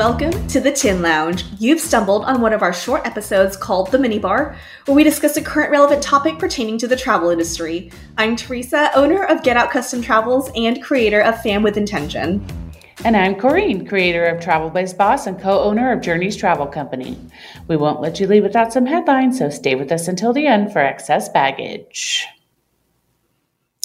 Welcome 0.00 0.46
to 0.46 0.60
the 0.60 0.72
Tin 0.72 1.02
Lounge. 1.02 1.44
You've 1.58 1.78
stumbled 1.78 2.24
on 2.24 2.40
one 2.40 2.54
of 2.54 2.62
our 2.62 2.72
short 2.72 3.06
episodes 3.06 3.54
called 3.54 3.90
The 3.90 3.98
Minibar, 3.98 4.56
where 4.86 4.94
we 4.94 5.04
discuss 5.04 5.36
a 5.36 5.42
current 5.42 5.70
relevant 5.70 6.02
topic 6.02 6.38
pertaining 6.38 6.78
to 6.78 6.88
the 6.88 6.96
travel 6.96 7.28
industry. 7.28 7.92
I'm 8.16 8.34
Teresa, 8.34 8.90
owner 8.94 9.24
of 9.24 9.42
Get 9.42 9.58
Out 9.58 9.70
Custom 9.70 10.00
Travels 10.00 10.50
and 10.56 10.82
creator 10.82 11.20
of 11.20 11.42
Fam 11.42 11.62
with 11.62 11.76
Intention. 11.76 12.42
And 13.04 13.14
I'm 13.14 13.34
Corrine, 13.34 13.86
creator 13.86 14.24
of 14.24 14.40
Travel 14.40 14.70
Based 14.70 14.96
Boss 14.96 15.26
and 15.26 15.38
co 15.38 15.60
owner 15.60 15.92
of 15.92 16.00
Journeys 16.00 16.34
Travel 16.34 16.66
Company. 16.66 17.18
We 17.68 17.76
won't 17.76 18.00
let 18.00 18.18
you 18.18 18.26
leave 18.26 18.44
without 18.44 18.72
some 18.72 18.86
headlines, 18.86 19.36
so 19.36 19.50
stay 19.50 19.74
with 19.74 19.92
us 19.92 20.08
until 20.08 20.32
the 20.32 20.46
end 20.46 20.72
for 20.72 20.78
excess 20.78 21.28
baggage. 21.28 22.26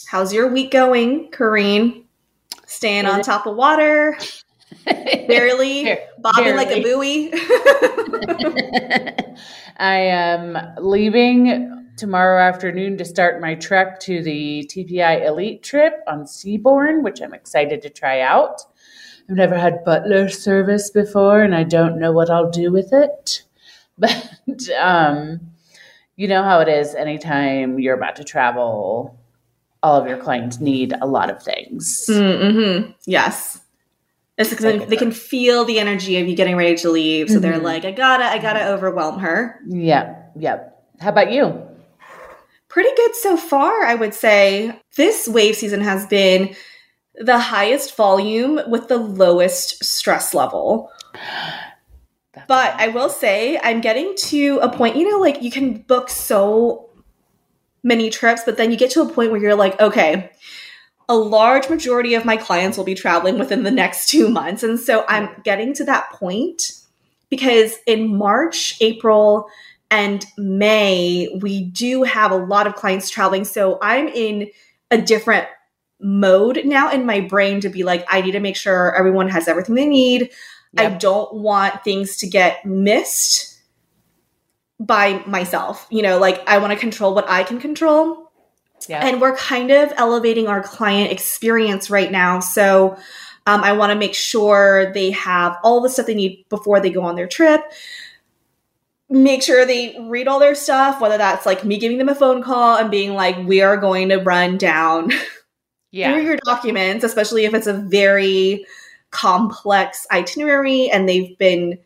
How's 0.07 0.31
your 0.31 0.47
week 0.47 0.71
going, 0.71 1.29
Corrine? 1.31 2.05
Staying 2.67 3.05
on 3.05 3.21
top 3.21 3.45
of 3.45 3.57
water? 3.57 4.17
Barely 5.27 5.97
bobbing 6.19 6.55
like 6.55 6.69
a 6.69 6.81
buoy. 6.81 7.31
I 9.77 9.95
am 9.95 10.57
leaving 10.77 11.85
tomorrow 11.97 12.41
afternoon 12.41 12.97
to 12.97 13.05
start 13.05 13.41
my 13.41 13.55
trek 13.55 13.99
to 14.01 14.21
the 14.21 14.69
TPI 14.73 15.25
Elite 15.25 15.63
trip 15.63 16.01
on 16.07 16.25
Seabourn, 16.25 17.03
which 17.03 17.21
I'm 17.21 17.33
excited 17.33 17.81
to 17.81 17.89
try 17.89 18.21
out. 18.21 18.61
I've 19.29 19.35
never 19.35 19.57
had 19.57 19.83
butler 19.83 20.29
service 20.29 20.89
before, 20.89 21.41
and 21.41 21.55
I 21.55 21.63
don't 21.63 21.99
know 21.99 22.11
what 22.11 22.29
I'll 22.29 22.51
do 22.51 22.71
with 22.71 22.89
it. 22.91 23.43
But 23.97 24.69
um, 24.77 25.39
you 26.15 26.27
know 26.27 26.43
how 26.43 26.59
it 26.59 26.67
is 26.67 26.95
anytime 26.95 27.79
you're 27.79 27.95
about 27.95 28.17
to 28.17 28.23
travel, 28.23 29.17
all 29.81 30.01
of 30.01 30.07
your 30.07 30.17
clients 30.17 30.59
need 30.59 30.93
a 31.01 31.07
lot 31.07 31.29
of 31.29 31.41
things. 31.41 32.05
Mm-hmm. 32.09 32.91
Yes. 33.05 33.61
It's 34.37 34.49
because 34.49 34.85
they 34.87 34.97
can 34.97 35.11
feel 35.11 35.63
the 35.63 35.79
energy 35.79 36.19
of 36.19 36.27
you 36.27 36.35
getting 36.35 36.57
ready 36.57 36.75
to 36.77 36.91
leave. 36.91 37.29
So 37.29 37.35
mm-hmm. 37.35 37.41
they're 37.41 37.59
like, 37.59 37.85
I 37.85 37.91
gotta, 37.91 38.25
I 38.25 38.37
gotta 38.37 38.67
overwhelm 38.67 39.19
her. 39.19 39.61
Yep. 39.67 40.33
Yep. 40.37 40.83
How 40.99 41.09
about 41.09 41.31
you? 41.31 41.61
Pretty 42.67 42.93
good 42.97 43.15
so 43.15 43.37
far, 43.37 43.85
I 43.85 43.95
would 43.95 44.13
say. 44.13 44.77
This 44.97 45.27
wave 45.27 45.55
season 45.55 45.79
has 45.81 46.05
been 46.07 46.55
the 47.15 47.39
highest 47.39 47.95
volume 47.95 48.59
with 48.67 48.89
the 48.89 48.97
lowest 48.97 49.83
stress 49.83 50.33
level. 50.33 50.91
But 52.47 52.75
I 52.77 52.89
will 52.89 53.09
say, 53.09 53.57
I'm 53.63 53.79
getting 53.79 54.13
to 54.17 54.59
a 54.61 54.69
point, 54.69 54.97
you 54.97 55.09
know, 55.09 55.19
like 55.19 55.41
you 55.41 55.49
can 55.49 55.77
book 55.83 56.09
so 56.09 56.89
many 57.83 58.09
trips, 58.09 58.41
but 58.45 58.57
then 58.57 58.71
you 58.71 58.77
get 58.77 58.91
to 58.91 59.01
a 59.01 59.09
point 59.09 59.31
where 59.31 59.39
you're 59.39 59.55
like, 59.55 59.79
okay, 59.79 60.31
a 61.07 61.15
large 61.15 61.69
majority 61.69 62.15
of 62.15 62.25
my 62.25 62.37
clients 62.37 62.77
will 62.77 62.85
be 62.85 62.95
traveling 62.95 63.37
within 63.37 63.63
the 63.63 63.71
next 63.71 64.09
two 64.09 64.29
months. 64.29 64.63
And 64.63 64.79
so 64.79 65.05
I'm 65.07 65.29
getting 65.43 65.73
to 65.75 65.85
that 65.85 66.11
point 66.11 66.73
because 67.29 67.75
in 67.85 68.15
March, 68.15 68.77
April, 68.81 69.47
and 69.91 70.25
May, 70.37 71.29
we 71.41 71.63
do 71.63 72.03
have 72.03 72.31
a 72.31 72.37
lot 72.37 72.67
of 72.67 72.75
clients 72.75 73.09
traveling. 73.09 73.45
So 73.45 73.77
I'm 73.81 74.07
in 74.07 74.49
a 74.91 74.99
different 74.99 75.47
mode 75.99 76.61
now 76.65 76.91
in 76.91 77.05
my 77.05 77.21
brain 77.21 77.61
to 77.61 77.69
be 77.69 77.83
like, 77.83 78.05
I 78.09 78.21
need 78.21 78.33
to 78.33 78.39
make 78.39 78.55
sure 78.55 78.95
everyone 78.95 79.29
has 79.29 79.47
everything 79.47 79.75
they 79.75 79.87
need. 79.87 80.31
Yep. 80.73 80.91
I 80.91 80.95
don't 80.97 81.33
want 81.35 81.83
things 81.83 82.17
to 82.17 82.27
get 82.27 82.65
missed 82.65 83.61
by 84.79 85.23
myself. 85.25 85.87
You 85.89 86.01
know, 86.01 86.19
like 86.19 86.47
I 86.47 86.57
want 86.57 86.73
to 86.73 86.79
control 86.79 87.15
what 87.15 87.29
I 87.29 87.43
can 87.43 87.59
control. 87.59 88.24
Yeah. 88.87 89.05
And 89.05 89.19
we're 89.19 89.35
kind 89.35 89.71
of 89.71 89.91
elevating 89.97 90.47
our 90.47 90.61
client 90.61 91.11
experience 91.11 91.89
right 91.89 92.11
now. 92.11 92.39
So 92.39 92.97
um, 93.47 93.63
I 93.63 93.73
want 93.73 93.91
to 93.91 93.97
make 93.97 94.13
sure 94.13 94.91
they 94.93 95.11
have 95.11 95.57
all 95.63 95.81
the 95.81 95.89
stuff 95.89 96.07
they 96.07 96.15
need 96.15 96.45
before 96.49 96.79
they 96.79 96.89
go 96.89 97.01
on 97.03 97.15
their 97.15 97.27
trip. 97.27 97.61
Make 99.09 99.43
sure 99.43 99.65
they 99.65 99.97
read 100.09 100.27
all 100.27 100.39
their 100.39 100.55
stuff, 100.55 100.99
whether 100.99 101.17
that's 101.17 101.45
like 101.45 101.63
me 101.63 101.77
giving 101.77 101.99
them 101.99 102.09
a 102.09 102.15
phone 102.15 102.41
call 102.41 102.77
and 102.77 102.89
being 102.89 103.13
like, 103.13 103.37
we 103.47 103.61
are 103.61 103.77
going 103.77 104.09
to 104.09 104.17
run 104.17 104.57
down 104.57 105.11
yeah. 105.91 106.11
through 106.11 106.23
your 106.23 106.37
documents, 106.43 107.03
especially 107.03 107.45
if 107.45 107.53
it's 107.53 107.67
a 107.67 107.73
very 107.73 108.65
complex 109.11 110.07
itinerary 110.11 110.89
and 110.89 111.07
they've 111.07 111.37
been 111.37 111.77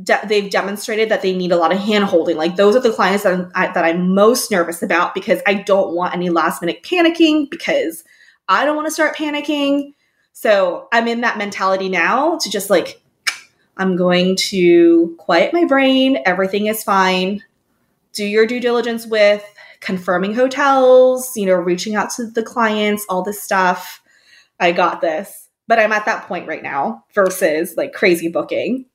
de- 0.00 0.20
they've 0.26 0.50
demonstrated 0.50 1.08
that 1.08 1.22
they 1.22 1.34
need 1.34 1.52
a 1.52 1.56
lot 1.56 1.72
of 1.72 1.78
hand 1.78 2.04
holding. 2.04 2.36
Like 2.36 2.56
those 2.56 2.76
are 2.76 2.80
the 2.80 2.92
clients 2.92 3.24
that 3.24 3.34
I'm, 3.34 3.52
I, 3.54 3.72
that 3.72 3.84
I'm 3.84 4.14
most 4.14 4.50
nervous 4.50 4.82
about 4.82 5.14
because 5.14 5.40
I 5.46 5.54
don't 5.54 5.94
want 5.94 6.14
any 6.14 6.30
last 6.30 6.62
minute 6.62 6.82
panicking 6.82 7.50
because 7.50 8.04
I 8.48 8.64
don't 8.64 8.76
want 8.76 8.86
to 8.86 8.92
start 8.94 9.16
panicking. 9.16 9.94
So 10.32 10.88
I'm 10.92 11.08
in 11.08 11.20
that 11.20 11.38
mentality 11.38 11.88
now 11.88 12.38
to 12.38 12.50
just 12.50 12.70
like 12.70 13.02
I'm 13.76 13.96
going 13.96 14.36
to 14.48 15.14
quiet 15.18 15.52
my 15.52 15.64
brain. 15.64 16.22
Everything 16.24 16.66
is 16.66 16.84
fine. 16.84 17.42
Do 18.12 18.24
your 18.24 18.46
due 18.46 18.60
diligence 18.60 19.06
with 19.06 19.44
confirming 19.80 20.34
hotels, 20.34 21.32
you 21.36 21.46
know, 21.46 21.54
reaching 21.54 21.94
out 21.94 22.10
to 22.10 22.26
the 22.26 22.42
clients, 22.42 23.04
all 23.08 23.22
this 23.22 23.42
stuff. 23.42 24.02
I 24.60 24.72
got 24.72 25.00
this. 25.00 25.48
But 25.66 25.78
I'm 25.78 25.92
at 25.92 26.04
that 26.06 26.26
point 26.28 26.46
right 26.46 26.62
now 26.62 27.04
versus 27.14 27.76
like 27.76 27.92
crazy 27.92 28.28
booking. 28.28 28.86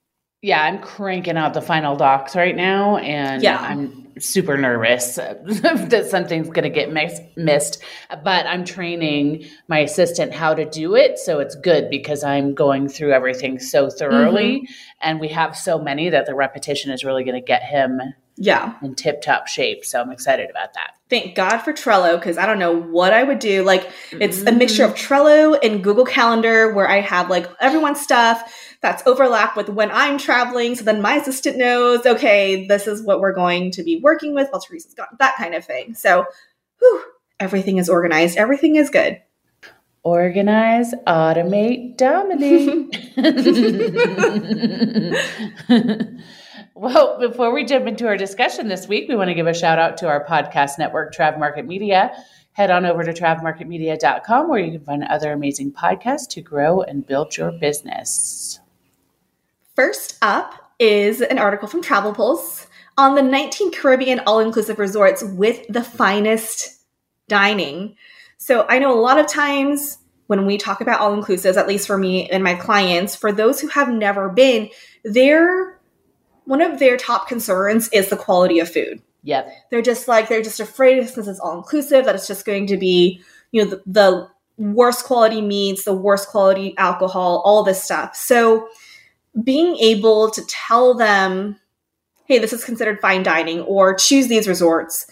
Yeah, 0.41 0.61
I'm 0.61 0.79
cranking 0.79 1.35
out 1.35 1.55
the 1.55 1.61
final 1.61 1.95
docs 1.95 2.35
right 2.35 2.55
now, 2.55 2.97
and 2.97 3.41
yeah. 3.41 3.59
I'm 3.59 4.07
super 4.19 4.55
nervous 4.55 5.15
that 5.15 6.07
something's 6.09 6.49
going 6.49 6.63
to 6.63 6.69
get 6.69 6.91
mix- 6.91 7.19
missed. 7.35 7.81
But 8.23 8.45
I'm 8.45 8.63
training 8.63 9.45
my 9.67 9.79
assistant 9.79 10.33
how 10.33 10.53
to 10.53 10.63
do 10.69 10.95
it, 10.95 11.17
so 11.17 11.39
it's 11.39 11.55
good 11.55 11.89
because 11.89 12.23
I'm 12.23 12.53
going 12.53 12.87
through 12.87 13.13
everything 13.13 13.57
so 13.57 13.89
thoroughly, 13.89 14.61
mm-hmm. 14.61 14.73
and 15.01 15.19
we 15.19 15.29
have 15.29 15.57
so 15.57 15.79
many 15.79 16.09
that 16.09 16.27
the 16.27 16.35
repetition 16.35 16.91
is 16.91 17.03
really 17.03 17.23
going 17.23 17.35
to 17.35 17.45
get 17.45 17.63
him 17.63 17.99
yeah 18.39 18.75
in 18.83 18.93
tip 18.93 19.21
top 19.21 19.47
shape 19.47 19.83
so 19.83 19.99
i'm 19.99 20.11
excited 20.11 20.47
about 20.49 20.73
that 20.75 20.91
thank 21.09 21.35
god 21.35 21.57
for 21.57 21.73
trello 21.73 22.19
because 22.19 22.37
i 22.37 22.45
don't 22.45 22.59
know 22.59 22.71
what 22.71 23.11
i 23.11 23.23
would 23.23 23.39
do 23.39 23.63
like 23.63 23.89
it's 24.11 24.37
mm-hmm. 24.39 24.49
a 24.49 24.51
mixture 24.51 24.85
of 24.85 24.93
trello 24.93 25.57
and 25.63 25.83
google 25.83 26.05
calendar 26.05 26.71
where 26.71 26.87
i 26.87 27.01
have 27.01 27.31
like 27.31 27.49
everyone's 27.59 27.99
stuff 27.99 28.66
that's 28.81 29.05
overlap 29.05 29.57
with 29.57 29.69
when 29.69 29.91
i'm 29.91 30.17
traveling 30.17 30.75
so 30.75 30.83
then 30.83 31.01
my 31.01 31.15
assistant 31.15 31.57
knows 31.57 32.05
okay 32.05 32.67
this 32.67 32.87
is 32.87 33.03
what 33.03 33.19
we're 33.19 33.33
going 33.33 33.71
to 33.71 33.83
be 33.83 33.99
working 34.01 34.33
with 34.33 34.49
while 34.49 34.61
teresa's 34.61 34.93
gone 34.93 35.07
that 35.19 35.35
kind 35.37 35.55
of 35.55 35.65
thing 35.65 35.93
so 35.93 36.25
whew, 36.79 37.03
everything 37.39 37.77
is 37.77 37.89
organized 37.89 38.37
everything 38.37 38.75
is 38.75 38.89
good 38.89 39.21
organize 40.03 40.93
automate 41.05 41.97
dominate 41.97 42.95
Well, 46.79 47.17
before 47.19 47.51
we 47.51 47.65
jump 47.65 47.87
into 47.87 48.05
our 48.05 48.17
discussion 48.17 48.67
this 48.67 48.87
week, 48.87 49.09
we 49.09 49.15
want 49.15 49.29
to 49.29 49.33
give 49.33 49.47
a 49.47 49.53
shout 49.55 49.79
out 49.79 49.97
to 49.97 50.07
our 50.07 50.23
podcast 50.23 50.77
network, 50.77 51.11
Trav 51.11 51.39
Market 51.39 51.65
Media. 51.65 52.11
Head 52.51 52.69
on 52.69 52.85
over 52.85 53.03
to 53.03 53.13
travmarketmedia.com 53.13 54.47
where 54.47 54.59
you 54.59 54.73
can 54.73 54.85
find 54.85 55.03
other 55.03 55.31
amazing 55.31 55.73
podcasts 55.73 56.29
to 56.29 56.41
grow 56.41 56.81
and 56.81 57.03
build 57.03 57.35
your 57.35 57.51
business. 57.51 58.59
First 59.77 60.17
up 60.23 60.73
is 60.79 61.21
an 61.21 61.37
article 61.37 61.67
from 61.67 61.83
Travel 61.83 62.11
Pulse 62.11 62.65
on 62.97 63.13
the 63.13 63.21
19 63.21 63.71
Caribbean 63.71 64.21
all 64.25 64.39
inclusive 64.39 64.79
resorts 64.79 65.21
with 65.21 65.67
the 65.69 65.83
finest 65.83 66.81
dining. 67.27 67.95
So 68.39 68.65
I 68.67 68.79
know 68.79 68.91
a 68.91 68.99
lot 68.99 69.19
of 69.19 69.27
times 69.27 69.99
when 70.25 70.47
we 70.47 70.57
talk 70.57 70.81
about 70.81 70.99
all 70.99 71.15
inclusives, 71.15 71.57
at 71.57 71.67
least 71.67 71.85
for 71.85 71.95
me 71.95 72.27
and 72.27 72.43
my 72.43 72.55
clients, 72.55 73.15
for 73.15 73.31
those 73.31 73.61
who 73.61 73.67
have 73.67 73.87
never 73.87 74.29
been, 74.29 74.71
they're 75.03 75.79
one 76.45 76.63
of 76.63 76.79
their 76.79 76.97
top 76.97 77.27
concerns 77.27 77.87
is 77.89 78.09
the 78.09 78.17
quality 78.17 78.57
of 78.57 78.73
food. 78.73 78.99
Yep. 79.25 79.47
They're 79.69 79.83
just 79.83 80.07
like 80.07 80.27
they're 80.27 80.41
just 80.41 80.59
afraid 80.59 81.07
since 81.07 81.27
it's 81.27 81.39
all 81.39 81.55
inclusive 81.55 82.05
that 82.05 82.15
it's 82.15 82.27
just 82.27 82.47
going 82.47 82.65
to 82.65 82.77
be, 82.77 83.21
you 83.51 83.63
know, 83.63 83.69
the, 83.69 83.83
the 83.85 84.27
worst 84.57 85.05
quality 85.05 85.39
meats, 85.39 85.83
the 85.83 85.93
worst 85.93 86.29
quality 86.29 86.75
alcohol, 86.79 87.43
all 87.45 87.61
this 87.61 87.83
stuff. 87.83 88.15
So 88.15 88.69
being 89.43 89.77
able 89.77 90.31
to 90.31 90.41
tell 90.47 90.93
them, 90.93 91.59
hey, 92.25 92.39
this 92.39 92.53
is 92.53 92.63
considered 92.63 92.99
fine 93.01 93.23
dining, 93.23 93.61
or 93.61 93.95
choose 93.95 94.27
these 94.27 94.47
resorts, 94.47 95.07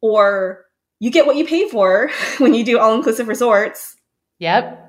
or 0.00 0.64
you 0.98 1.10
get 1.10 1.26
what 1.26 1.36
you 1.36 1.46
pay 1.46 1.68
for 1.68 2.10
when 2.38 2.54
you 2.54 2.64
do 2.64 2.78
all 2.78 2.94
inclusive 2.94 3.28
resorts. 3.28 3.96
Yep. 4.38 4.86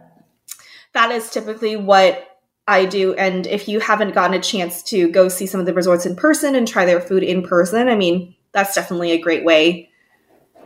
That 0.93 1.11
is 1.11 1.29
typically 1.29 1.75
what 1.75 2.27
I 2.67 2.85
do. 2.85 3.13
And 3.15 3.47
if 3.47 3.67
you 3.67 3.79
haven't 3.79 4.13
gotten 4.13 4.35
a 4.35 4.41
chance 4.41 4.83
to 4.83 5.09
go 5.09 5.29
see 5.29 5.45
some 5.45 5.59
of 5.59 5.65
the 5.65 5.73
resorts 5.73 6.05
in 6.05 6.15
person 6.15 6.55
and 6.55 6.67
try 6.67 6.85
their 6.85 7.01
food 7.01 7.23
in 7.23 7.43
person, 7.43 7.87
I 7.87 7.95
mean, 7.95 8.35
that's 8.51 8.75
definitely 8.75 9.11
a 9.11 9.21
great 9.21 9.43
way 9.43 9.89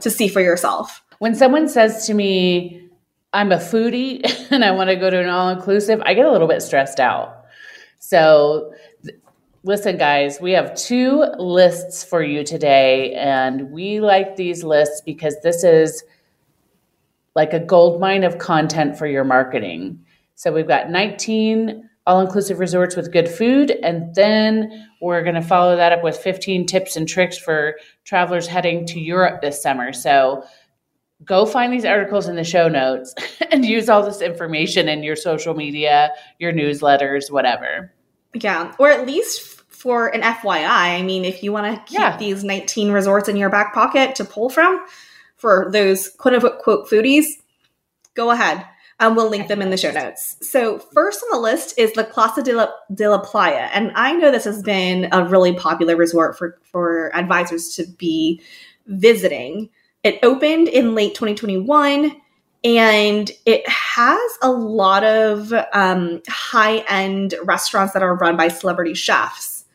to 0.02 0.10
see 0.10 0.28
for 0.28 0.42
yourself. 0.42 1.02
When 1.20 1.36
someone 1.36 1.70
says 1.70 2.06
to 2.08 2.14
me, 2.14 2.90
I'm 3.34 3.52
a 3.52 3.58
foodie 3.58 4.24
and 4.52 4.64
I 4.64 4.72
want 4.72 4.90
to 4.90 4.96
go 4.96 5.10
to 5.10 5.20
an 5.20 5.30
all 5.30 5.50
inclusive, 5.50 6.02
I 6.06 6.14
get 6.14 6.26
a 6.26 6.32
little 6.32 6.48
bit 6.48 6.62
stressed 6.62 7.00
out. 7.00 7.45
So, 8.00 8.74
listen, 9.64 9.98
guys, 9.98 10.40
we 10.40 10.52
have 10.52 10.76
two 10.76 11.26
lists 11.38 12.04
for 12.04 12.24
you 12.24 12.44
today. 12.44 13.14
And 13.16 13.72
we 13.72 14.00
like 14.00 14.36
these 14.36 14.64
lists 14.64 15.02
because 15.02 15.36
this 15.42 15.64
is 15.64 16.04
like 17.36 17.52
a 17.54 17.60
gold 17.60 18.00
mine 18.00 18.24
of 18.24 18.38
content 18.38 18.98
for 18.98 19.08
your 19.08 19.24
marketing. 19.24 20.06
So 20.36 20.54
we've 20.54 20.68
got 20.68 20.90
19 20.90 21.90
all 22.08 22.22
inclusive 22.22 22.60
resorts 22.60 22.96
with 22.96 23.12
good 23.12 23.28
food. 23.28 23.72
And 23.82 24.14
then 24.14 24.88
we're 25.02 25.24
going 25.24 25.36
to 25.36 25.42
follow 25.42 25.76
that 25.76 25.92
up 25.92 26.04
with 26.04 26.18
15 26.18 26.68
tips 26.68 26.96
and 26.96 27.08
tricks 27.08 27.38
for 27.38 27.78
travelers 28.04 28.46
heading 28.46 28.86
to 28.88 29.00
Europe 29.00 29.42
this 29.42 29.62
summer. 29.62 29.92
So 29.92 30.44
go 31.24 31.46
find 31.46 31.72
these 31.72 31.86
articles 31.86 32.28
in 32.28 32.36
the 32.36 32.44
show 32.44 32.68
notes 32.68 33.14
and 33.52 33.66
use 33.66 33.90
all 33.90 34.04
this 34.04 34.22
information 34.22 34.88
in 34.88 35.04
your 35.04 35.16
social 35.16 35.54
media, 35.54 36.12
your 36.40 36.52
newsletters, 36.52 37.32
whatever. 37.32 37.92
Yeah, 38.34 38.74
or 38.78 38.90
at 38.90 39.08
least 39.08 39.42
for 39.70 40.08
an 40.08 40.22
FYI. 40.22 40.66
I 40.66 41.02
mean, 41.04 41.26
if 41.26 41.44
you 41.44 41.52
want 41.52 41.74
to 41.74 41.82
keep 41.92 42.00
yeah. 42.00 42.18
these 42.18 42.44
19 42.44 42.92
resorts 42.92 43.30
in 43.30 43.38
your 43.38 43.50
back 43.50 43.74
pocket 43.74 44.16
to 44.16 44.26
pull 44.26 44.50
from 44.50 44.84
for 45.38 45.70
those 45.72 46.10
quote 46.10 46.34
unquote 46.34 46.60
quote 46.60 46.90
foodies, 46.90 47.26
go 48.16 48.32
ahead. 48.32 48.66
Um, 49.00 49.16
we'll 49.16 49.30
link 49.30 49.50
them 49.50 49.62
in 49.62 49.72
the 49.72 49.78
show 49.78 49.92
notes. 49.92 50.38
So, 50.42 50.80
first 50.80 51.22
on 51.24 51.38
the 51.38 51.42
list 51.42 51.78
is 51.78 51.92
the 51.94 52.06
Plaza 52.06 52.42
de 52.42 52.54
la, 52.54 52.68
de 52.94 53.10
la 53.10 53.20
Playa. 53.20 53.70
And 53.74 53.92
I 53.94 54.14
know 54.14 54.32
this 54.32 54.46
has 54.46 54.64
been 54.64 55.10
a 55.12 55.26
really 55.26 55.54
popular 55.54 55.98
resort 55.98 56.38
for, 56.38 56.58
for 56.64 57.14
advisors 57.14 57.76
to 57.76 57.86
be 57.86 58.42
visiting. 58.88 59.70
It 60.06 60.20
opened 60.22 60.68
in 60.68 60.94
late 60.94 61.16
2021 61.16 62.16
and 62.64 63.32
it 63.48 63.68
has 63.68 64.38
a 64.44 64.52
lot 64.52 65.04
of 65.04 65.52
um, 65.74 66.22
high 66.28 66.78
end 66.88 67.34
restaurants 67.44 67.94
that 67.94 68.04
are 68.04 68.16
run 68.16 68.38
by 68.38 68.50
celebrity 68.50 68.94
chefs. 68.94 69.66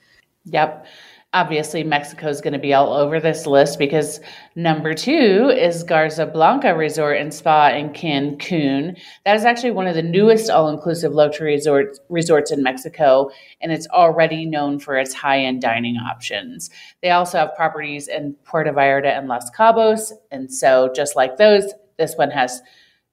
Yep 0.45 0.87
obviously 1.33 1.85
Mexico 1.85 2.29
is 2.29 2.41
going 2.41 2.53
to 2.53 2.59
be 2.59 2.75
all 2.75 2.93
over 2.93 3.21
this 3.21 3.47
list 3.47 3.79
because 3.79 4.19
number 4.57 4.95
two 4.95 5.53
is 5.55 5.85
Garza 5.85 6.27
Blanca 6.27 6.75
Resort 6.75 7.19
and 7.19 7.33
Spa 7.33 7.69
in 7.69 7.91
Cancun. 7.91 8.99
That 9.25 9.37
is 9.37 9.45
actually 9.45 9.71
one 9.71 9.87
of 9.87 9.95
the 9.95 10.03
newest 10.03 10.51
all-inclusive 10.51 11.13
luxury 11.13 11.53
resorts 11.53 12.01
resorts 12.09 12.51
in 12.51 12.65
Mexico, 12.65 13.31
and 13.61 13.71
it's 13.71 13.87
already 13.89 14.45
known 14.45 14.81
for 14.81 14.97
its 14.97 15.15
high-end 15.15 15.63
dining 15.63 15.97
options. 15.97 16.69
They 17.01 17.11
also 17.11 17.39
have 17.39 17.55
properties 17.55 18.09
in 18.09 18.35
Puerto 18.45 18.73
Vallarta 18.73 19.17
and 19.17 19.29
Los 19.29 19.51
Cabos, 19.51 20.13
and 20.33 20.53
so 20.53 20.91
just 20.95 21.15
like 21.15 21.37
those, 21.37 21.73
this 21.97 22.17
one 22.17 22.31
has 22.31 22.61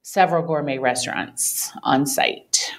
several 0.02 0.44
gourmet 0.44 0.78
restaurants 0.78 1.70
on 1.84 2.04
site. 2.04 2.72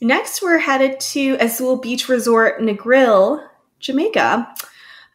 Next, 0.00 0.42
we're 0.42 0.58
headed 0.58 1.00
to 1.00 1.36
Azul 1.40 1.78
Beach 1.78 2.08
Resort 2.08 2.60
Negril 2.60 3.44
Jamaica. 3.84 4.52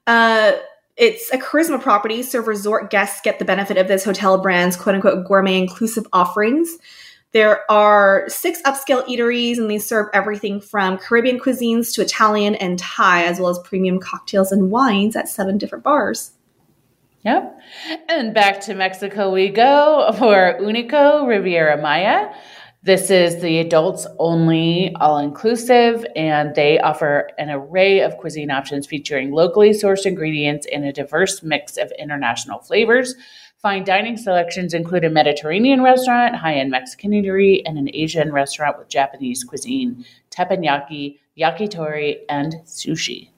Uh, 0.08 0.54
it's 0.96 1.32
a 1.32 1.38
Karisma 1.38 1.82
property, 1.82 2.24
so 2.24 2.40
resort 2.40 2.90
guests 2.90 3.22
get 3.22 3.40
the 3.40 3.46
benefit 3.46 3.78
of 3.78 3.88
this 3.88 4.04
hotel 4.04 4.38
brand's 4.38 4.76
quote 4.76 4.96
unquote 4.96 5.28
gourmet 5.28 5.58
inclusive 5.58 6.06
offerings. 6.14 6.78
There 7.32 7.70
are 7.72 8.26
six 8.28 8.62
upscale 8.64 9.06
eateries, 9.08 9.58
and 9.58 9.70
they 9.70 9.78
serve 9.78 10.08
everything 10.14 10.60
from 10.60 10.98
Caribbean 10.98 11.40
cuisines 11.40 11.94
to 11.94 12.02
Italian 12.02 12.56
and 12.56 12.80
Thai, 12.80 13.24
as 13.26 13.40
well 13.40 13.50
as 13.50 13.60
premium 13.60 14.00
cocktails 14.00 14.52
and 14.52 14.72
wines 14.72 15.16
at 15.16 15.30
seven 15.30 15.58
different 15.58 15.84
bars. 15.84 16.32
Yep. 17.24 17.60
And 18.08 18.34
back 18.34 18.62
to 18.62 18.74
Mexico 18.74 19.30
we 19.30 19.50
go 19.50 20.12
for 20.18 20.58
Unico 20.62 21.28
Riviera 21.28 21.80
Maya. 21.82 22.30
This 22.82 23.12
is 23.12 23.42
the 23.42 23.60
adults 23.60 24.08
only, 24.20 24.96
all 25.02 25.18
inclusive, 25.18 26.06
and 26.16 26.56
they 26.56 26.80
offer 26.80 27.30
an 27.38 27.50
array 27.50 28.00
of 28.00 28.16
cuisine 28.18 28.50
options 28.50 28.88
featuring 28.88 29.32
locally 29.32 29.72
sourced 29.72 30.06
ingredients 30.06 30.66
and 30.72 30.86
a 30.86 30.94
diverse 30.94 31.44
mix 31.44 31.76
of 31.76 31.92
international 32.00 32.60
flavors. 32.60 33.16
Fine 33.58 33.84
dining 33.84 34.16
selections 34.16 34.74
include 34.74 35.04
a 35.04 35.10
Mediterranean 35.10 35.84
restaurant, 35.84 36.38
high 36.38 36.54
end 36.54 36.72
Mexican 36.72 37.12
eatery, 37.12 37.62
and 37.66 37.78
an 37.78 37.90
Asian 37.94 38.32
restaurant 38.32 38.80
with 38.80 38.88
Japanese 38.88 39.44
cuisine, 39.44 40.06
teppanyaki, 40.32 41.20
yakitori, 41.38 42.20
and 42.30 42.56
sushi. 42.66 43.32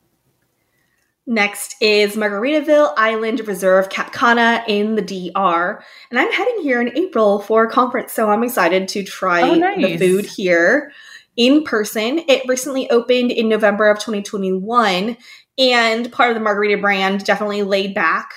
Next 1.27 1.75
is 1.79 2.15
Margaritaville 2.15 2.93
Island 2.97 3.47
Reserve 3.47 3.89
Cap 3.89 4.11
Cana 4.11 4.63
in 4.67 4.95
the 4.95 5.01
DR. 5.01 5.83
And 6.09 6.19
I'm 6.19 6.31
heading 6.31 6.61
here 6.63 6.81
in 6.81 6.97
April 6.97 7.39
for 7.39 7.63
a 7.63 7.69
conference, 7.69 8.11
so 8.11 8.29
I'm 8.29 8.43
excited 8.43 8.87
to 8.89 9.03
try 9.03 9.41
oh, 9.41 9.53
nice. 9.53 9.77
the 9.77 9.97
food 9.97 10.25
here 10.25 10.91
in 11.37 11.63
person. 11.63 12.21
It 12.27 12.47
recently 12.47 12.89
opened 12.89 13.31
in 13.31 13.47
November 13.47 13.89
of 13.89 13.99
2021, 13.99 15.15
and 15.57 16.11
part 16.11 16.31
of 16.31 16.35
the 16.35 16.41
Margarita 16.41 16.81
brand 16.81 17.23
definitely 17.23 17.63
laid 17.63 17.93
back. 17.93 18.31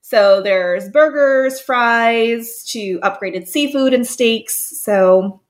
So 0.00 0.42
there's 0.42 0.90
burgers, 0.90 1.60
fries, 1.60 2.64
to 2.70 2.98
upgraded 3.00 3.46
seafood 3.46 3.94
and 3.94 4.06
steaks. 4.06 4.54
So 4.54 5.40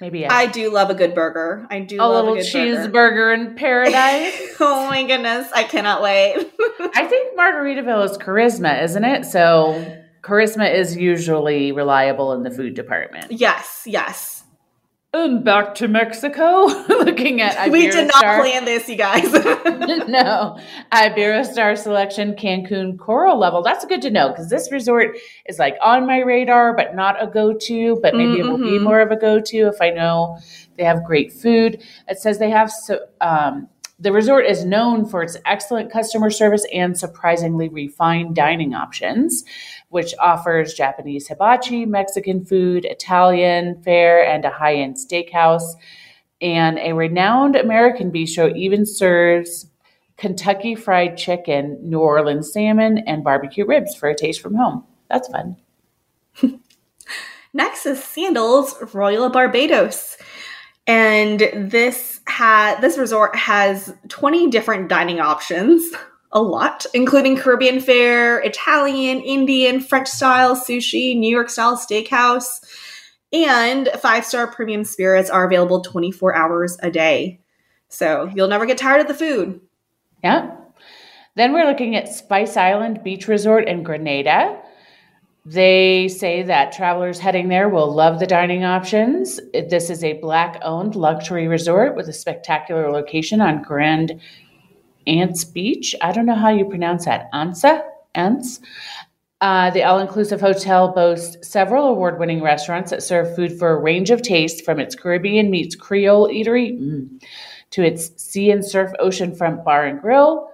Maybe 0.00 0.26
I 0.26 0.46
do 0.46 0.72
love 0.72 0.90
a 0.90 0.94
good 0.94 1.14
burger. 1.14 1.66
I 1.70 1.80
do 1.80 1.98
love 1.98 2.10
a 2.10 2.30
little 2.30 2.34
a 2.34 2.38
cheeseburger 2.38 3.34
in 3.34 3.56
paradise. 3.56 4.54
oh 4.60 4.86
my 4.88 5.04
goodness, 5.04 5.50
I 5.52 5.64
cannot 5.64 6.02
wait. 6.02 6.36
I 6.94 7.04
think 7.06 7.36
Margaritaville 7.36 8.04
is 8.04 8.16
Karisma, 8.16 8.82
isn't 8.84 9.04
it? 9.04 9.24
So 9.24 9.98
Karisma 10.22 10.72
is 10.72 10.96
usually 10.96 11.72
reliable 11.72 12.32
in 12.32 12.44
the 12.44 12.50
food 12.50 12.74
department. 12.74 13.32
Yes, 13.32 13.82
yes. 13.86 14.37
And 15.24 15.44
back 15.44 15.74
to 15.76 15.88
Mexico, 15.88 16.66
looking 16.88 17.40
at 17.40 17.56
Iberostar. 17.56 17.70
We 17.72 17.90
did 17.90 18.06
not 18.06 18.22
plan 18.22 18.64
this, 18.64 18.88
you 18.88 18.94
guys. 18.94 19.32
no, 20.08 20.58
Iberostar 20.92 21.76
selection 21.76 22.34
Cancun 22.34 22.96
coral 22.96 23.36
level. 23.36 23.60
That's 23.62 23.84
good 23.84 24.00
to 24.02 24.10
know 24.10 24.28
because 24.28 24.48
this 24.48 24.70
resort 24.70 25.18
is 25.46 25.58
like 25.58 25.76
on 25.82 26.06
my 26.06 26.20
radar, 26.20 26.72
but 26.76 26.94
not 26.94 27.20
a 27.20 27.26
go-to. 27.26 27.98
But 28.00 28.14
maybe 28.14 28.34
mm-hmm. 28.34 28.40
it 28.40 28.50
will 28.50 28.58
be 28.58 28.64
mm-hmm. 28.76 28.84
more 28.84 29.00
of 29.00 29.10
a 29.10 29.16
go-to 29.16 29.66
if 29.66 29.80
I 29.80 29.90
know 29.90 30.38
they 30.76 30.84
have 30.84 31.02
great 31.02 31.32
food. 31.32 31.82
It 32.06 32.20
says 32.20 32.38
they 32.38 32.50
have 32.50 32.70
so. 32.70 33.00
Um, 33.20 33.68
the 33.98 34.12
resort 34.12 34.46
is 34.46 34.64
known 34.64 35.06
for 35.06 35.22
its 35.22 35.36
excellent 35.44 35.90
customer 35.90 36.30
service 36.30 36.64
and 36.72 36.96
surprisingly 36.96 37.68
refined 37.68 38.36
dining 38.36 38.74
options 38.74 39.44
which 39.90 40.14
offers 40.18 40.74
Japanese 40.74 41.28
hibachi, 41.28 41.86
Mexican 41.86 42.44
food, 42.44 42.84
Italian 42.84 43.80
fare, 43.82 44.24
and 44.24 44.44
a 44.44 44.50
high 44.50 44.74
end 44.74 44.96
steakhouse. 44.96 45.74
And 46.40 46.78
a 46.78 46.92
renowned 46.92 47.56
American 47.56 48.12
bistro 48.12 48.54
even 48.54 48.86
serves 48.86 49.66
Kentucky 50.16 50.74
Fried 50.74 51.16
Chicken, 51.16 51.78
New 51.82 52.00
Orleans 52.00 52.52
salmon, 52.52 52.98
and 52.98 53.24
barbecue 53.24 53.66
ribs 53.66 53.94
for 53.94 54.08
a 54.08 54.14
taste 54.14 54.40
from 54.40 54.54
home. 54.54 54.84
That's 55.08 55.28
fun. 55.28 55.56
Next 57.52 57.86
is 57.86 58.02
Sandals 58.02 58.76
Royal 58.92 59.30
Barbados. 59.30 60.16
And 60.88 61.40
this 61.54 62.20
ha- 62.26 62.78
this 62.80 62.96
resort 62.96 63.36
has 63.36 63.94
20 64.08 64.48
different 64.48 64.88
dining 64.88 65.20
options 65.20 65.84
a 66.32 66.40
lot, 66.40 66.86
including 66.94 67.36
Caribbean 67.36 67.80
fare, 67.80 68.40
Italian, 68.40 69.20
Indian, 69.20 69.80
French 69.80 70.08
style 70.08 70.56
sushi, 70.56 71.16
New 71.16 71.30
York 71.30 71.50
style 71.50 71.76
steakhouse, 71.76 72.60
and 73.32 73.88
five 74.00 74.24
star 74.24 74.46
premium 74.46 74.82
spirits 74.82 75.28
are 75.28 75.46
available 75.46 75.82
24 75.82 76.34
hours 76.34 76.78
a 76.82 76.90
day. 76.90 77.40
So 77.88 78.30
you'll 78.34 78.48
never 78.48 78.66
get 78.66 78.78
tired 78.78 79.02
of 79.02 79.08
the 79.08 79.14
food. 79.14 79.60
Yeah. 80.24 80.56
Then 81.36 81.52
we're 81.52 81.66
looking 81.66 81.96
at 81.96 82.08
Spice 82.08 82.56
Island 82.56 83.04
Beach 83.04 83.28
Resort 83.28 83.68
in 83.68 83.82
Grenada. 83.82 84.60
They 85.50 86.08
say 86.08 86.42
that 86.42 86.72
travelers 86.72 87.18
heading 87.18 87.48
there 87.48 87.70
will 87.70 87.90
love 87.90 88.18
the 88.18 88.26
dining 88.26 88.64
options. 88.64 89.40
This 89.54 89.88
is 89.88 90.04
a 90.04 90.20
black 90.20 90.60
owned 90.62 90.94
luxury 90.94 91.48
resort 91.48 91.96
with 91.96 92.06
a 92.06 92.12
spectacular 92.12 92.90
location 92.90 93.40
on 93.40 93.62
Grand 93.62 94.20
Anse 95.06 95.46
Beach. 95.46 95.94
I 96.02 96.12
don't 96.12 96.26
know 96.26 96.34
how 96.34 96.50
you 96.50 96.66
pronounce 96.66 97.06
that. 97.06 97.32
Ansa? 97.32 97.82
Ants. 98.14 98.60
Uh, 99.40 99.70
the 99.70 99.84
all 99.84 100.00
inclusive 100.00 100.42
hotel 100.42 100.92
boasts 100.92 101.48
several 101.48 101.86
award 101.86 102.18
winning 102.18 102.42
restaurants 102.42 102.90
that 102.90 103.02
serve 103.02 103.34
food 103.34 103.58
for 103.58 103.70
a 103.70 103.80
range 103.80 104.10
of 104.10 104.20
tastes 104.20 104.60
from 104.60 104.78
its 104.78 104.94
Caribbean 104.94 105.50
meets 105.50 105.74
Creole 105.74 106.28
eatery 106.28 106.78
mm, 106.78 107.08
to 107.70 107.82
its 107.82 108.22
sea 108.22 108.50
and 108.50 108.62
surf 108.62 108.92
oceanfront 109.00 109.64
bar 109.64 109.86
and 109.86 109.98
grill. 109.98 110.50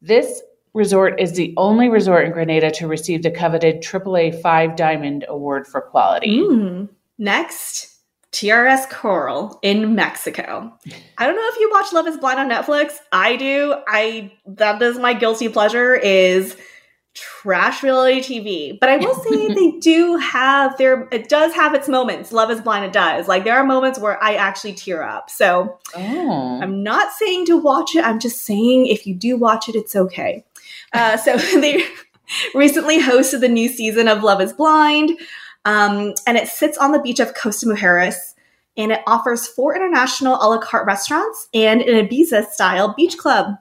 This 0.00 0.42
resort 0.74 1.20
is 1.20 1.32
the 1.32 1.54
only 1.56 1.88
resort 1.88 2.24
in 2.24 2.32
Grenada 2.32 2.70
to 2.72 2.86
receive 2.86 3.22
the 3.22 3.30
coveted 3.30 3.82
AAA 3.82 4.40
Five 4.40 4.76
Diamond 4.76 5.24
Award 5.28 5.66
for 5.66 5.80
quality. 5.80 6.40
Mm. 6.40 6.88
Next, 7.18 7.92
TRS 8.32 8.88
Coral 8.88 9.58
in 9.62 9.94
Mexico. 9.94 10.72
I 11.18 11.26
don't 11.26 11.36
know 11.36 11.48
if 11.48 11.60
you 11.60 11.70
watch 11.70 11.92
Love 11.92 12.06
is 12.06 12.16
Blind 12.16 12.40
on 12.40 12.48
Netflix. 12.48 12.94
I 13.12 13.36
do. 13.36 13.74
I 13.86 14.32
that 14.46 14.80
is 14.80 14.98
my 14.98 15.12
guilty 15.12 15.48
pleasure 15.48 15.94
is 15.94 16.56
trash 17.14 17.82
reality 17.82 18.20
TV. 18.20 18.80
But 18.80 18.88
I 18.88 18.96
will 18.96 19.14
say 19.14 19.48
they 19.54 19.72
do 19.72 20.16
have 20.16 20.78
their 20.78 21.08
it 21.12 21.28
does 21.28 21.52
have 21.52 21.74
its 21.74 21.88
moments. 21.88 22.32
Love 22.32 22.50
is 22.50 22.62
Blind 22.62 22.86
it 22.86 22.92
does. 22.92 23.28
Like 23.28 23.44
there 23.44 23.56
are 23.56 23.64
moments 23.64 23.98
where 23.98 24.22
I 24.22 24.34
actually 24.34 24.72
tear 24.72 25.02
up. 25.02 25.28
So 25.28 25.78
oh. 25.94 26.60
I'm 26.62 26.82
not 26.82 27.12
saying 27.12 27.46
to 27.46 27.58
watch 27.58 27.94
it. 27.94 28.04
I'm 28.04 28.18
just 28.18 28.42
saying 28.42 28.86
if 28.86 29.06
you 29.06 29.14
do 29.14 29.36
watch 29.36 29.68
it, 29.68 29.74
it's 29.74 29.94
okay. 29.94 30.44
Uh, 30.92 31.16
so 31.16 31.36
they 31.60 31.84
recently 32.54 33.00
hosted 33.00 33.40
the 33.40 33.48
new 33.48 33.68
season 33.68 34.08
of 34.08 34.22
Love 34.22 34.40
is 34.40 34.52
Blind. 34.52 35.18
Um, 35.64 36.14
and 36.26 36.36
it 36.36 36.48
sits 36.48 36.76
on 36.78 36.92
the 36.92 37.00
beach 37.00 37.20
of 37.20 37.34
Costa 37.34 37.66
Mujeres. 37.66 38.16
and 38.76 38.90
it 38.90 39.02
offers 39.06 39.46
four 39.46 39.76
international 39.76 40.34
a 40.34 40.46
la 40.48 40.58
carte 40.58 40.86
restaurants 40.86 41.48
and 41.54 41.82
an 41.82 42.06
Ibiza 42.06 42.46
style 42.46 42.94
beach 42.96 43.18
club. 43.18 43.54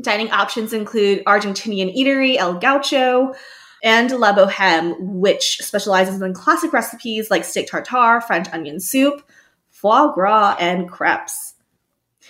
Dining 0.00 0.30
options 0.30 0.72
include 0.72 1.24
Argentinian 1.24 1.94
eatery 1.96 2.36
El 2.36 2.54
Gaucho 2.54 3.34
and 3.82 4.10
La 4.10 4.34
Boheme, 4.34 4.94
which 5.00 5.58
specializes 5.60 6.20
in 6.20 6.34
classic 6.34 6.72
recipes 6.72 7.30
like 7.30 7.44
steak 7.44 7.66
tartare, 7.68 8.20
French 8.20 8.48
onion 8.52 8.78
soup, 8.78 9.22
foie 9.70 10.12
gras, 10.12 10.56
and 10.60 10.88
crepes. 10.88 11.54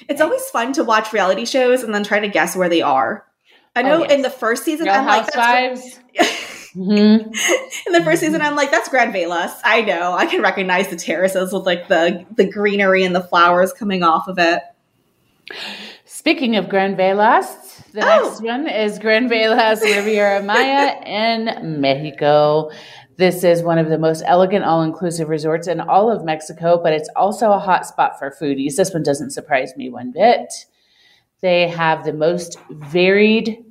It's 0.09 0.21
always 0.21 0.45
fun 0.47 0.73
to 0.75 0.85
watch 0.85 1.13
reality 1.13 1.45
shows 1.45 1.83
and 1.83 1.93
then 1.93 2.05
try 2.05 2.21
to 2.21 2.29
guess 2.29 2.57
where 2.57 2.69
they 2.69 2.83
are. 2.83 3.27
I 3.77 3.83
know 3.83 3.99
oh, 3.99 4.03
yes. 4.03 4.11
in 4.15 4.23
the 4.23 4.31
first 4.31 4.65
season, 4.65 4.87
Real 4.87 4.97
I'm 4.97 5.05
Housewives. 5.05 5.99
like, 6.17 6.27
mm-hmm. 6.75 7.33
in 7.87 7.93
the 7.93 8.03
first 8.05 8.21
season, 8.21 8.41
I'm 8.41 8.57
like, 8.57 8.71
that's 8.71 8.89
Grand 8.89 9.15
Velas. 9.15 9.53
I 9.65 9.83
know. 9.83 10.13
I 10.13 10.27
can 10.27 10.43
recognize 10.43 10.89
the 10.89 10.97
terraces 10.97 11.53
with 11.53 11.65
like 11.67 11.89
the 11.89 12.27
the 12.37 12.51
greenery 12.51 13.05
and 13.05 13.15
the 13.15 13.23
flowers 13.23 13.73
coming 13.73 14.03
off 14.03 14.29
of 14.29 14.39
it. 14.39 14.63
Speaking 16.05 16.57
of 16.57 16.69
Grand 16.69 16.97
Velas, 16.97 17.91
the 17.93 18.03
oh. 18.03 18.23
next 18.23 18.43
one 18.43 18.69
is 18.69 18.99
Grand 18.99 19.31
Velas 19.31 19.81
Riviera 19.81 20.43
Maya 20.43 21.01
in 21.07 21.81
Mexico. 21.81 22.71
This 23.17 23.45
is 23.45 23.63
one 23.63 23.79
of 23.79 23.89
the 23.89 23.99
most 23.99 24.23
elegant 24.27 24.65
all 24.65 24.83
inclusive 24.83 25.29
resorts 25.29 25.69
in 25.69 25.81
all 25.81 26.11
of 26.11 26.25
Mexico, 26.25 26.81
but 26.83 26.93
it's 26.93 27.09
also 27.17 27.53
a 27.53 27.59
hot 27.59 27.87
spot 27.87 28.19
for 28.19 28.31
foodies. 28.31 28.77
This 28.77 28.93
one 28.95 29.03
doesn't 29.03 29.31
surprise 29.31 29.77
me 29.77 29.91
one 29.91 30.11
bit. 30.11 30.67
They 31.41 31.69
have 31.69 32.05
the 32.05 32.13
most 32.13 32.59
varied 32.71 33.65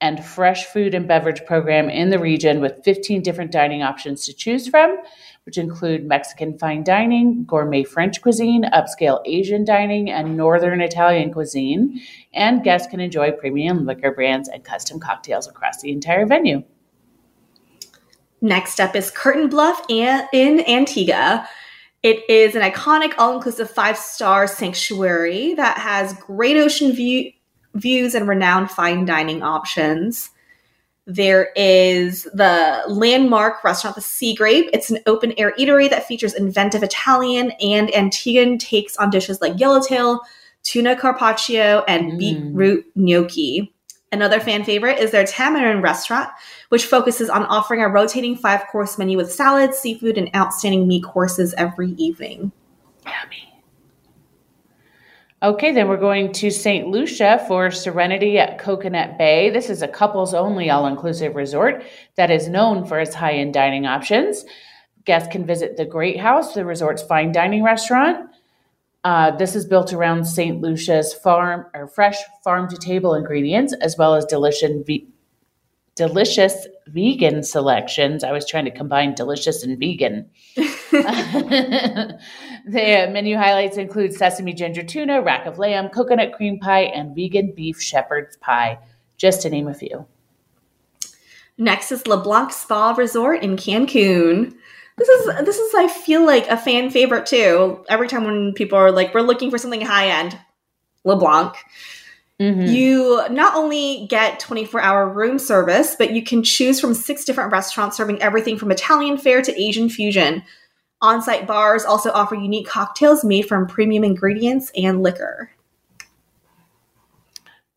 and 0.00 0.24
fresh 0.24 0.66
food 0.66 0.94
and 0.94 1.06
beverage 1.06 1.44
program 1.46 1.88
in 1.88 2.10
the 2.10 2.18
region 2.18 2.60
with 2.60 2.82
15 2.84 3.22
different 3.22 3.52
dining 3.52 3.82
options 3.82 4.26
to 4.26 4.34
choose 4.34 4.66
from, 4.66 4.98
which 5.46 5.56
include 5.56 6.04
Mexican 6.04 6.58
fine 6.58 6.82
dining, 6.82 7.44
gourmet 7.44 7.84
French 7.84 8.20
cuisine, 8.20 8.64
upscale 8.72 9.20
Asian 9.24 9.64
dining, 9.64 10.10
and 10.10 10.36
northern 10.36 10.80
Italian 10.80 11.32
cuisine. 11.32 12.00
And 12.34 12.64
guests 12.64 12.88
can 12.88 12.98
enjoy 12.98 13.30
premium 13.30 13.86
liquor 13.86 14.10
brands 14.10 14.48
and 14.48 14.64
custom 14.64 14.98
cocktails 14.98 15.46
across 15.46 15.80
the 15.80 15.92
entire 15.92 16.26
venue. 16.26 16.64
Next 18.40 18.80
up 18.80 18.96
is 18.96 19.12
Curtain 19.12 19.48
Bluff 19.48 19.84
in 19.88 20.68
Antigua. 20.68 21.48
It 22.02 22.28
is 22.28 22.56
an 22.56 22.62
iconic, 22.62 23.14
all 23.18 23.34
inclusive 23.34 23.70
five 23.70 23.96
star 23.96 24.46
sanctuary 24.46 25.54
that 25.54 25.78
has 25.78 26.14
great 26.14 26.56
ocean 26.56 26.92
view, 26.92 27.32
views 27.74 28.14
and 28.14 28.26
renowned 28.26 28.70
fine 28.70 29.04
dining 29.04 29.42
options. 29.42 30.30
There 31.06 31.50
is 31.56 32.24
the 32.34 32.82
landmark 32.88 33.64
restaurant, 33.64 33.96
the 33.96 34.02
Sea 34.02 34.34
Grape. 34.34 34.70
It's 34.72 34.90
an 34.90 35.00
open 35.06 35.32
air 35.36 35.52
eatery 35.58 35.90
that 35.90 36.06
features 36.06 36.34
inventive 36.34 36.82
Italian 36.82 37.52
and 37.60 37.88
Antiguan 37.88 38.58
takes 38.58 38.96
on 38.96 39.10
dishes 39.10 39.40
like 39.40 39.58
yellowtail, 39.58 40.20
tuna 40.62 40.96
carpaccio, 40.96 41.84
and 41.88 42.12
mm. 42.12 42.18
beetroot 42.18 42.84
gnocchi. 42.94 43.71
Another 44.12 44.40
fan 44.40 44.62
favorite 44.62 44.98
is 44.98 45.10
their 45.10 45.24
Tamarind 45.24 45.82
restaurant, 45.82 46.28
which 46.68 46.84
focuses 46.84 47.30
on 47.30 47.46
offering 47.46 47.80
a 47.80 47.88
rotating 47.88 48.36
five 48.36 48.66
course 48.70 48.98
menu 48.98 49.16
with 49.16 49.32
salads, 49.32 49.78
seafood, 49.78 50.18
and 50.18 50.28
outstanding 50.36 50.86
meat 50.86 51.02
courses 51.02 51.54
every 51.56 51.92
evening. 51.92 52.52
Yummy. 53.06 53.48
Okay, 55.42 55.72
then 55.72 55.88
we're 55.88 55.96
going 55.96 56.32
to 56.34 56.50
St. 56.50 56.86
Lucia 56.86 57.44
for 57.48 57.70
Serenity 57.70 58.38
at 58.38 58.58
Coconut 58.58 59.18
Bay. 59.18 59.50
This 59.50 59.70
is 59.70 59.82
a 59.82 59.88
couples 59.88 60.34
only 60.34 60.70
all 60.70 60.86
inclusive 60.86 61.34
resort 61.34 61.82
that 62.16 62.30
is 62.30 62.46
known 62.48 62.84
for 62.84 63.00
its 63.00 63.14
high 63.14 63.32
end 63.32 63.54
dining 63.54 63.86
options. 63.86 64.44
Guests 65.04 65.32
can 65.32 65.44
visit 65.44 65.76
the 65.76 65.86
Great 65.86 66.20
House, 66.20 66.54
the 66.54 66.64
resort's 66.64 67.02
fine 67.02 67.32
dining 67.32 67.64
restaurant, 67.64 68.30
uh, 69.04 69.32
this 69.32 69.56
is 69.56 69.66
built 69.66 69.92
around 69.92 70.24
St. 70.24 70.60
Lucia's 70.60 71.12
farm 71.12 71.66
or 71.74 71.88
fresh 71.88 72.16
farm 72.44 72.68
to 72.68 72.76
table 72.76 73.14
ingredients, 73.14 73.74
as 73.80 73.96
well 73.98 74.14
as 74.14 74.24
delicious, 74.24 74.70
ve- 74.86 75.08
delicious 75.96 76.68
vegan 76.86 77.42
selections. 77.42 78.22
I 78.22 78.30
was 78.30 78.48
trying 78.48 78.64
to 78.66 78.70
combine 78.70 79.14
delicious 79.14 79.64
and 79.64 79.78
vegan. 79.78 80.30
the 80.56 82.18
menu 83.10 83.36
highlights 83.36 83.76
include 83.76 84.14
sesame 84.14 84.52
ginger 84.52 84.84
tuna, 84.84 85.20
rack 85.20 85.46
of 85.46 85.58
lamb, 85.58 85.88
coconut 85.88 86.32
cream 86.32 86.60
pie, 86.60 86.82
and 86.82 87.16
vegan 87.16 87.52
beef 87.56 87.80
shepherd's 87.82 88.36
pie, 88.36 88.78
just 89.16 89.42
to 89.42 89.50
name 89.50 89.66
a 89.66 89.74
few. 89.74 90.06
Next 91.58 91.90
is 91.90 92.06
LeBlanc 92.06 92.52
Spa 92.52 92.92
Resort 92.92 93.42
in 93.42 93.56
Cancun 93.56 94.54
this 94.98 95.08
is 95.08 95.26
this 95.44 95.58
is 95.58 95.74
I 95.74 95.88
feel 95.88 96.24
like 96.24 96.48
a 96.48 96.56
fan 96.56 96.90
favorite 96.90 97.26
too. 97.26 97.84
Every 97.88 98.08
time 98.08 98.24
when 98.24 98.52
people 98.52 98.78
are 98.78 98.92
like, 98.92 99.14
we're 99.14 99.22
looking 99.22 99.50
for 99.50 99.58
something 99.58 99.80
high 99.80 100.08
end, 100.08 100.38
LeBlanc. 101.04 101.54
Mm-hmm. 102.40 102.74
You 102.74 103.28
not 103.30 103.54
only 103.54 104.06
get 104.08 104.40
24 104.40 104.80
hour 104.80 105.08
room 105.08 105.38
service, 105.38 105.94
but 105.96 106.12
you 106.12 106.22
can 106.22 106.42
choose 106.42 106.80
from 106.80 106.94
six 106.94 107.24
different 107.24 107.52
restaurants 107.52 107.96
serving 107.96 108.20
everything 108.20 108.58
from 108.58 108.72
Italian 108.72 109.16
fare 109.16 109.42
to 109.42 109.60
Asian 109.60 109.88
fusion. 109.88 110.42
On 111.00 111.22
site 111.22 111.46
bars 111.46 111.84
also 111.84 112.10
offer 112.12 112.34
unique 112.34 112.68
cocktails 112.68 113.24
made 113.24 113.46
from 113.46 113.66
premium 113.66 114.04
ingredients 114.04 114.70
and 114.76 115.02
liquor. 115.02 115.50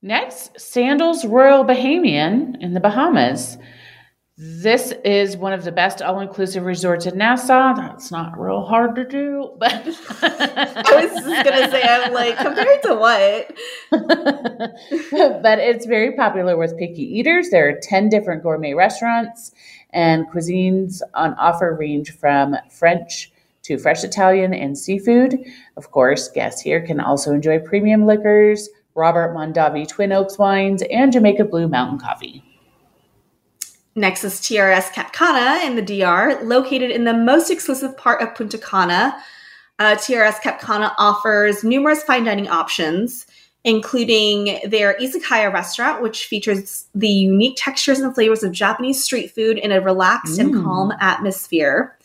Next, 0.01 0.59
Sandals 0.59 1.25
Royal 1.25 1.65
Bahamian 1.65 2.61
in 2.61 2.73
the 2.75 2.79
Bahamas. 2.79 3.57
This 4.37 4.93
is 5.05 5.37
one 5.37 5.53
of 5.53 5.63
the 5.63 5.71
best 5.71 6.01
all 6.01 6.19
inclusive 6.19 6.65
resorts 6.65 7.05
in 7.05 7.17
Nassau. 7.17 7.73
That's 7.73 8.11
not 8.11 8.37
real 8.37 8.65
hard 8.65 8.93
to 8.95 9.05
do, 9.05 9.53
but 9.57 9.71
I 10.21 10.91
was 10.93 11.23
just 11.23 11.45
gonna 11.45 11.71
say, 11.71 11.81
I'm 11.81 12.11
like, 12.11 12.37
compared 12.37 12.83
to 12.83 12.95
what? 12.95 13.53
but 15.41 15.59
it's 15.59 15.85
very 15.85 16.17
popular 16.17 16.57
with 16.57 16.77
picky 16.77 17.03
eaters. 17.17 17.49
There 17.49 17.69
are 17.69 17.79
10 17.81 18.09
different 18.09 18.43
gourmet 18.43 18.73
restaurants, 18.73 19.53
and 19.91 20.27
cuisines 20.27 21.01
on 21.13 21.33
offer 21.35 21.73
range 21.73 22.11
from 22.11 22.57
French 22.69 23.31
to 23.63 23.77
fresh 23.77 24.03
Italian 24.03 24.53
and 24.53 24.77
seafood. 24.77 25.39
Of 25.77 25.91
course, 25.91 26.27
guests 26.27 26.59
here 26.59 26.85
can 26.85 26.99
also 26.99 27.31
enjoy 27.31 27.59
premium 27.59 28.05
liquors, 28.05 28.67
Robert 28.95 29.33
Mondavi 29.33 29.87
Twin 29.87 30.11
Oaks 30.11 30.37
wines, 30.37 30.83
and 30.91 31.13
Jamaica 31.13 31.45
Blue 31.45 31.69
Mountain 31.69 31.99
Coffee. 31.99 32.43
Next 33.97 34.25
is 34.25 34.41
TRS 34.41 34.91
Cap 34.91 35.13
Cana 35.13 35.65
in 35.65 35.77
the 35.77 35.81
DR, 35.81 36.43
located 36.43 36.91
in 36.91 37.05
the 37.05 37.13
most 37.13 37.49
exclusive 37.49 37.95
part 37.95 38.21
of 38.21 38.35
Punta 38.35 38.57
Cana. 38.57 39.15
Uh, 39.79 39.95
TRS 39.95 40.41
Cap 40.41 40.59
Cana 40.59 40.93
offers 40.97 41.63
numerous 41.63 42.03
fine 42.03 42.25
dining 42.25 42.49
options, 42.49 43.25
including 43.63 44.59
their 44.67 44.95
izakaya 44.95 45.51
restaurant, 45.51 46.01
which 46.01 46.25
features 46.25 46.87
the 46.93 47.07
unique 47.07 47.55
textures 47.57 47.99
and 47.99 48.13
flavors 48.13 48.43
of 48.43 48.51
Japanese 48.51 49.01
street 49.01 49.31
food 49.31 49.57
in 49.57 49.71
a 49.71 49.79
relaxed 49.79 50.39
mm. 50.39 50.41
and 50.41 50.53
calm 50.63 50.91
atmosphere. 50.99 51.97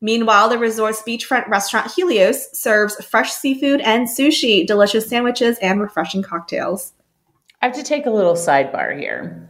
Meanwhile, 0.00 0.48
the 0.48 0.58
resort's 0.58 1.02
beachfront 1.02 1.48
restaurant 1.48 1.90
Helios 1.92 2.48
serves 2.52 3.04
fresh 3.04 3.32
seafood 3.32 3.80
and 3.80 4.08
sushi, 4.08 4.66
delicious 4.66 5.08
sandwiches, 5.08 5.56
and 5.58 5.80
refreshing 5.80 6.22
cocktails. 6.22 6.92
I 7.62 7.66
have 7.66 7.76
to 7.76 7.82
take 7.84 8.06
a 8.06 8.10
little 8.10 8.34
sidebar 8.34 8.98
here. 8.98 9.48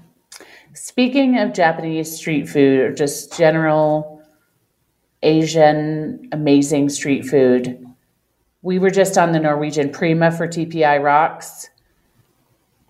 Speaking 0.74 1.38
of 1.38 1.52
Japanese 1.52 2.14
street 2.14 2.48
food 2.48 2.80
or 2.80 2.92
just 2.92 3.36
general 3.36 4.22
Asian 5.22 6.28
amazing 6.32 6.88
street 6.88 7.26
food, 7.26 7.84
we 8.62 8.78
were 8.78 8.90
just 8.90 9.16
on 9.18 9.32
the 9.32 9.40
Norwegian 9.40 9.90
Prima 9.90 10.30
for 10.30 10.46
TPI 10.46 11.02
Rocks. 11.02 11.70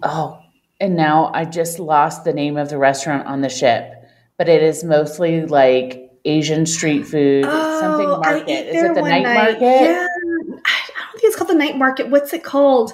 Oh, 0.03 0.41
and 0.81 0.97
now 0.97 1.31
I 1.35 1.45
just 1.45 1.79
lost 1.79 2.25
the 2.25 2.33
name 2.33 2.57
of 2.57 2.69
the 2.69 2.79
restaurant 2.79 3.27
on 3.27 3.41
the 3.41 3.49
ship, 3.49 3.93
but 4.37 4.49
it 4.49 4.63
is 4.63 4.85
mostly 4.85 5.45
like 5.47 6.11
Asian 6.25 6.67
street 6.67 7.07
food, 7.07 7.45
oh, 7.47 7.81
something 7.81 8.09
market. 8.09 8.75
Is 8.75 8.83
it 8.83 8.95
the 8.95 9.03
night, 9.03 9.23
night, 9.23 9.35
market? 9.35 9.61
Yeah. 9.61 10.07
I 10.07 10.81
don't 10.89 11.13
think 11.13 11.25
it's 11.25 11.37
called 11.37 11.51
the 11.51 11.55
night 11.55 11.77
market. 11.77 12.11
What's 12.11 12.33
it 12.33 12.45
called? 12.45 12.93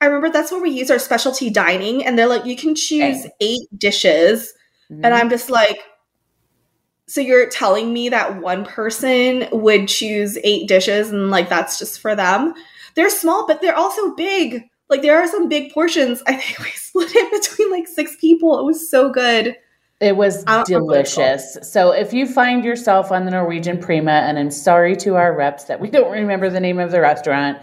I 0.00 0.06
remember 0.06 0.30
that's 0.30 0.50
where 0.50 0.62
we 0.62 0.70
use 0.70 0.90
our 0.90 0.98
specialty 0.98 1.50
dining, 1.50 2.04
and 2.04 2.18
they're 2.18 2.26
like, 2.26 2.46
you 2.46 2.56
can 2.56 2.74
choose 2.74 3.20
okay. 3.20 3.34
eight 3.40 3.68
dishes. 3.76 4.52
Mm-hmm. 4.90 5.04
And 5.04 5.14
I'm 5.14 5.28
just 5.30 5.50
like, 5.50 5.78
so 7.10 7.20
you're 7.20 7.48
telling 7.48 7.92
me 7.92 8.08
that 8.08 8.40
one 8.40 8.64
person 8.64 9.48
would 9.50 9.88
choose 9.88 10.38
eight 10.44 10.68
dishes 10.68 11.10
and 11.10 11.28
like 11.28 11.48
that's 11.48 11.76
just 11.76 12.00
for 12.00 12.14
them? 12.14 12.54
They're 12.94 13.10
small, 13.10 13.48
but 13.48 13.60
they're 13.60 13.76
also 13.76 14.14
big. 14.14 14.62
Like 14.88 15.02
there 15.02 15.20
are 15.20 15.26
some 15.26 15.48
big 15.48 15.72
portions. 15.72 16.22
I 16.28 16.34
think 16.34 16.60
we 16.60 16.70
split 16.70 17.10
it 17.12 17.42
between 17.42 17.72
like 17.72 17.88
six 17.88 18.16
people. 18.20 18.60
It 18.60 18.64
was 18.64 18.88
so 18.88 19.10
good. 19.10 19.56
It 20.00 20.16
was 20.16 20.44
delicious. 20.66 21.58
So 21.62 21.90
if 21.90 22.12
you 22.12 22.26
find 22.26 22.64
yourself 22.64 23.10
on 23.10 23.24
the 23.24 23.32
Norwegian 23.32 23.78
Prima, 23.78 24.12
and 24.12 24.38
I'm 24.38 24.50
sorry 24.52 24.94
to 24.96 25.16
our 25.16 25.36
reps 25.36 25.64
that 25.64 25.80
we 25.80 25.90
don't 25.90 26.12
remember 26.12 26.48
the 26.48 26.60
name 26.60 26.78
of 26.78 26.92
the 26.92 27.00
restaurant, 27.00 27.58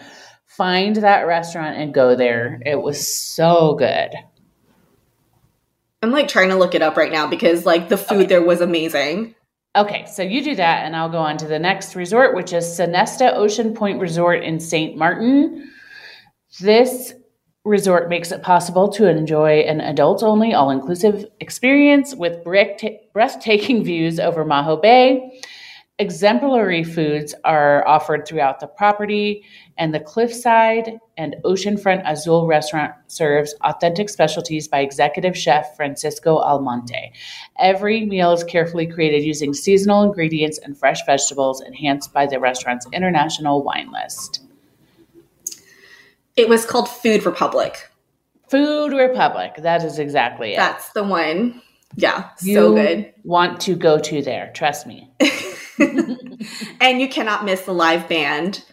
find 0.47 0.95
that 0.97 1.27
restaurant 1.27 1.77
and 1.77 1.93
go 1.93 2.15
there. 2.15 2.61
It 2.65 2.81
was 2.81 3.05
so 3.05 3.75
good. 3.75 4.11
I'm 6.01 6.11
like 6.11 6.27
trying 6.27 6.49
to 6.49 6.55
look 6.55 6.75
it 6.75 6.81
up 6.81 6.97
right 6.97 7.11
now 7.11 7.27
because 7.27 7.65
like 7.65 7.89
the 7.89 7.97
food 7.97 8.17
okay. 8.17 8.25
there 8.27 8.41
was 8.41 8.61
amazing. 8.61 9.35
Okay, 9.75 10.05
so 10.07 10.23
you 10.23 10.43
do 10.43 10.55
that, 10.55 10.85
and 10.85 10.95
I'll 10.95 11.09
go 11.09 11.19
on 11.19 11.37
to 11.37 11.45
the 11.45 11.59
next 11.59 11.95
resort, 11.95 12.35
which 12.35 12.51
is 12.51 12.65
Sonesta 12.65 13.33
Ocean 13.35 13.75
Point 13.75 13.99
Resort 13.99 14.43
in 14.43 14.59
St. 14.59 14.97
Martin. 14.97 15.69
This 16.59 17.13
resort 17.63 18.09
makes 18.09 18.31
it 18.31 18.41
possible 18.41 18.89
to 18.93 19.07
enjoy 19.07 19.59
an 19.59 19.81
adult 19.81 20.23
only, 20.23 20.53
all 20.53 20.71
inclusive 20.71 21.25
experience 21.39 22.15
with 22.15 22.43
breathtaking 22.43 23.83
views 23.83 24.19
over 24.19 24.43
Maho 24.43 24.81
Bay. 24.81 25.41
Exemplary 25.99 26.83
foods 26.83 27.33
are 27.43 27.87
offered 27.87 28.27
throughout 28.27 28.59
the 28.59 28.67
property, 28.67 29.43
and 29.79 29.95
the 29.95 29.99
Cliffside 29.99 30.99
and 31.17 31.35
Oceanfront 31.43 32.03
Azul 32.05 32.45
restaurant 32.45 32.93
serves 33.07 33.55
authentic 33.61 34.07
specialties 34.09 34.67
by 34.67 34.81
executive 34.81 35.35
chef 35.35 35.75
Francisco 35.75 36.37
Almonte. 36.37 37.11
Every 37.57 38.05
meal 38.05 38.31
is 38.31 38.43
carefully 38.43 38.85
created 38.85 39.23
using 39.23 39.55
seasonal 39.55 40.03
ingredients 40.03 40.59
and 40.59 40.77
fresh 40.77 41.03
vegetables, 41.03 41.61
enhanced 41.61 42.13
by 42.13 42.27
the 42.27 42.39
restaurant's 42.39 42.85
international 42.93 43.63
wine 43.63 43.91
list. 43.91 44.41
It 46.35 46.47
was 46.47 46.63
called 46.63 46.87
Food 46.87 47.25
Republic. 47.25 47.89
Food 48.49 48.93
Republic. 48.93 49.55
That 49.57 49.83
is 49.83 49.97
exactly 49.97 50.53
it. 50.53 50.57
That's 50.57 50.91
the 50.91 51.03
one. 51.03 51.59
Yeah, 51.95 52.29
you 52.43 52.53
so 52.53 52.75
good. 52.75 53.11
Want 53.23 53.61
to 53.61 53.75
go 53.75 53.97
to 53.97 54.21
there? 54.21 54.51
Trust 54.53 54.85
me. 54.85 55.09
and 56.81 57.01
you 57.01 57.09
cannot 57.09 57.45
miss 57.45 57.61
the 57.61 57.73
live 57.73 58.07
band 58.07 58.63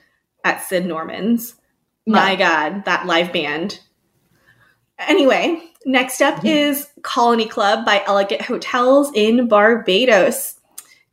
at 0.44 0.62
Syd 0.62 0.86
Norman's. 0.86 1.54
My. 2.06 2.36
God, 2.36 2.84
that 2.84 3.06
live 3.06 3.32
band. 3.32 3.80
Anyway, 4.98 5.62
next 5.86 6.20
up 6.20 6.36
mm-hmm. 6.36 6.46
is 6.46 6.88
Colony 7.02 7.46
Club 7.46 7.84
by 7.84 8.02
Elegant 8.06 8.42
Hotels 8.42 9.10
in 9.14 9.48
Barbados. 9.48 10.60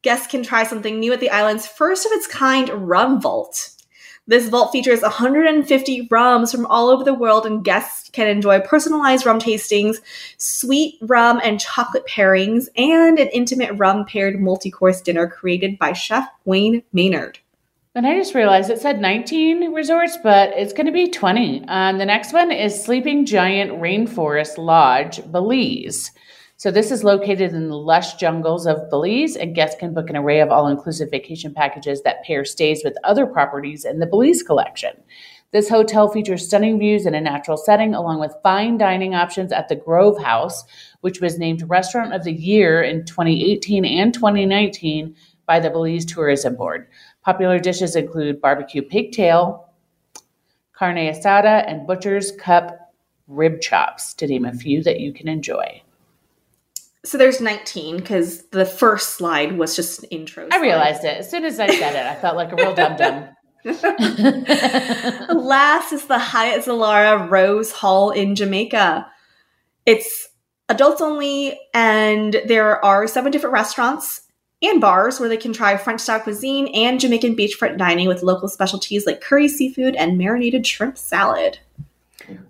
Guests 0.02 0.28
can 0.28 0.44
try 0.44 0.64
something 0.64 1.00
new 1.00 1.14
at 1.14 1.20
the 1.20 1.30
island's 1.30 1.68
first 1.68 2.06
of 2.06 2.12
its 2.12 2.28
kind 2.28 2.70
rum 2.70 3.22
vault. 3.22 3.70
This 4.32 4.48
vault 4.48 4.72
features 4.72 5.02
150 5.02 6.08
rums 6.10 6.54
from 6.54 6.66
all 6.68 6.88
over 6.88 7.04
the 7.04 7.14
world, 7.14 7.46
and 7.46 7.66
guests 7.66 8.10
can 8.12 8.30
enjoy 8.30 8.62
personalized 8.62 9.26
rum 9.26 9.40
tastings, 9.40 9.98
sweet 10.38 10.98
rum 11.02 11.42
and 11.44 11.60
chocolate 11.60 12.08
pairings, 12.08 12.68
and 12.78 13.20
an 13.20 13.28
intimate 13.34 13.78
rum 13.78 14.06
paired 14.06 14.40
multi 14.40 14.72
course 14.72 15.02
dinner 15.02 15.28
created 15.28 15.78
by 15.78 15.92
Chef 15.92 16.26
Wayne 16.46 16.82
Maynard. 16.94 17.40
And 17.94 18.08
I 18.08 18.18
just 18.18 18.34
realized 18.34 18.70
it 18.70 18.80
said 18.80 19.02
19 19.02 19.74
resorts, 19.74 20.18
but 20.24 20.52
it's 20.52 20.72
going 20.72 20.86
to 20.86 20.94
be 20.94 21.10
20. 21.10 21.66
Um, 21.68 21.98
the 21.98 22.06
next 22.06 22.32
one 22.32 22.52
is 22.52 22.82
Sleeping 22.82 23.26
Giant 23.26 23.82
Rainforest 23.82 24.58
Lodge, 24.58 25.30
Belize. 25.30 26.10
So 26.62 26.70
this 26.70 26.92
is 26.92 27.04
located 27.04 27.56
in 27.56 27.70
the 27.70 27.76
lush 27.76 28.18
jungles 28.18 28.68
of 28.68 28.88
Belize, 28.92 29.36
and 29.36 29.56
guests 29.56 29.80
can 29.80 29.96
book 29.96 30.12
an 30.12 30.16
array 30.16 30.42
of 30.42 30.52
all-inclusive 30.52 31.10
vacation 31.10 31.56
packages 31.56 32.04
that 32.04 32.24
pair 32.24 32.46
stays 32.46 32.84
with 32.84 32.94
other 33.04 33.26
properties 33.26 33.84
in 33.84 33.98
the 33.98 34.06
Belize 34.06 34.44
collection. 34.44 34.92
This 35.50 35.68
hotel 35.68 36.08
features 36.08 36.46
stunning 36.46 36.78
views 36.78 37.08
in 37.08 37.16
a 37.16 37.20
natural 37.20 37.58
setting, 37.58 37.96
along 37.96 38.20
with 38.20 38.36
fine 38.44 38.78
dining 38.78 39.16
options 39.16 39.52
at 39.52 39.70
the 39.70 39.76
Grove 39.76 40.22
House, 40.22 40.64
which 41.00 41.20
was 41.20 41.40
named 41.40 41.68
Restaurant 41.68 42.14
of 42.14 42.26
the 42.26 42.32
Year 42.32 42.84
in 42.84 43.06
2018 43.06 43.84
and 43.84 44.14
2019 44.14 45.16
by 45.48 45.60
the 45.60 45.72
Belize 45.72 46.06
Tourism 46.06 46.56
Board. 46.56 46.88
Popular 47.24 47.58
dishes 47.58 47.96
include 47.96 48.40
barbecue 48.40 48.84
pigtail, 48.84 49.68
carne 50.74 50.98
asada, 50.98 51.68
and 51.68 51.88
butcher's 51.88 52.32
cup 52.34 52.94
rib 53.26 53.62
chops, 53.62 54.14
to 54.14 54.28
name 54.28 54.46
a 54.46 54.54
few 54.54 54.84
that 54.84 55.00
you 55.00 55.12
can 55.12 55.28
enjoy. 55.28 55.82
So 57.04 57.18
there's 57.18 57.42
19 57.42 57.98
because 57.98 58.44
the 58.50 58.66
first 58.66 59.16
slide 59.16 59.58
was 59.58 59.76
just 59.76 60.04
an 60.04 60.10
intro. 60.10 60.48
Slide. 60.48 60.58
I 60.58 60.62
realized 60.62 61.04
it 61.04 61.18
as 61.18 61.30
soon 61.30 61.46
as 61.46 61.60
I 61.60 61.68
said 61.68 61.96
it. 61.96 62.06
I 62.06 62.16
felt 62.16 62.36
like 62.36 62.52
a 62.52 62.56
real 62.56 62.76
dum 62.76 62.96
dum. 62.96 63.28
Last 65.36 65.94
is 65.94 66.06
the 66.06 66.20
Hyatt 66.20 66.66
Zilara 66.66 67.30
Rose 67.30 67.72
Hall 67.72 68.12
in 68.12 68.36
Jamaica. 68.36 69.08
It's 69.86 70.30
adults 70.70 71.02
only, 71.02 71.60
and 71.74 72.40
there 72.46 72.84
are 72.84 73.08
seven 73.08 73.32
different 73.32 73.54
restaurants 73.54 74.22
and 74.62 74.80
bars 74.80 75.20
where 75.20 75.30
they 75.30 75.38
can 75.38 75.54
try 75.54 75.78
French 75.78 76.02
style 76.02 76.20
cuisine 76.20 76.68
and 76.68 77.00
Jamaican 77.00 77.36
beachfront 77.36 77.78
dining 77.78 78.08
with 78.08 78.22
local 78.22 78.48
specialties 78.48 79.08
like 79.08 79.22
curry 79.22 79.48
seafood 79.48 79.96
and 79.96 80.18
marinated 80.18 80.68
shrimp 80.68 80.98
salad. 80.98 81.60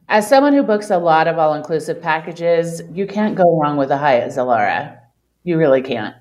As 0.07 0.27
someone 0.27 0.53
who 0.53 0.63
books 0.63 0.89
a 0.89 0.97
lot 0.97 1.27
of 1.27 1.37
all 1.37 1.53
inclusive 1.53 2.01
packages, 2.01 2.81
you 2.91 3.07
can't 3.07 3.35
go 3.35 3.59
wrong 3.59 3.77
with 3.77 3.91
a 3.91 3.97
Hyatt 3.97 4.31
Zilara. 4.31 4.99
You 5.43 5.57
really 5.57 5.81
can't. 5.81 6.15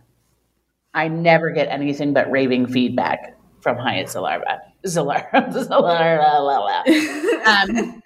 I 0.95 1.09
never 1.09 1.51
get 1.51 1.69
anything 1.69 2.13
but 2.13 2.31
raving 2.31 2.67
feedback 2.67 3.37
from 3.61 3.77
Hyatt 3.77 4.09
Zilara. 4.09 4.59
Zilara. 4.87 5.53
Zilara. 5.53 6.87
um, 7.47 8.03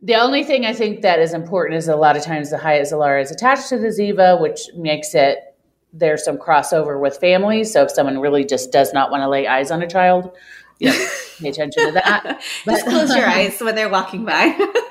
the 0.00 0.14
only 0.14 0.44
thing 0.44 0.64
I 0.64 0.72
think 0.72 1.02
that 1.02 1.18
is 1.18 1.34
important 1.34 1.78
is 1.78 1.88
a 1.88 1.96
lot 1.96 2.16
of 2.16 2.22
times 2.22 2.50
the 2.50 2.58
Hyatt 2.58 2.86
Zilara 2.86 3.22
is 3.22 3.30
attached 3.30 3.68
to 3.70 3.78
the 3.78 3.88
Ziva, 3.88 4.40
which 4.40 4.60
makes 4.76 5.14
it 5.14 5.38
there's 5.92 6.24
some 6.24 6.36
crossover 6.36 7.00
with 7.00 7.16
families. 7.18 7.72
So 7.72 7.82
if 7.82 7.90
someone 7.90 8.18
really 8.18 8.44
just 8.44 8.70
does 8.70 8.92
not 8.92 9.10
want 9.10 9.22
to 9.22 9.28
lay 9.28 9.46
eyes 9.46 9.70
on 9.70 9.82
a 9.82 9.88
child, 9.88 10.30
you 10.78 10.90
know, 10.90 11.08
pay 11.40 11.48
attention 11.48 11.86
to 11.86 11.92
that. 11.92 12.40
just 12.64 12.86
close 12.86 13.14
your 13.14 13.26
eyes 13.26 13.58
when 13.60 13.74
they're 13.74 13.88
walking 13.88 14.24
by. 14.24 14.56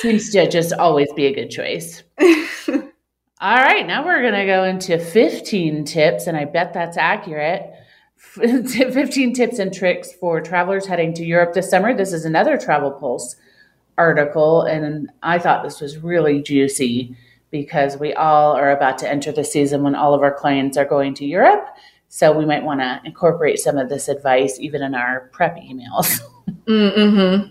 seems 0.00 0.30
to 0.30 0.48
just 0.48 0.72
always 0.72 1.12
be 1.14 1.26
a 1.26 1.34
good 1.34 1.50
choice. 1.50 2.02
All 2.18 3.56
right, 3.56 3.86
now 3.86 4.04
we're 4.04 4.22
going 4.22 4.34
to 4.34 4.46
go 4.46 4.64
into 4.64 4.98
15 4.98 5.84
tips, 5.84 6.26
and 6.26 6.36
I 6.36 6.44
bet 6.44 6.72
that's 6.72 6.96
accurate. 6.96 7.72
15 8.16 9.34
tips 9.34 9.58
and 9.58 9.74
tricks 9.74 10.12
for 10.12 10.40
travelers 10.40 10.86
heading 10.86 11.12
to 11.14 11.24
Europe 11.24 11.54
this 11.54 11.68
summer. 11.68 11.92
This 11.92 12.12
is 12.12 12.24
another 12.24 12.56
Travel 12.56 12.92
Pulse 12.92 13.34
article, 13.98 14.62
and 14.62 15.10
I 15.22 15.38
thought 15.38 15.64
this 15.64 15.80
was 15.80 15.98
really 15.98 16.40
juicy 16.40 17.16
because 17.50 17.98
we 17.98 18.14
all 18.14 18.52
are 18.52 18.70
about 18.70 18.96
to 18.98 19.10
enter 19.10 19.32
the 19.32 19.44
season 19.44 19.82
when 19.82 19.94
all 19.94 20.14
of 20.14 20.22
our 20.22 20.32
clients 20.32 20.76
are 20.76 20.84
going 20.84 21.14
to 21.14 21.26
Europe. 21.26 21.66
So 22.08 22.30
we 22.30 22.46
might 22.46 22.62
want 22.62 22.80
to 22.80 23.00
incorporate 23.04 23.58
some 23.58 23.76
of 23.76 23.88
this 23.88 24.08
advice 24.08 24.58
even 24.60 24.82
in 24.82 24.94
our 24.94 25.30
prep 25.32 25.56
emails. 25.56 26.20
mm-hmm. 26.66 27.48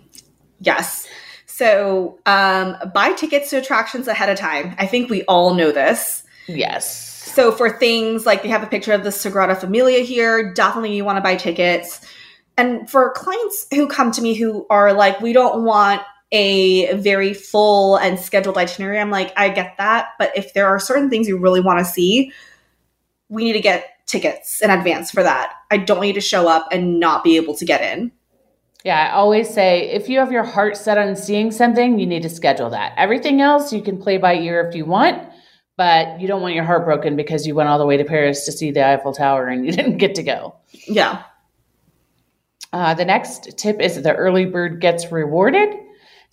Yes. 0.61 1.07
So 1.45 2.17
um, 2.25 2.75
buy 2.93 3.13
tickets 3.13 3.49
to 3.49 3.57
attractions 3.57 4.07
ahead 4.07 4.29
of 4.29 4.37
time. 4.37 4.75
I 4.79 4.87
think 4.87 5.09
we 5.09 5.23
all 5.23 5.53
know 5.53 5.71
this. 5.71 6.23
Yes. 6.47 7.09
So 7.33 7.51
for 7.51 7.69
things 7.69 8.25
like 8.25 8.43
they 8.43 8.49
have 8.49 8.63
a 8.63 8.67
picture 8.67 8.93
of 8.93 9.03
the 9.03 9.09
Sagrada 9.09 9.57
Familia 9.57 9.99
here, 9.99 10.53
definitely 10.53 10.95
you 10.95 11.05
want 11.05 11.17
to 11.17 11.21
buy 11.21 11.35
tickets. 11.35 12.01
And 12.57 12.89
for 12.89 13.11
clients 13.11 13.67
who 13.73 13.87
come 13.87 14.11
to 14.11 14.21
me 14.21 14.33
who 14.33 14.65
are 14.69 14.93
like, 14.93 15.21
we 15.21 15.33
don't 15.33 15.63
want 15.63 16.01
a 16.31 16.93
very 16.95 17.33
full 17.33 17.97
and 17.97 18.19
scheduled 18.19 18.57
itinerary, 18.57 18.99
I'm 18.99 19.11
like, 19.11 19.33
I 19.37 19.49
get 19.49 19.75
that. 19.77 20.09
But 20.17 20.35
if 20.35 20.53
there 20.53 20.67
are 20.67 20.79
certain 20.79 21.09
things 21.09 21.27
you 21.27 21.37
really 21.37 21.61
want 21.61 21.79
to 21.79 21.85
see, 21.85 22.31
we 23.29 23.43
need 23.43 23.53
to 23.53 23.61
get 23.61 24.05
tickets 24.05 24.61
in 24.61 24.69
advance 24.69 25.11
for 25.11 25.23
that. 25.23 25.53
I 25.69 25.77
don't 25.77 25.97
want 25.97 26.07
you 26.07 26.13
to 26.15 26.21
show 26.21 26.47
up 26.47 26.67
and 26.71 26.99
not 26.99 27.23
be 27.23 27.37
able 27.37 27.55
to 27.55 27.65
get 27.65 27.81
in. 27.81 28.11
Yeah, 28.83 29.07
I 29.07 29.11
always 29.11 29.49
say 29.49 29.91
if 29.91 30.09
you 30.09 30.19
have 30.19 30.31
your 30.31 30.43
heart 30.43 30.75
set 30.75 30.97
on 30.97 31.15
seeing 31.15 31.51
something, 31.51 31.99
you 31.99 32.07
need 32.07 32.23
to 32.23 32.29
schedule 32.29 32.71
that. 32.71 32.93
Everything 32.97 33.41
else 33.41 33.71
you 33.71 33.81
can 33.81 34.01
play 34.01 34.17
by 34.17 34.35
ear 34.35 34.67
if 34.67 34.75
you 34.75 34.85
want, 34.85 35.29
but 35.77 36.19
you 36.19 36.27
don't 36.27 36.41
want 36.41 36.55
your 36.55 36.63
heart 36.63 36.85
broken 36.85 37.15
because 37.15 37.45
you 37.45 37.53
went 37.53 37.69
all 37.69 37.77
the 37.77 37.85
way 37.85 37.97
to 37.97 38.03
Paris 38.03 38.45
to 38.45 38.51
see 38.51 38.71
the 38.71 38.85
Eiffel 38.85 39.13
Tower 39.13 39.47
and 39.47 39.65
you 39.65 39.71
didn't 39.77 39.97
get 39.97 40.15
to 40.15 40.23
go. 40.23 40.55
Yeah. 40.87 41.23
Uh, 42.73 42.93
the 42.93 43.05
next 43.05 43.57
tip 43.57 43.79
is 43.79 44.01
the 44.01 44.15
early 44.15 44.45
bird 44.45 44.81
gets 44.81 45.11
rewarded. 45.11 45.75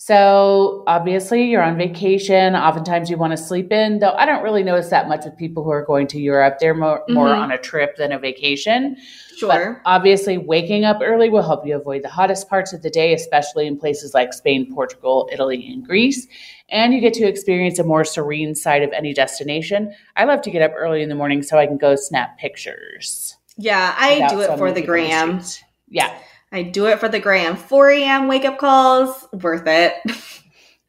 So 0.01 0.85
obviously 0.87 1.51
you're 1.51 1.63
on 1.63 1.77
vacation. 1.77 2.55
Oftentimes 2.55 3.11
you 3.11 3.19
want 3.19 3.33
to 3.33 3.37
sleep 3.37 3.73
in, 3.73 3.99
though 3.99 4.13
I 4.13 4.27
don't 4.27 4.45
really 4.45 4.63
notice 4.63 4.91
that 4.91 5.09
much 5.09 5.25
with 5.25 5.37
people 5.37 5.65
who 5.65 5.71
are 5.71 5.85
going 5.85 6.07
to 6.09 6.21
Europe. 6.21 6.59
They're 6.61 6.73
more, 6.73 7.01
mm-hmm. 7.01 7.15
more 7.15 7.35
on 7.35 7.51
a 7.51 7.59
trip 7.59 7.97
than 7.97 8.13
a 8.13 8.19
vacation. 8.19 8.97
Sure. 9.37 9.49
But 9.49 9.91
obviously 9.91 10.39
waking 10.39 10.85
up 10.85 11.01
early 11.03 11.29
will 11.29 11.43
help 11.43 11.67
you 11.67 11.75
avoid 11.75 12.05
the 12.05 12.09
hottest 12.09 12.49
parts 12.49 12.73
of 12.73 12.83
the 12.83 12.91
day, 12.91 13.13
especially 13.13 13.67
in 13.67 13.77
places 13.77 14.15
like 14.15 14.33
Spain, 14.33 14.73
Portugal, 14.73 15.29
Italy, 15.33 15.69
and 15.69 15.85
Greece. 15.85 16.29
And 16.69 16.95
you 16.95 17.01
get 17.01 17.13
to 17.15 17.27
experience 17.27 17.81
a 17.81 17.85
more 17.85 18.05
serene 18.05 18.55
side 18.55 18.85
of 18.85 18.93
any 18.93 19.13
destination. 19.13 19.93
I 20.15 20.25
love 20.25 20.43
to 20.43 20.51
get 20.53 20.63
up 20.63 20.75
early 20.77 21.03
in 21.03 21.09
the 21.09 21.17
morning 21.17 21.43
so 21.43 21.59
I 21.59 21.67
can 21.67 21.77
go 21.77 21.97
snap 21.97 22.39
pictures. 22.39 23.37
Yeah, 23.57 23.97
I 23.99 24.29
do 24.29 24.41
it 24.43 24.57
for 24.59 24.71
the 24.71 24.83
gram. 24.83 25.41
Yeah. 25.89 26.17
I 26.51 26.63
do 26.63 26.87
it 26.87 26.99
for 26.99 27.09
the 27.09 27.21
gram. 27.21 27.57
4 27.57 27.91
a.m. 27.91 28.29
wake 28.29 28.45
up 28.45 28.59
calls, 28.59 29.27
worth 29.33 29.67
it. 29.67 29.95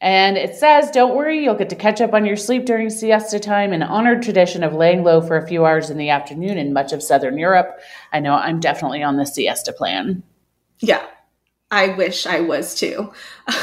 And 0.02 0.38
it 0.38 0.56
says, 0.56 0.92
don't 0.92 1.16
worry, 1.16 1.44
you'll 1.44 1.56
get 1.56 1.70
to 1.72 1.76
catch 1.76 2.00
up 2.00 2.14
on 2.14 2.26
your 2.26 2.38
sleep 2.38 2.66
during 2.66 2.90
siesta 2.90 3.40
time, 3.40 3.74
an 3.74 3.84
honored 3.84 4.22
tradition 4.22 4.64
of 4.64 4.74
laying 4.74 5.04
low 5.04 5.20
for 5.20 5.36
a 5.36 5.46
few 5.46 5.66
hours 5.66 5.90
in 5.90 5.98
the 5.98 6.10
afternoon 6.10 6.58
in 6.58 6.72
much 6.72 6.94
of 6.94 7.04
Southern 7.04 7.38
Europe. 7.38 7.80
I 8.14 8.22
know 8.22 8.34
I'm 8.34 8.62
definitely 8.62 9.04
on 9.04 9.18
the 9.18 9.26
siesta 9.26 9.74
plan. 9.74 10.24
Yeah. 10.80 11.06
I 11.72 11.90
wish 11.90 12.26
I 12.26 12.40
was 12.40 12.76
too. 12.76 13.12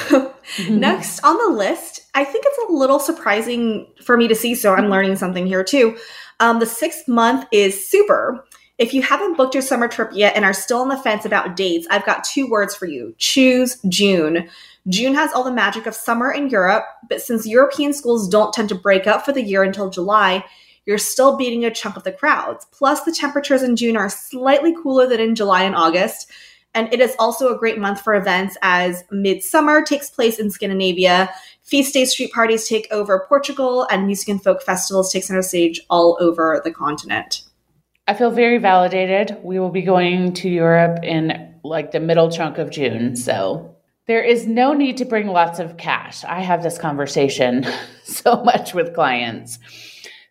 Next 0.70 1.24
on 1.24 1.38
the 1.38 1.56
list, 1.56 2.02
I 2.14 2.24
think 2.24 2.44
it's 2.46 2.70
a 2.70 2.72
little 2.72 3.00
surprising 3.00 3.86
for 4.04 4.16
me 4.16 4.28
to 4.28 4.34
see, 4.34 4.54
so 4.54 4.74
I'm 4.74 4.90
learning 4.90 5.16
something 5.16 5.46
here 5.46 5.64
too. 5.64 5.96
Um, 6.38 6.60
the 6.60 6.66
sixth 6.66 7.08
month 7.08 7.46
is 7.50 7.88
super. 7.88 8.44
If 8.78 8.92
you 8.92 9.00
haven't 9.00 9.38
booked 9.38 9.54
your 9.54 9.62
summer 9.62 9.88
trip 9.88 10.10
yet 10.12 10.36
and 10.36 10.44
are 10.44 10.52
still 10.52 10.80
on 10.80 10.88
the 10.88 10.98
fence 10.98 11.24
about 11.24 11.56
dates, 11.56 11.86
I've 11.90 12.04
got 12.04 12.24
two 12.24 12.46
words 12.46 12.74
for 12.74 12.86
you 12.86 13.14
choose 13.16 13.78
June. 13.88 14.48
June 14.88 15.14
has 15.14 15.32
all 15.32 15.44
the 15.44 15.52
magic 15.52 15.86
of 15.86 15.94
summer 15.94 16.30
in 16.30 16.50
Europe, 16.50 16.84
but 17.08 17.22
since 17.22 17.46
European 17.46 17.94
schools 17.94 18.28
don't 18.28 18.52
tend 18.52 18.68
to 18.68 18.74
break 18.74 19.06
up 19.06 19.24
for 19.24 19.32
the 19.32 19.42
year 19.42 19.62
until 19.62 19.88
July, 19.88 20.44
you're 20.84 20.98
still 20.98 21.36
beating 21.36 21.64
a 21.64 21.70
chunk 21.70 21.96
of 21.96 22.04
the 22.04 22.12
crowds. 22.12 22.66
Plus, 22.70 23.02
the 23.02 23.12
temperatures 23.12 23.62
in 23.62 23.76
June 23.76 23.96
are 23.96 24.10
slightly 24.10 24.74
cooler 24.82 25.08
than 25.08 25.20
in 25.20 25.34
July 25.34 25.62
and 25.62 25.74
August. 25.74 26.30
And 26.74 26.92
it 26.92 27.00
is 27.00 27.16
also 27.18 27.52
a 27.52 27.58
great 27.58 27.78
month 27.78 28.02
for 28.02 28.14
events 28.14 28.58
as 28.60 29.02
Midsummer 29.10 29.82
takes 29.82 30.10
place 30.10 30.38
in 30.38 30.50
Scandinavia, 30.50 31.30
feast 31.62 31.94
day 31.94 32.04
street 32.04 32.30
parties 32.32 32.68
take 32.68 32.86
over 32.90 33.24
Portugal, 33.26 33.86
and 33.90 34.06
music 34.06 34.28
and 34.28 34.44
folk 34.44 34.62
festivals 34.62 35.10
take 35.10 35.24
center 35.24 35.40
stage 35.40 35.80
all 35.88 36.18
over 36.20 36.60
the 36.62 36.70
continent. 36.70 37.45
I 38.08 38.14
feel 38.14 38.30
very 38.30 38.58
validated. 38.58 39.36
We 39.42 39.58
will 39.58 39.70
be 39.70 39.82
going 39.82 40.32
to 40.34 40.48
Europe 40.48 41.00
in 41.02 41.54
like 41.64 41.90
the 41.90 42.00
middle 42.00 42.30
chunk 42.30 42.58
of 42.58 42.70
June. 42.70 43.16
So 43.16 43.76
there 44.06 44.22
is 44.22 44.46
no 44.46 44.72
need 44.72 44.96
to 44.98 45.04
bring 45.04 45.26
lots 45.26 45.58
of 45.58 45.76
cash. 45.76 46.24
I 46.24 46.40
have 46.40 46.62
this 46.62 46.78
conversation 46.78 47.66
so 48.04 48.42
much 48.44 48.72
with 48.72 48.94
clients. 48.94 49.58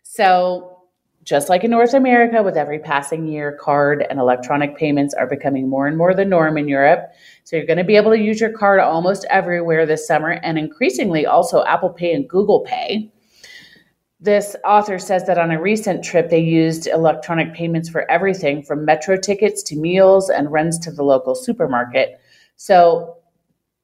So, 0.02 0.72
just 1.24 1.48
like 1.48 1.64
in 1.64 1.72
North 1.72 1.92
America, 1.92 2.42
with 2.42 2.56
every 2.56 2.78
passing 2.78 3.26
year, 3.26 3.58
card 3.60 4.06
and 4.08 4.20
electronic 4.20 4.78
payments 4.78 5.12
are 5.12 5.26
becoming 5.26 5.68
more 5.68 5.88
and 5.88 5.98
more 5.98 6.14
the 6.14 6.24
norm 6.24 6.56
in 6.56 6.68
Europe. 6.68 7.10
So, 7.44 7.56
you're 7.56 7.66
going 7.66 7.78
to 7.78 7.84
be 7.84 7.96
able 7.96 8.12
to 8.12 8.18
use 8.18 8.40
your 8.40 8.52
card 8.52 8.80
almost 8.80 9.26
everywhere 9.28 9.84
this 9.84 10.06
summer, 10.06 10.30
and 10.30 10.56
increasingly 10.56 11.26
also 11.26 11.64
Apple 11.64 11.90
Pay 11.90 12.14
and 12.14 12.26
Google 12.26 12.60
Pay. 12.60 13.12
This 14.18 14.56
author 14.64 14.98
says 14.98 15.26
that 15.26 15.36
on 15.36 15.50
a 15.50 15.60
recent 15.60 16.02
trip, 16.02 16.30
they 16.30 16.40
used 16.40 16.86
electronic 16.86 17.52
payments 17.52 17.90
for 17.90 18.10
everything 18.10 18.62
from 18.62 18.86
metro 18.86 19.16
tickets 19.16 19.62
to 19.64 19.76
meals 19.76 20.30
and 20.30 20.50
runs 20.50 20.78
to 20.80 20.90
the 20.90 21.02
local 21.02 21.34
supermarket. 21.34 22.18
So, 22.56 23.18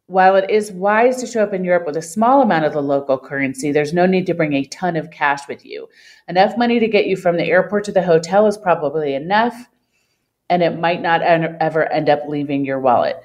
while 0.06 0.36
it 0.36 0.50
is 0.50 0.72
wise 0.72 1.20
to 1.20 1.26
show 1.26 1.42
up 1.42 1.52
in 1.52 1.64
Europe 1.64 1.86
with 1.86 1.96
a 1.96 2.02
small 2.02 2.42
amount 2.42 2.64
of 2.64 2.72
the 2.72 2.82
local 2.82 3.18
currency, 3.18 3.72
there's 3.72 3.92
no 3.92 4.06
need 4.06 4.26
to 4.26 4.34
bring 4.34 4.54
a 4.54 4.64
ton 4.64 4.96
of 4.96 5.10
cash 5.10 5.46
with 5.48 5.64
you. 5.64 5.86
Enough 6.28 6.56
money 6.56 6.80
to 6.80 6.88
get 6.88 7.06
you 7.06 7.16
from 7.16 7.36
the 7.36 7.44
airport 7.44 7.84
to 7.84 7.92
the 7.92 8.02
hotel 8.02 8.46
is 8.46 8.58
probably 8.58 9.14
enough, 9.14 9.68
and 10.50 10.62
it 10.62 10.78
might 10.78 11.02
not 11.02 11.22
ever 11.22 11.90
end 11.92 12.08
up 12.08 12.20
leaving 12.26 12.64
your 12.64 12.80
wallet. 12.80 13.16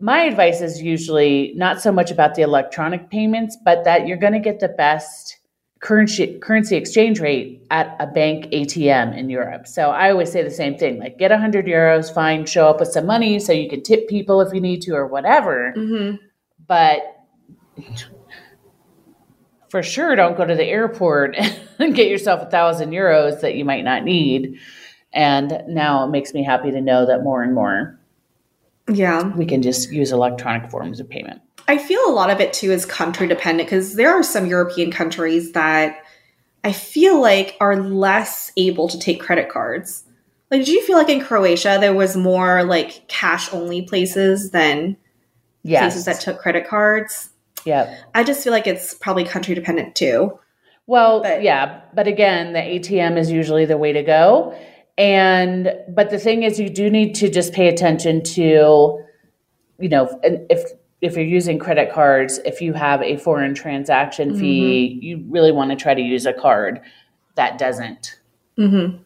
My 0.00 0.22
advice 0.22 0.60
is 0.60 0.80
usually 0.80 1.52
not 1.56 1.80
so 1.80 1.92
much 1.92 2.10
about 2.10 2.34
the 2.34 2.42
electronic 2.42 3.10
payments, 3.10 3.56
but 3.64 3.84
that 3.84 4.06
you're 4.06 4.16
going 4.16 4.32
to 4.32 4.38
get 4.38 4.58
the 4.58 4.68
best 4.68 5.39
currency 5.80 6.38
currency 6.38 6.76
exchange 6.76 7.20
rate 7.20 7.62
at 7.70 7.96
a 7.98 8.06
bank 8.06 8.46
ATM 8.46 9.16
in 9.16 9.30
Europe. 9.30 9.66
So 9.66 9.90
I 9.90 10.10
always 10.10 10.30
say 10.30 10.42
the 10.42 10.50
same 10.50 10.76
thing, 10.76 10.98
like 10.98 11.18
get 11.18 11.30
100 11.30 11.66
euros, 11.66 12.12
fine, 12.12 12.46
show 12.46 12.68
up 12.68 12.80
with 12.80 12.90
some 12.90 13.06
money 13.06 13.40
so 13.40 13.52
you 13.52 13.68
can 13.68 13.82
tip 13.82 14.08
people 14.08 14.40
if 14.40 14.52
you 14.52 14.60
need 14.60 14.82
to 14.82 14.94
or 14.94 15.06
whatever. 15.06 15.72
Mm-hmm. 15.76 16.16
But 16.66 17.00
for 19.70 19.82
sure 19.82 20.14
don't 20.16 20.36
go 20.36 20.44
to 20.44 20.54
the 20.54 20.64
airport 20.64 21.36
and 21.78 21.94
get 21.94 22.08
yourself 22.08 22.42
a 22.42 22.50
thousand 22.50 22.90
euros 22.90 23.40
that 23.40 23.54
you 23.54 23.64
might 23.64 23.84
not 23.84 24.04
need. 24.04 24.58
And 25.12 25.64
now 25.66 26.04
it 26.04 26.10
makes 26.10 26.34
me 26.34 26.44
happy 26.44 26.70
to 26.70 26.80
know 26.80 27.06
that 27.06 27.24
more 27.24 27.42
and 27.42 27.54
more 27.54 28.00
yeah 28.92 29.34
we 29.36 29.46
can 29.46 29.62
just 29.62 29.92
use 29.92 30.12
electronic 30.12 30.70
forms 30.70 31.00
of 31.00 31.08
payment 31.08 31.40
I 31.70 31.78
feel 31.78 32.04
a 32.04 32.10
lot 32.10 32.30
of 32.30 32.40
it 32.40 32.52
too 32.52 32.72
is 32.72 32.84
country 32.84 33.28
dependent 33.28 33.68
because 33.68 33.94
there 33.94 34.10
are 34.10 34.24
some 34.24 34.44
European 34.46 34.90
countries 34.90 35.52
that 35.52 36.02
I 36.64 36.72
feel 36.72 37.20
like 37.20 37.56
are 37.60 37.80
less 37.80 38.50
able 38.56 38.88
to 38.88 38.98
take 38.98 39.20
credit 39.20 39.48
cards. 39.48 40.02
Like, 40.50 40.64
do 40.64 40.72
you 40.72 40.84
feel 40.84 40.96
like 40.96 41.08
in 41.08 41.20
Croatia 41.20 41.78
there 41.80 41.94
was 41.94 42.16
more 42.16 42.64
like 42.64 43.06
cash 43.06 43.54
only 43.54 43.82
places 43.82 44.50
than 44.50 44.96
yes. 45.62 45.82
places 45.82 46.06
that 46.06 46.20
took 46.20 46.40
credit 46.40 46.66
cards? 46.66 47.30
Yeah. 47.64 47.96
I 48.16 48.24
just 48.24 48.42
feel 48.42 48.52
like 48.52 48.66
it's 48.66 48.92
probably 48.94 49.22
country 49.22 49.54
dependent 49.54 49.94
too. 49.94 50.40
Well, 50.88 51.22
but, 51.22 51.44
yeah, 51.44 51.82
but 51.94 52.08
again, 52.08 52.52
the 52.52 52.58
ATM 52.58 53.16
is 53.16 53.30
usually 53.30 53.64
the 53.64 53.78
way 53.78 53.92
to 53.92 54.02
go. 54.02 54.58
And 54.98 55.72
but 55.88 56.10
the 56.10 56.18
thing 56.18 56.42
is 56.42 56.58
you 56.58 56.68
do 56.68 56.90
need 56.90 57.14
to 57.16 57.30
just 57.30 57.52
pay 57.52 57.68
attention 57.68 58.24
to 58.24 59.04
you 59.80 59.88
know, 59.88 60.20
if 60.22 60.70
if 61.00 61.16
you're 61.16 61.24
using 61.24 61.58
credit 61.58 61.92
cards, 61.92 62.38
if 62.44 62.60
you 62.60 62.72
have 62.74 63.02
a 63.02 63.16
foreign 63.16 63.54
transaction 63.54 64.38
fee, 64.38 64.94
mm-hmm. 64.94 65.02
you 65.02 65.24
really 65.28 65.52
want 65.52 65.70
to 65.70 65.76
try 65.76 65.94
to 65.94 66.00
use 66.00 66.26
a 66.26 66.32
card 66.32 66.80
that 67.36 67.58
doesn't. 67.58 68.18
Mm-hmm. 68.58 69.02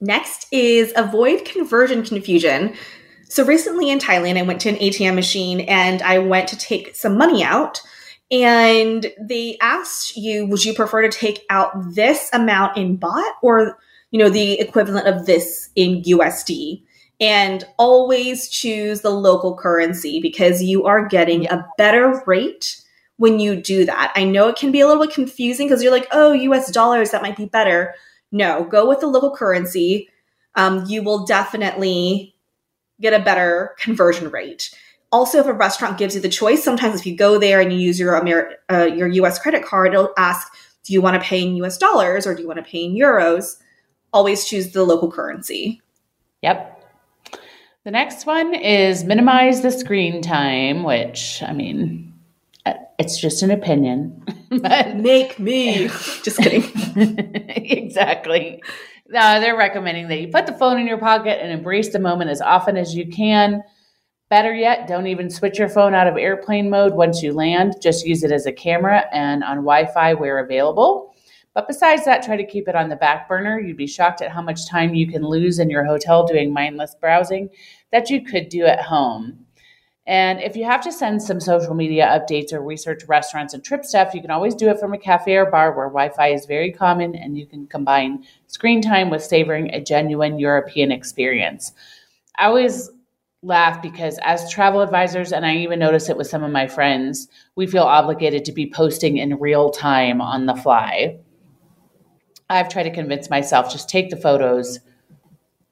Next 0.00 0.46
is 0.52 0.92
avoid 0.96 1.44
conversion 1.44 2.04
confusion. 2.04 2.74
So 3.28 3.44
recently 3.44 3.90
in 3.90 3.98
Thailand, 3.98 4.38
I 4.38 4.42
went 4.42 4.60
to 4.62 4.68
an 4.68 4.76
ATM 4.76 5.14
machine 5.14 5.60
and 5.60 6.02
I 6.02 6.18
went 6.18 6.48
to 6.48 6.58
take 6.58 6.94
some 6.94 7.16
money 7.16 7.42
out. 7.42 7.80
And 8.30 9.06
they 9.20 9.58
asked 9.60 10.16
you, 10.16 10.46
would 10.46 10.64
you 10.64 10.74
prefer 10.74 11.02
to 11.02 11.10
take 11.10 11.44
out 11.50 11.72
this 11.94 12.30
amount 12.32 12.76
in 12.76 12.98
baht 12.98 13.32
or, 13.42 13.78
you 14.10 14.18
know, 14.18 14.28
the 14.28 14.60
equivalent 14.60 15.06
of 15.06 15.26
this 15.26 15.70
in 15.74 16.02
USD? 16.02 16.82
And 17.24 17.64
always 17.78 18.50
choose 18.50 19.00
the 19.00 19.08
local 19.08 19.56
currency 19.56 20.20
because 20.20 20.62
you 20.62 20.84
are 20.84 21.08
getting 21.08 21.46
a 21.46 21.66
better 21.78 22.22
rate 22.26 22.82
when 23.16 23.40
you 23.40 23.56
do 23.56 23.86
that. 23.86 24.12
I 24.14 24.24
know 24.24 24.48
it 24.48 24.56
can 24.56 24.70
be 24.70 24.80
a 24.80 24.86
little 24.86 25.02
bit 25.02 25.14
confusing 25.14 25.66
because 25.66 25.82
you're 25.82 25.90
like, 25.90 26.06
oh, 26.12 26.32
US 26.32 26.70
dollars, 26.70 27.12
that 27.12 27.22
might 27.22 27.38
be 27.38 27.46
better. 27.46 27.94
No, 28.30 28.64
go 28.64 28.86
with 28.86 29.00
the 29.00 29.06
local 29.06 29.34
currency. 29.34 30.10
Um, 30.54 30.84
you 30.86 31.02
will 31.02 31.24
definitely 31.24 32.36
get 33.00 33.18
a 33.18 33.24
better 33.24 33.74
conversion 33.78 34.28
rate. 34.28 34.70
Also, 35.10 35.38
if 35.38 35.46
a 35.46 35.52
restaurant 35.54 35.96
gives 35.96 36.14
you 36.14 36.20
the 36.20 36.28
choice, 36.28 36.62
sometimes 36.62 37.00
if 37.00 37.06
you 37.06 37.16
go 37.16 37.38
there 37.38 37.58
and 37.58 37.72
you 37.72 37.78
use 37.78 37.98
your 37.98 38.20
Amer- 38.20 38.56
uh, 38.70 38.84
your 38.84 39.08
US 39.08 39.38
credit 39.38 39.64
card, 39.64 39.94
it'll 39.94 40.12
ask, 40.18 40.52
do 40.82 40.92
you 40.92 41.00
want 41.00 41.14
to 41.14 41.26
pay 41.26 41.40
in 41.40 41.56
US 41.56 41.78
dollars 41.78 42.26
or 42.26 42.34
do 42.34 42.42
you 42.42 42.48
want 42.48 42.58
to 42.58 42.70
pay 42.70 42.84
in 42.84 42.92
euros? 42.92 43.56
Always 44.12 44.44
choose 44.44 44.72
the 44.72 44.84
local 44.84 45.10
currency. 45.10 45.80
Yep. 46.42 46.73
The 47.84 47.90
next 47.90 48.24
one 48.24 48.54
is 48.54 49.04
minimize 49.04 49.60
the 49.60 49.70
screen 49.70 50.22
time, 50.22 50.84
which, 50.84 51.42
I 51.42 51.52
mean, 51.52 52.14
uh, 52.64 52.72
it's 52.98 53.20
just 53.20 53.42
an 53.42 53.50
opinion. 53.50 54.24
Make 54.50 55.38
me. 55.38 55.88
just 56.22 56.38
kidding. 56.38 56.64
exactly. 57.50 58.62
No, 59.08 59.38
they're 59.38 59.56
recommending 59.56 60.08
that 60.08 60.18
you 60.18 60.28
put 60.28 60.46
the 60.46 60.54
phone 60.54 60.80
in 60.80 60.86
your 60.86 60.96
pocket 60.96 61.42
and 61.42 61.52
embrace 61.52 61.92
the 61.92 61.98
moment 61.98 62.30
as 62.30 62.40
often 62.40 62.78
as 62.78 62.94
you 62.94 63.06
can. 63.06 63.62
Better 64.30 64.54
yet, 64.54 64.88
don't 64.88 65.06
even 65.06 65.28
switch 65.28 65.58
your 65.58 65.68
phone 65.68 65.94
out 65.94 66.06
of 66.06 66.16
airplane 66.16 66.70
mode 66.70 66.94
once 66.94 67.22
you 67.22 67.34
land. 67.34 67.74
Just 67.82 68.06
use 68.06 68.24
it 68.24 68.32
as 68.32 68.46
a 68.46 68.52
camera 68.52 69.04
and 69.12 69.44
on 69.44 69.56
Wi 69.56 69.84
Fi 69.92 70.14
where 70.14 70.38
available. 70.38 71.13
But 71.54 71.68
besides 71.68 72.04
that, 72.04 72.24
try 72.24 72.36
to 72.36 72.46
keep 72.46 72.68
it 72.68 72.74
on 72.74 72.88
the 72.88 72.96
back 72.96 73.28
burner. 73.28 73.60
You'd 73.60 73.76
be 73.76 73.86
shocked 73.86 74.20
at 74.20 74.32
how 74.32 74.42
much 74.42 74.68
time 74.68 74.94
you 74.94 75.06
can 75.06 75.24
lose 75.24 75.60
in 75.60 75.70
your 75.70 75.84
hotel 75.84 76.26
doing 76.26 76.52
mindless 76.52 76.96
browsing 77.00 77.48
that 77.92 78.10
you 78.10 78.24
could 78.24 78.48
do 78.48 78.64
at 78.64 78.82
home. 78.82 79.46
And 80.06 80.40
if 80.40 80.54
you 80.54 80.64
have 80.64 80.82
to 80.82 80.92
send 80.92 81.22
some 81.22 81.40
social 81.40 81.72
media 81.72 82.06
updates 82.06 82.52
or 82.52 82.60
research 82.60 83.04
restaurants 83.08 83.54
and 83.54 83.64
trip 83.64 83.84
stuff, 83.84 84.12
you 84.12 84.20
can 84.20 84.30
always 84.30 84.54
do 84.54 84.68
it 84.68 84.78
from 84.78 84.92
a 84.92 84.98
cafe 84.98 85.36
or 85.36 85.46
bar 85.46 85.74
where 85.74 85.86
Wi 85.86 86.10
Fi 86.10 86.28
is 86.28 86.44
very 86.44 86.70
common 86.70 87.14
and 87.14 87.38
you 87.38 87.46
can 87.46 87.66
combine 87.66 88.24
screen 88.46 88.82
time 88.82 89.08
with 89.08 89.22
savoring 89.22 89.70
a 89.70 89.82
genuine 89.82 90.38
European 90.38 90.92
experience. 90.92 91.72
I 92.36 92.46
always 92.46 92.90
laugh 93.42 93.80
because 93.80 94.18
as 94.22 94.50
travel 94.50 94.80
advisors, 94.80 95.32
and 95.32 95.46
I 95.46 95.56
even 95.56 95.78
notice 95.78 96.08
it 96.08 96.16
with 96.16 96.26
some 96.26 96.42
of 96.42 96.50
my 96.50 96.66
friends, 96.66 97.28
we 97.56 97.66
feel 97.66 97.84
obligated 97.84 98.44
to 98.46 98.52
be 98.52 98.70
posting 98.70 99.18
in 99.18 99.38
real 99.38 99.70
time 99.70 100.20
on 100.20 100.46
the 100.46 100.54
fly. 100.54 101.18
I've 102.50 102.68
tried 102.68 102.84
to 102.84 102.90
convince 102.90 103.30
myself 103.30 103.72
just 103.72 103.88
take 103.88 104.10
the 104.10 104.16
photos 104.16 104.80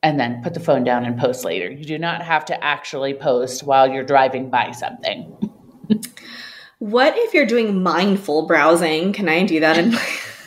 and 0.02 0.18
then 0.18 0.42
put 0.42 0.54
the 0.54 0.60
phone 0.60 0.84
down 0.84 1.04
and 1.04 1.18
post 1.18 1.44
later. 1.44 1.70
You 1.70 1.84
do 1.84 1.98
not 1.98 2.22
have 2.22 2.44
to 2.46 2.64
actually 2.64 3.14
post 3.14 3.62
while 3.62 3.88
you're 3.88 4.04
driving 4.04 4.50
by 4.50 4.72
something. 4.72 5.24
what 6.78 7.14
if 7.16 7.34
you're 7.34 7.46
doing 7.46 7.82
mindful 7.82 8.46
browsing? 8.46 9.12
Can 9.12 9.28
I 9.28 9.44
do 9.44 9.60
that 9.60 9.78
in 9.78 9.94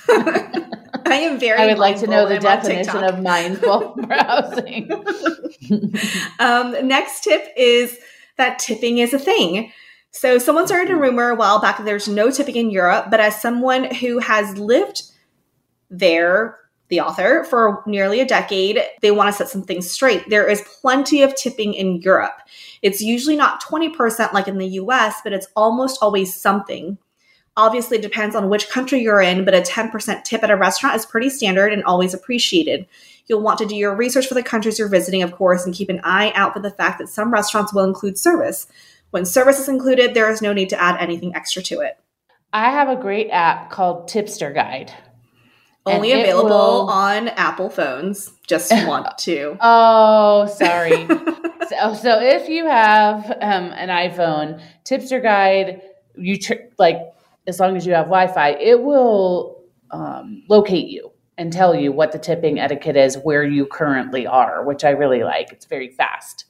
I 1.07 1.15
am 1.15 1.39
very 1.39 1.59
I 1.59 1.67
would 1.67 1.77
like 1.77 1.99
to 1.99 2.07
know 2.07 2.27
the 2.27 2.39
definition 2.39 3.03
of 3.03 3.21
mindful 3.21 3.95
browsing. 4.07 4.91
um, 6.39 6.87
next 6.87 7.23
tip 7.23 7.47
is 7.55 7.97
that 8.37 8.59
tipping 8.59 8.97
is 8.97 9.13
a 9.13 9.19
thing. 9.19 9.71
So 10.11 10.37
someone 10.37 10.65
started 10.65 10.91
a 10.91 10.95
rumor 10.95 11.29
a 11.29 11.35
while 11.35 11.59
back 11.59 11.77
that 11.77 11.83
there's 11.85 12.07
no 12.07 12.31
tipping 12.31 12.55
in 12.55 12.71
Europe, 12.71 13.07
but 13.11 13.19
as 13.19 13.39
someone 13.41 13.93
who 13.95 14.19
has 14.19 14.57
lived 14.57 15.03
there 15.89 16.57
the 16.89 17.01
author, 17.01 17.43
for 17.45 17.81
nearly 17.87 18.19
a 18.19 18.25
decade, 18.25 18.79
they 19.01 19.09
want 19.09 19.27
to 19.27 19.33
set 19.33 19.49
some 19.49 19.63
things 19.63 19.89
straight. 19.89 20.29
There 20.29 20.47
is 20.47 20.61
plenty 20.81 21.23
of 21.23 21.35
tipping 21.35 21.73
in 21.73 22.01
Europe. 22.01 22.37
It's 22.81 23.01
usually 23.01 23.35
not 23.35 23.63
20% 23.63 24.33
like 24.33 24.47
in 24.47 24.59
the 24.59 24.67
US, 24.67 25.15
but 25.23 25.33
it's 25.33 25.47
almost 25.55 25.97
always 26.01 26.39
something. 26.39 26.97
Obviously, 27.57 27.97
it 27.97 28.03
depends 28.03 28.35
on 28.35 28.49
which 28.49 28.69
country 28.69 28.99
you're 28.99 29.21
in, 29.21 29.45
but 29.45 29.55
a 29.55 29.61
10% 29.61 30.23
tip 30.23 30.43
at 30.43 30.51
a 30.51 30.57
restaurant 30.57 30.95
is 30.95 31.05
pretty 31.05 31.29
standard 31.29 31.73
and 31.73 31.83
always 31.85 32.13
appreciated. 32.13 32.85
You'll 33.27 33.41
want 33.41 33.57
to 33.59 33.65
do 33.65 33.75
your 33.75 33.95
research 33.95 34.27
for 34.27 34.33
the 34.35 34.43
countries 34.43 34.77
you're 34.77 34.89
visiting, 34.89 35.23
of 35.23 35.31
course, 35.31 35.65
and 35.65 35.73
keep 35.73 35.89
an 35.89 36.01
eye 36.03 36.33
out 36.35 36.53
for 36.53 36.59
the 36.59 36.69
fact 36.69 36.99
that 36.99 37.09
some 37.09 37.33
restaurants 37.33 37.73
will 37.73 37.85
include 37.85 38.19
service. 38.19 38.67
When 39.09 39.25
service 39.25 39.59
is 39.59 39.69
included, 39.69 40.13
there 40.13 40.29
is 40.29 40.41
no 40.41 40.53
need 40.53 40.69
to 40.69 40.79
add 40.79 40.99
anything 40.99 41.33
extra 41.33 41.63
to 41.63 41.79
it. 41.79 41.97
I 42.53 42.69
have 42.69 42.89
a 42.89 43.01
great 43.01 43.29
app 43.31 43.71
called 43.71 44.07
Tipster 44.07 44.51
Guide. 44.51 44.93
Only 45.85 46.11
available 46.13 46.49
will... 46.49 46.89
on 46.89 47.27
Apple 47.29 47.69
phones. 47.69 48.31
Just 48.47 48.71
want 48.87 49.17
to. 49.19 49.57
Oh, 49.61 50.47
sorry. 50.47 51.05
so, 51.69 51.93
so 51.93 52.19
if 52.21 52.49
you 52.49 52.65
have 52.65 53.25
um, 53.41 53.71
an 53.73 53.89
iPhone, 53.89 54.61
Tipster 54.83 55.19
Guide, 55.19 55.81
you 56.15 56.39
tr- 56.39 56.53
like 56.79 56.97
as 57.47 57.59
long 57.59 57.77
as 57.77 57.85
you 57.85 57.93
have 57.93 58.05
Wi-Fi, 58.05 58.51
it 58.51 58.81
will 58.81 59.63
um, 59.91 60.43
locate 60.49 60.87
you 60.87 61.11
and 61.37 61.51
tell 61.51 61.75
you 61.75 61.91
what 61.91 62.11
the 62.11 62.19
tipping 62.19 62.59
etiquette 62.59 62.95
is 62.95 63.17
where 63.17 63.43
you 63.43 63.65
currently 63.65 64.25
are, 64.25 64.63
which 64.63 64.83
I 64.83 64.91
really 64.91 65.23
like. 65.23 65.51
It's 65.51 65.65
very 65.65 65.89
fast. 65.89 66.45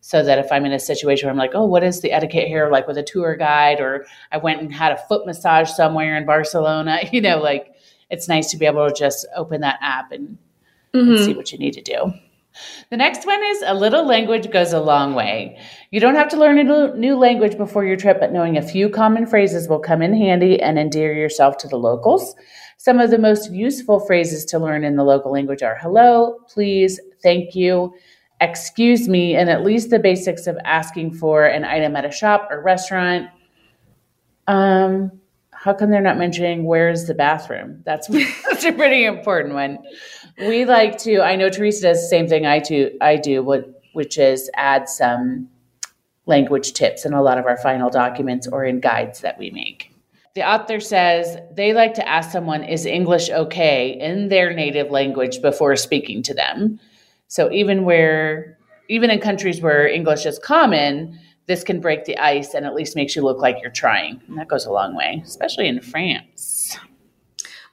So 0.00 0.22
that 0.22 0.38
if 0.38 0.52
I'm 0.52 0.64
in 0.64 0.72
a 0.72 0.78
situation 0.78 1.26
where 1.26 1.32
I'm 1.32 1.38
like, 1.38 1.54
oh, 1.54 1.66
what 1.66 1.82
is 1.82 2.00
the 2.00 2.12
etiquette 2.12 2.46
here, 2.46 2.70
like 2.70 2.86
with 2.86 2.96
a 2.98 3.02
tour 3.02 3.34
guide, 3.36 3.80
or 3.80 4.06
I 4.30 4.38
went 4.38 4.60
and 4.60 4.72
had 4.72 4.92
a 4.92 4.96
foot 4.96 5.26
massage 5.26 5.70
somewhere 5.70 6.16
in 6.16 6.24
Barcelona, 6.24 7.00
you 7.12 7.20
know, 7.20 7.40
like 7.40 7.74
it's 8.10 8.28
nice 8.28 8.50
to 8.50 8.56
be 8.56 8.66
able 8.66 8.88
to 8.88 8.94
just 8.94 9.26
open 9.36 9.60
that 9.60 9.78
app 9.80 10.12
and, 10.12 10.38
mm-hmm. 10.94 11.10
and 11.10 11.18
see 11.18 11.34
what 11.34 11.52
you 11.52 11.58
need 11.58 11.74
to 11.74 11.82
do. 11.82 12.12
The 12.90 12.96
next 12.96 13.26
one 13.26 13.40
is 13.42 13.62
a 13.66 13.74
little 13.74 14.06
language 14.06 14.50
goes 14.50 14.72
a 14.72 14.80
long 14.80 15.14
way. 15.14 15.60
You 15.90 16.00
don't 16.00 16.16
have 16.16 16.28
to 16.30 16.36
learn 16.36 16.58
a 16.58 16.94
new 16.96 17.16
language 17.16 17.56
before 17.56 17.84
your 17.84 17.96
trip, 17.96 18.18
but 18.20 18.32
knowing 18.32 18.56
a 18.56 18.62
few 18.62 18.88
common 18.88 19.26
phrases 19.26 19.68
will 19.68 19.78
come 19.78 20.02
in 20.02 20.16
handy 20.16 20.60
and 20.60 20.78
endear 20.78 21.12
yourself 21.12 21.56
to 21.58 21.68
the 21.68 21.76
locals. 21.76 22.34
Some 22.76 22.98
of 22.98 23.10
the 23.10 23.18
most 23.18 23.52
useful 23.52 24.00
phrases 24.00 24.44
to 24.46 24.58
learn 24.58 24.84
in 24.84 24.96
the 24.96 25.04
local 25.04 25.32
language 25.32 25.62
are 25.62 25.76
hello, 25.80 26.38
please, 26.48 27.00
thank 27.22 27.54
you, 27.54 27.94
excuse 28.40 29.08
me, 29.08 29.34
and 29.34 29.50
at 29.50 29.64
least 29.64 29.90
the 29.90 29.98
basics 29.98 30.46
of 30.46 30.56
asking 30.64 31.14
for 31.14 31.44
an 31.44 31.64
item 31.64 31.96
at 31.96 32.04
a 32.04 32.10
shop 32.10 32.48
or 32.50 32.62
restaurant. 32.62 33.28
Um, 34.46 35.20
how 35.68 35.74
come 35.74 35.90
they're 35.90 36.00
not 36.00 36.16
mentioning 36.16 36.64
where's 36.64 37.04
the 37.04 37.14
bathroom? 37.14 37.82
That's, 37.84 38.06
that's 38.48 38.64
a 38.64 38.72
pretty 38.72 39.04
important 39.04 39.52
one. 39.52 39.78
We 40.38 40.64
like 40.64 40.96
to, 41.00 41.20
I 41.20 41.36
know 41.36 41.50
Teresa 41.50 41.82
does 41.82 42.00
the 42.00 42.08
same 42.08 42.26
thing 42.26 42.46
I 42.46 42.58
do, 42.58 42.96
I 43.02 43.16
do, 43.16 43.42
which 43.92 44.16
is 44.16 44.50
add 44.54 44.88
some 44.88 45.46
language 46.24 46.72
tips 46.72 47.04
in 47.04 47.12
a 47.12 47.20
lot 47.20 47.36
of 47.36 47.44
our 47.44 47.58
final 47.58 47.90
documents 47.90 48.48
or 48.48 48.64
in 48.64 48.80
guides 48.80 49.20
that 49.20 49.38
we 49.38 49.50
make. 49.50 49.92
The 50.34 50.48
author 50.48 50.80
says 50.80 51.36
they 51.54 51.74
like 51.74 51.92
to 51.94 52.08
ask 52.08 52.30
someone, 52.30 52.64
is 52.64 52.86
English 52.86 53.28
okay 53.28 53.90
in 53.90 54.28
their 54.28 54.54
native 54.54 54.90
language 54.90 55.42
before 55.42 55.76
speaking 55.76 56.22
to 56.22 56.32
them? 56.32 56.80
So 57.26 57.52
even 57.52 57.84
where, 57.84 58.56
even 58.88 59.10
in 59.10 59.20
countries 59.20 59.60
where 59.60 59.86
English 59.86 60.24
is 60.24 60.38
common, 60.38 61.18
this 61.48 61.64
can 61.64 61.80
break 61.80 62.04
the 62.04 62.16
ice 62.18 62.54
and 62.54 62.64
at 62.66 62.74
least 62.74 62.94
makes 62.94 63.16
you 63.16 63.22
look 63.22 63.38
like 63.38 63.56
you're 63.62 63.70
trying. 63.70 64.20
And 64.28 64.38
that 64.38 64.48
goes 64.48 64.66
a 64.66 64.70
long 64.70 64.94
way, 64.94 65.22
especially 65.24 65.66
in 65.66 65.80
France. 65.80 66.76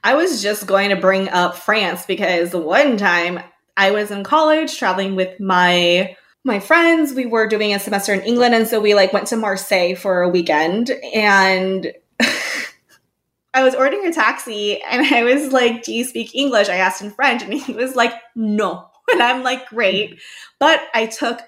I 0.04 0.16
was 0.16 0.42
just 0.42 0.66
going 0.66 0.90
to 0.90 0.96
bring 0.96 1.30
up 1.30 1.56
France 1.56 2.06
because 2.06 2.54
one 2.54 2.96
time 2.98 3.40
I 3.76 3.92
was 3.92 4.12
in 4.12 4.24
college 4.24 4.78
traveling 4.78 5.16
with 5.16 5.40
my 5.40 6.16
my 6.44 6.60
friends. 6.60 7.14
We 7.14 7.26
were 7.26 7.48
doing 7.48 7.74
a 7.74 7.80
semester 7.80 8.14
in 8.14 8.22
England 8.22 8.54
and 8.54 8.68
so 8.68 8.80
we 8.80 8.94
like 8.94 9.12
went 9.12 9.28
to 9.28 9.36
Marseille 9.36 9.96
for 9.96 10.22
a 10.22 10.30
weekend 10.30 10.92
and 11.14 11.92
I 13.54 13.64
was 13.64 13.74
ordering 13.74 14.06
a 14.06 14.14
taxi 14.14 14.82
and 14.84 15.06
I 15.14 15.24
was 15.24 15.52
like, 15.52 15.84
"Do 15.84 15.92
you 15.92 16.04
speak 16.06 16.36
English?" 16.36 16.70
I 16.70 16.76
asked 16.76 17.02
in 17.02 17.12
French 17.12 17.42
and 17.42 17.54
he 17.54 17.74
was 17.74 17.96
like, 17.96 18.14
"No." 18.36 18.90
And 19.12 19.22
I'm 19.22 19.44
like, 19.44 19.70
"Great." 19.70 20.20
But 20.60 20.82
I 20.96 21.06
took 21.06 21.40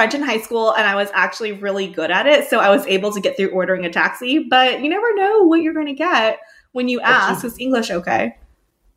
French 0.00 0.14
in 0.14 0.22
high 0.22 0.40
school 0.40 0.72
and 0.72 0.86
I 0.86 0.94
was 0.94 1.10
actually 1.12 1.52
really 1.52 1.86
good 1.86 2.10
at 2.10 2.26
it. 2.26 2.48
So 2.48 2.58
I 2.58 2.70
was 2.70 2.86
able 2.86 3.12
to 3.12 3.20
get 3.20 3.36
through 3.36 3.50
ordering 3.50 3.84
a 3.84 3.90
taxi, 3.90 4.38
but 4.48 4.80
you 4.80 4.88
never 4.88 5.14
know 5.14 5.42
what 5.42 5.60
you're 5.60 5.74
going 5.74 5.88
to 5.88 5.92
get 5.92 6.38
when 6.72 6.88
you 6.88 7.02
ask, 7.02 7.44
is 7.44 7.58
English 7.58 7.90
okay? 7.90 8.38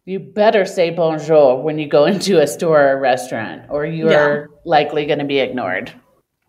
You 0.05 0.19
better 0.19 0.63
say 0.63 0.91
bonjour 0.91 1.61
when 1.61 1.77
you 1.77 1.89
go 1.89 2.05
into 2.13 2.39
a 2.39 2.47
store 2.47 2.81
or 2.81 2.93
a 2.93 2.99
restaurant, 3.01 3.63
or 3.69 3.85
you 3.85 4.07
are 4.07 4.49
yeah. 4.49 4.57
likely 4.63 5.05
going 5.05 5.19
to 5.19 5.25
be 5.25 5.39
ignored. 5.39 5.91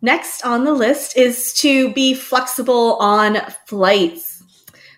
Next 0.01 0.43
on 0.43 0.63
the 0.63 0.73
list 0.73 1.17
is 1.17 1.53
to 1.55 1.93
be 1.93 2.15
flexible 2.15 2.95
on 2.99 3.39
flights. 3.67 4.45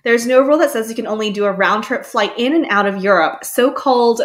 There's 0.04 0.26
no 0.26 0.42
rule 0.42 0.58
that 0.58 0.70
says 0.70 0.90
you 0.90 0.94
can 0.94 1.06
only 1.06 1.30
do 1.30 1.46
a 1.46 1.52
round 1.52 1.84
trip 1.84 2.04
flight 2.04 2.34
in 2.36 2.54
and 2.54 2.66
out 2.68 2.84
of 2.84 3.02
Europe. 3.02 3.42
So 3.44 3.72
called 3.72 4.20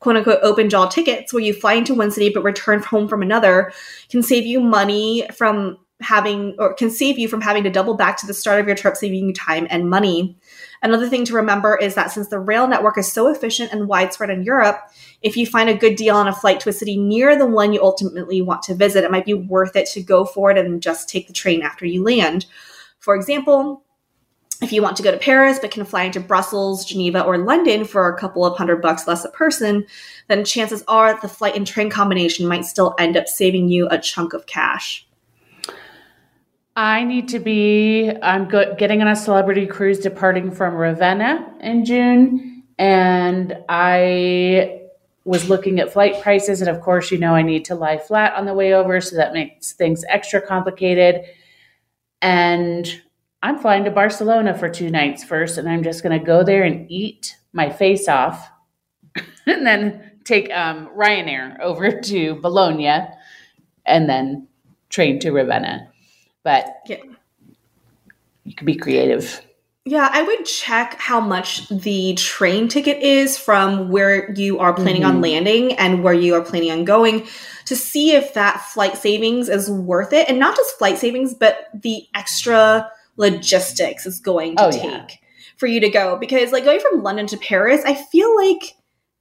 quote 0.00 0.16
unquote 0.16 0.40
open 0.42 0.68
jaw 0.68 0.86
tickets 0.86 1.32
where 1.32 1.42
you 1.42 1.52
fly 1.52 1.74
into 1.74 1.94
one 1.94 2.10
city 2.10 2.30
but 2.32 2.42
return 2.44 2.82
home 2.82 3.08
from 3.08 3.22
another 3.22 3.72
can 4.10 4.22
save 4.22 4.44
you 4.44 4.60
money 4.60 5.26
from 5.34 5.78
having 6.00 6.54
or 6.58 6.74
can 6.74 6.90
save 6.90 7.18
you 7.18 7.26
from 7.26 7.40
having 7.40 7.64
to 7.64 7.70
double 7.70 7.94
back 7.94 8.18
to 8.18 8.26
the 8.26 8.34
start 8.34 8.60
of 8.60 8.66
your 8.66 8.76
trip 8.76 8.96
saving 8.96 9.28
you 9.28 9.32
time 9.32 9.66
and 9.70 9.88
money. 9.88 10.36
Another 10.82 11.08
thing 11.08 11.24
to 11.24 11.34
remember 11.34 11.74
is 11.74 11.94
that 11.94 12.10
since 12.10 12.28
the 12.28 12.38
rail 12.38 12.68
network 12.68 12.98
is 12.98 13.10
so 13.10 13.28
efficient 13.28 13.72
and 13.72 13.88
widespread 13.88 14.28
in 14.28 14.42
europe 14.42 14.78
if 15.22 15.36
you 15.36 15.46
find 15.46 15.70
a 15.70 15.74
good 15.74 15.96
deal 15.96 16.14
on 16.14 16.28
a 16.28 16.34
flight 16.34 16.60
to 16.60 16.68
a 16.68 16.72
city 16.72 16.98
near 16.98 17.36
the 17.36 17.46
one 17.46 17.72
you 17.72 17.82
ultimately 17.82 18.42
want 18.42 18.62
to 18.62 18.74
visit 18.74 19.04
it 19.04 19.10
might 19.10 19.24
be 19.24 19.32
worth 19.32 19.74
it 19.74 19.86
to 19.86 20.02
go 20.02 20.26
for 20.26 20.50
it 20.50 20.58
and 20.58 20.82
just 20.82 21.08
take 21.08 21.26
the 21.26 21.32
train 21.32 21.62
after 21.62 21.86
you 21.86 22.02
land. 22.02 22.44
For 22.98 23.14
example 23.14 23.85
if 24.62 24.72
you 24.72 24.82
want 24.82 24.96
to 24.96 25.02
go 25.02 25.10
to 25.10 25.18
Paris 25.18 25.58
but 25.58 25.70
can 25.70 25.84
fly 25.84 26.04
into 26.04 26.20
Brussels, 26.20 26.84
Geneva, 26.84 27.22
or 27.22 27.38
London 27.38 27.84
for 27.84 28.08
a 28.08 28.18
couple 28.18 28.44
of 28.44 28.56
hundred 28.56 28.80
bucks 28.80 29.06
less 29.06 29.24
a 29.24 29.28
person, 29.30 29.86
then 30.28 30.44
chances 30.44 30.82
are 30.88 31.20
the 31.20 31.28
flight 31.28 31.56
and 31.56 31.66
train 31.66 31.90
combination 31.90 32.46
might 32.46 32.64
still 32.64 32.94
end 32.98 33.16
up 33.16 33.26
saving 33.26 33.68
you 33.68 33.88
a 33.88 33.98
chunk 33.98 34.32
of 34.32 34.46
cash. 34.46 35.06
I 36.76 37.04
need 37.04 37.28
to 37.28 37.38
be, 37.38 38.12
I'm 38.22 38.48
getting 38.48 39.00
on 39.00 39.08
a 39.08 39.16
celebrity 39.16 39.66
cruise 39.66 39.98
departing 39.98 40.50
from 40.50 40.74
Ravenna 40.74 41.54
in 41.60 41.86
June. 41.86 42.64
And 42.78 43.56
I 43.68 44.82
was 45.24 45.48
looking 45.48 45.80
at 45.80 45.92
flight 45.92 46.22
prices. 46.22 46.60
And 46.60 46.68
of 46.68 46.82
course, 46.82 47.10
you 47.10 47.18
know, 47.18 47.34
I 47.34 47.40
need 47.40 47.64
to 47.66 47.74
lie 47.74 47.96
flat 47.96 48.34
on 48.34 48.44
the 48.44 48.52
way 48.52 48.74
over. 48.74 49.00
So 49.00 49.16
that 49.16 49.32
makes 49.32 49.72
things 49.72 50.04
extra 50.10 50.40
complicated. 50.40 51.22
And 52.20 53.02
I'm 53.42 53.58
flying 53.58 53.84
to 53.84 53.90
Barcelona 53.90 54.56
for 54.56 54.68
two 54.68 54.90
nights 54.90 55.22
first, 55.24 55.58
and 55.58 55.68
I'm 55.68 55.82
just 55.82 56.02
going 56.02 56.18
to 56.18 56.24
go 56.24 56.42
there 56.42 56.64
and 56.64 56.90
eat 56.90 57.36
my 57.52 57.70
face 57.70 58.08
off, 58.08 58.50
and 59.46 59.66
then 59.66 60.12
take 60.24 60.50
um, 60.52 60.88
Ryanair 60.96 61.60
over 61.60 62.00
to 62.02 62.34
Bologna, 62.36 63.06
and 63.84 64.08
then 64.08 64.48
train 64.88 65.20
to 65.20 65.30
Ravenna. 65.30 65.90
But 66.42 66.68
yeah. 66.86 66.98
you 68.44 68.54
can 68.54 68.66
be 68.66 68.76
creative. 68.76 69.42
Yeah, 69.88 70.08
I 70.12 70.22
would 70.22 70.44
check 70.44 70.94
how 70.98 71.20
much 71.20 71.68
the 71.68 72.14
train 72.14 72.66
ticket 72.66 73.00
is 73.00 73.38
from 73.38 73.88
where 73.88 74.32
you 74.32 74.58
are 74.58 74.74
planning 74.74 75.02
mm-hmm. 75.02 75.16
on 75.16 75.20
landing 75.20 75.72
and 75.74 76.02
where 76.02 76.12
you 76.12 76.34
are 76.34 76.42
planning 76.42 76.72
on 76.72 76.84
going 76.84 77.24
to 77.66 77.76
see 77.76 78.12
if 78.12 78.34
that 78.34 78.62
flight 78.62 78.96
savings 78.96 79.48
is 79.48 79.70
worth 79.70 80.12
it. 80.12 80.28
And 80.28 80.40
not 80.40 80.56
just 80.56 80.76
flight 80.76 80.98
savings, 80.98 81.34
but 81.34 81.68
the 81.72 82.04
extra 82.16 82.90
logistics 83.16 84.06
is 84.06 84.20
going 84.20 84.56
to 84.56 84.66
oh, 84.66 84.70
take 84.70 84.82
yeah. 84.84 85.06
for 85.56 85.66
you 85.66 85.80
to 85.80 85.88
go. 85.88 86.16
Because 86.16 86.52
like 86.52 86.64
going 86.64 86.80
from 86.80 87.02
London 87.02 87.26
to 87.28 87.36
Paris, 87.36 87.82
I 87.84 87.94
feel 87.94 88.34
like 88.36 88.74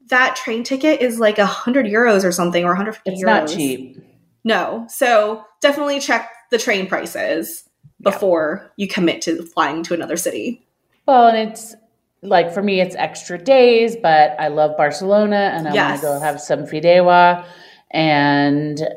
that 0.07 0.35
train 0.35 0.63
ticket 0.63 1.01
is 1.01 1.19
like 1.19 1.39
a 1.39 1.45
hundred 1.45 1.85
euros 1.85 2.23
or 2.23 2.31
something 2.31 2.63
or 2.63 2.69
150 2.69 3.09
it's 3.09 3.23
euros. 3.23 3.25
not 3.25 3.47
cheap. 3.47 3.97
No. 4.43 4.85
So 4.89 5.43
definitely 5.61 5.99
check 5.99 6.29
the 6.51 6.57
train 6.57 6.87
prices 6.87 7.67
before 8.01 8.61
yeah. 8.61 8.83
you 8.83 8.87
commit 8.87 9.21
to 9.23 9.43
flying 9.43 9.83
to 9.83 9.93
another 9.93 10.17
city. 10.17 10.67
Well, 11.07 11.27
and 11.27 11.49
it's 11.49 11.75
like 12.21 12.53
for 12.53 12.61
me, 12.61 12.79
it's 12.81 12.95
extra 12.95 13.37
days, 13.37 13.95
but 13.95 14.39
I 14.39 14.47
love 14.47 14.77
Barcelona 14.77 15.51
and 15.53 15.67
I 15.67 15.73
yes. 15.73 15.89
want 15.89 16.01
to 16.01 16.07
go 16.07 16.19
have 16.19 16.41
some 16.41 16.63
fideuà. 16.63 17.45
And 17.91 18.87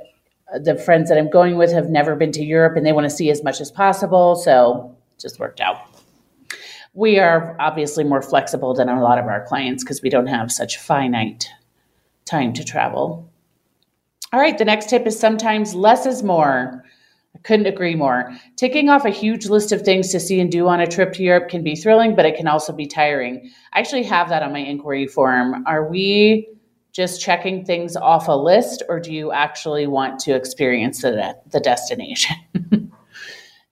the 0.62 0.76
friends 0.76 1.08
that 1.08 1.18
I'm 1.18 1.30
going 1.30 1.56
with 1.56 1.72
have 1.72 1.90
never 1.90 2.16
been 2.16 2.32
to 2.32 2.44
Europe 2.44 2.76
and 2.76 2.86
they 2.86 2.92
want 2.92 3.04
to 3.04 3.14
see 3.14 3.30
as 3.30 3.44
much 3.44 3.60
as 3.60 3.70
possible. 3.70 4.36
So 4.36 4.96
just 5.18 5.38
worked 5.38 5.60
out. 5.60 5.76
We 6.94 7.18
are 7.18 7.56
obviously 7.60 8.04
more 8.04 8.22
flexible 8.22 8.74
than 8.74 8.88
a 8.88 9.02
lot 9.02 9.18
of 9.18 9.26
our 9.26 9.44
clients 9.46 9.84
because 9.84 10.02
we 10.02 10.08
don't 10.08 10.26
have 10.26 10.50
such 10.50 10.78
finite 10.78 11.48
time 12.24 12.52
to 12.54 12.64
travel. 12.64 13.30
All 14.32 14.40
right, 14.40 14.58
the 14.58 14.64
next 14.64 14.90
tip 14.90 15.06
is 15.06 15.18
sometimes 15.18 15.74
less 15.74 16.06
is 16.06 16.22
more. 16.22 16.84
I 17.34 17.38
couldn't 17.40 17.66
agree 17.66 17.94
more. 17.94 18.32
Ticking 18.56 18.88
off 18.88 19.04
a 19.04 19.10
huge 19.10 19.46
list 19.46 19.70
of 19.70 19.82
things 19.82 20.10
to 20.12 20.20
see 20.20 20.40
and 20.40 20.50
do 20.50 20.66
on 20.66 20.80
a 20.80 20.86
trip 20.86 21.12
to 21.14 21.22
Europe 21.22 21.48
can 21.48 21.62
be 21.62 21.76
thrilling, 21.76 22.16
but 22.16 22.26
it 22.26 22.36
can 22.36 22.48
also 22.48 22.72
be 22.72 22.86
tiring. 22.86 23.50
I 23.72 23.78
actually 23.78 24.02
have 24.04 24.28
that 24.30 24.42
on 24.42 24.52
my 24.52 24.58
inquiry 24.58 25.06
form. 25.06 25.64
Are 25.66 25.88
we 25.88 26.48
just 26.98 27.20
checking 27.20 27.64
things 27.64 27.94
off 27.94 28.26
a 28.26 28.32
list, 28.32 28.82
or 28.88 28.98
do 28.98 29.12
you 29.12 29.30
actually 29.30 29.86
want 29.86 30.18
to 30.18 30.34
experience 30.34 31.02
the, 31.02 31.32
the 31.52 31.60
destination? 31.60 32.34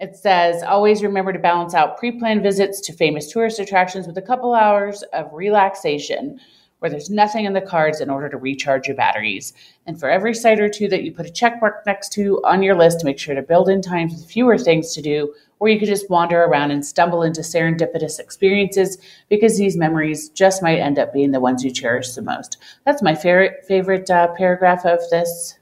it 0.00 0.14
says 0.14 0.62
always 0.62 1.02
remember 1.02 1.32
to 1.32 1.38
balance 1.40 1.74
out 1.74 1.98
pre 1.98 2.12
planned 2.12 2.44
visits 2.44 2.80
to 2.82 2.92
famous 2.92 3.32
tourist 3.32 3.58
attractions 3.58 4.06
with 4.06 4.16
a 4.16 4.22
couple 4.22 4.54
hours 4.54 5.02
of 5.12 5.28
relaxation 5.32 6.38
where 6.78 6.88
there's 6.88 7.10
nothing 7.10 7.46
in 7.46 7.52
the 7.52 7.60
cards 7.60 8.00
in 8.00 8.10
order 8.10 8.28
to 8.28 8.36
recharge 8.36 8.86
your 8.86 8.96
batteries. 8.96 9.52
And 9.86 9.98
for 9.98 10.08
every 10.08 10.32
site 10.32 10.60
or 10.60 10.68
two 10.68 10.86
that 10.86 11.02
you 11.02 11.10
put 11.10 11.26
a 11.26 11.32
check 11.32 11.60
mark 11.60 11.84
next 11.84 12.12
to 12.12 12.40
on 12.44 12.62
your 12.62 12.76
list, 12.76 13.04
make 13.04 13.18
sure 13.18 13.34
to 13.34 13.42
build 13.42 13.68
in 13.68 13.82
times 13.82 14.12
with 14.12 14.30
fewer 14.30 14.56
things 14.56 14.94
to 14.94 15.02
do, 15.02 15.34
or 15.58 15.68
you 15.68 15.78
could 15.78 15.88
just 15.88 16.10
wander 16.10 16.42
around 16.44 16.70
and 16.70 16.84
stumble 16.84 17.22
into 17.22 17.40
serendipitous 17.40 18.18
experiences 18.18 18.98
because 19.28 19.56
these 19.58 19.76
memories 19.76 20.28
just 20.30 20.62
might 20.62 20.78
end 20.78 20.98
up 20.98 21.12
being 21.12 21.30
the 21.32 21.40
ones 21.40 21.64
you 21.64 21.70
cherish 21.70 22.12
the 22.12 22.22
most. 22.22 22.58
That's 22.84 23.02
my 23.02 23.14
favorite 23.14 23.64
favorite 23.66 24.10
uh, 24.10 24.28
paragraph 24.34 24.84
of 24.84 25.00
this 25.10 25.58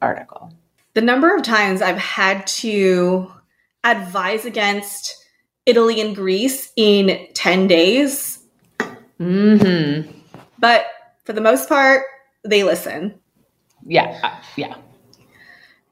article. 0.00 0.52
The 0.94 1.00
number 1.00 1.34
of 1.34 1.42
times 1.42 1.82
I've 1.82 1.98
had 1.98 2.46
to 2.48 3.32
advise 3.84 4.44
against 4.44 5.26
Italy 5.66 6.00
and 6.00 6.14
Greece 6.14 6.72
in 6.76 7.26
10 7.34 7.66
days. 7.66 8.38
Mhm. 9.20 10.12
But 10.58 10.86
for 11.24 11.32
the 11.32 11.40
most 11.40 11.68
part, 11.68 12.04
they 12.44 12.62
listen. 12.64 13.14
Yeah. 13.86 14.18
uh, 14.22 14.36
yeah. 14.56 14.74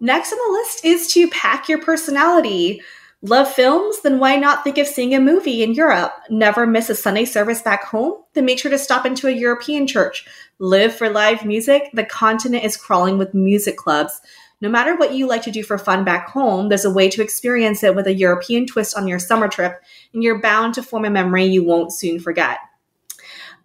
Next 0.00 0.32
on 0.32 0.38
the 0.38 0.52
list 0.52 0.84
is 0.84 1.12
to 1.12 1.28
pack 1.28 1.68
your 1.68 1.80
personality. 1.80 2.80
Love 3.22 3.52
films? 3.52 4.00
Then 4.00 4.18
why 4.18 4.36
not 4.36 4.64
think 4.64 4.78
of 4.78 4.86
seeing 4.86 5.14
a 5.14 5.20
movie 5.20 5.62
in 5.62 5.74
Europe? 5.74 6.12
Never 6.30 6.66
miss 6.66 6.88
a 6.88 6.94
Sunday 6.94 7.26
service 7.26 7.60
back 7.60 7.84
home? 7.84 8.14
Then 8.32 8.46
make 8.46 8.58
sure 8.58 8.70
to 8.70 8.78
stop 8.78 9.04
into 9.04 9.28
a 9.28 9.32
European 9.32 9.86
church. 9.86 10.26
Live 10.58 10.94
for 10.94 11.10
live 11.10 11.44
music? 11.44 11.90
The 11.92 12.04
continent 12.04 12.64
is 12.64 12.78
crawling 12.78 13.18
with 13.18 13.34
music 13.34 13.76
clubs. 13.76 14.22
No 14.62 14.70
matter 14.70 14.96
what 14.96 15.12
you 15.12 15.26
like 15.26 15.42
to 15.42 15.50
do 15.50 15.62
for 15.62 15.76
fun 15.76 16.02
back 16.02 16.28
home, 16.28 16.68
there's 16.68 16.84
a 16.84 16.90
way 16.90 17.10
to 17.10 17.22
experience 17.22 17.82
it 17.82 17.94
with 17.94 18.06
a 18.06 18.14
European 18.14 18.66
twist 18.66 18.96
on 18.96 19.06
your 19.06 19.18
summer 19.18 19.48
trip, 19.48 19.82
and 20.14 20.22
you're 20.22 20.40
bound 20.40 20.74
to 20.74 20.82
form 20.82 21.04
a 21.04 21.10
memory 21.10 21.44
you 21.44 21.64
won't 21.64 21.92
soon 21.92 22.20
forget. 22.20 22.58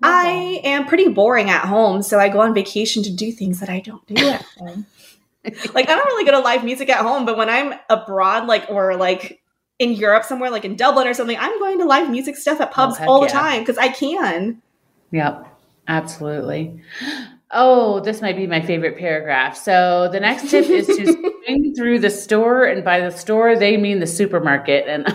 I 0.02 0.62
am 0.64 0.86
pretty 0.86 1.10
boring 1.10 1.50
at 1.50 1.66
home, 1.66 2.02
so 2.02 2.20
I 2.20 2.28
go 2.30 2.42
on 2.42 2.54
vacation 2.54 3.04
to 3.04 3.12
do 3.12 3.32
things 3.32 3.62
that 3.62 3.70
I 3.70 3.80
don't 3.80 4.06
do 4.06 4.16
at 4.28 4.46
home. 4.58 4.86
like 5.74 5.90
I 5.90 5.96
don't 5.96 6.06
really 6.06 6.26
go 6.26 6.32
to 6.32 6.40
live 6.40 6.64
music 6.64 6.90
at 6.90 7.02
home, 7.02 7.26
but 7.26 7.38
when 7.38 7.50
I'm 7.50 7.78
abroad, 7.90 8.48
like 8.48 8.66
or 8.70 8.96
like 8.96 9.42
in 9.80 9.92
Europe 9.92 10.24
somewhere, 10.24 10.50
like 10.50 10.66
in 10.66 10.76
Dublin 10.76 11.08
or 11.08 11.14
something, 11.14 11.38
I'm 11.38 11.58
going 11.60 11.80
to 11.80 11.86
live 11.86 12.10
music 12.10 12.38
stuff 12.38 12.62
at 12.62 12.70
oh, 12.70 12.74
pubs 12.74 12.98
heck 12.98 13.08
all 13.08 13.22
the 13.22 13.28
yeah. 13.28 13.34
time 13.34 13.60
because 13.60 13.78
I 13.78 13.90
can. 13.90 14.62
Yep, 15.12 15.48
absolutely. 15.88 16.82
Oh, 17.52 18.00
this 18.00 18.22
might 18.22 18.36
be 18.36 18.48
my 18.48 18.62
favorite 18.62 18.98
paragraph. 18.98 19.58
So 19.58 20.10
the 20.12 20.20
next 20.20 20.50
tip 20.50 20.66
is 20.66 20.88
to 20.88 21.06
swing 21.46 21.74
through 21.76 22.00
the 22.00 22.10
store, 22.10 22.66
and 22.66 22.84
by 22.84 23.00
the 23.00 23.12
store 23.12 23.58
they 23.58 23.78
mean 23.78 24.00
the 24.00 24.08
supermarket. 24.08 24.86
And 24.88 25.08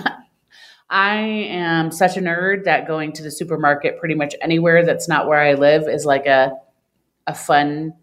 I 0.91 1.19
am 1.19 1.91
such 1.91 2.17
a 2.17 2.21
nerd 2.21 2.65
that 2.65 2.87
going 2.87 3.13
to 3.13 3.23
the 3.23 3.31
supermarket 3.31 3.99
pretty 3.99 4.15
much 4.15 4.35
anywhere 4.41 4.85
that's 4.85 5.09
not 5.09 5.29
where 5.29 5.41
I 5.41 5.55
live 5.55 5.89
is 5.89 6.05
like 6.05 6.27
a 6.27 6.53
a 7.27 7.35
fun 7.35 7.95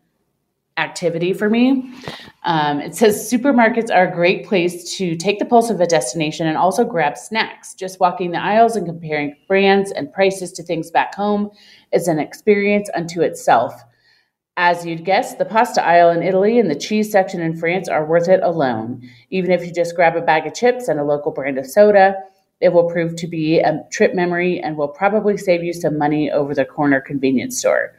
activity 0.77 1.33
for 1.33 1.49
me. 1.49 1.91
Um, 2.47 2.79
it 2.79 2.95
says 2.95 3.29
supermarkets 3.29 3.93
are 3.93 4.07
a 4.07 4.15
great 4.15 4.45
place 4.45 4.95
to 4.97 5.17
take 5.17 5.37
the 5.37 5.43
pulse 5.43 5.69
of 5.69 5.81
a 5.81 5.85
destination 5.85 6.47
and 6.47 6.57
also 6.57 6.85
grab 6.85 7.17
snacks. 7.17 7.73
Just 7.73 7.99
walking 7.99 8.31
the 8.31 8.41
aisles 8.41 8.77
and 8.77 8.87
comparing 8.87 9.35
brands 9.49 9.91
and 9.91 10.13
prices 10.13 10.53
to 10.53 10.63
things 10.63 10.89
back 10.89 11.13
home 11.13 11.51
is 11.91 12.07
an 12.07 12.19
experience 12.19 12.89
unto 12.95 13.19
itself. 13.19 13.73
As 14.55 14.85
you'd 14.85 15.03
guess, 15.03 15.35
the 15.35 15.43
pasta 15.43 15.85
aisle 15.85 16.09
in 16.09 16.23
Italy 16.23 16.57
and 16.57 16.71
the 16.71 16.79
cheese 16.79 17.11
section 17.11 17.41
in 17.41 17.57
France 17.57 17.89
are 17.89 18.05
worth 18.05 18.29
it 18.29 18.41
alone. 18.41 19.01
Even 19.29 19.51
if 19.51 19.65
you 19.65 19.73
just 19.73 19.97
grab 19.97 20.15
a 20.15 20.21
bag 20.21 20.47
of 20.47 20.53
chips 20.53 20.87
and 20.87 21.01
a 21.01 21.03
local 21.03 21.33
brand 21.33 21.57
of 21.57 21.67
soda, 21.67 22.15
it 22.61 22.69
will 22.69 22.89
prove 22.89 23.17
to 23.17 23.27
be 23.27 23.59
a 23.59 23.85
trip 23.91 24.15
memory 24.15 24.61
and 24.61 24.77
will 24.77 24.87
probably 24.87 25.35
save 25.35 25.65
you 25.65 25.73
some 25.73 25.97
money 25.97 26.31
over 26.31 26.55
the 26.55 26.63
corner 26.63 27.01
convenience 27.01 27.59
store. 27.59 27.93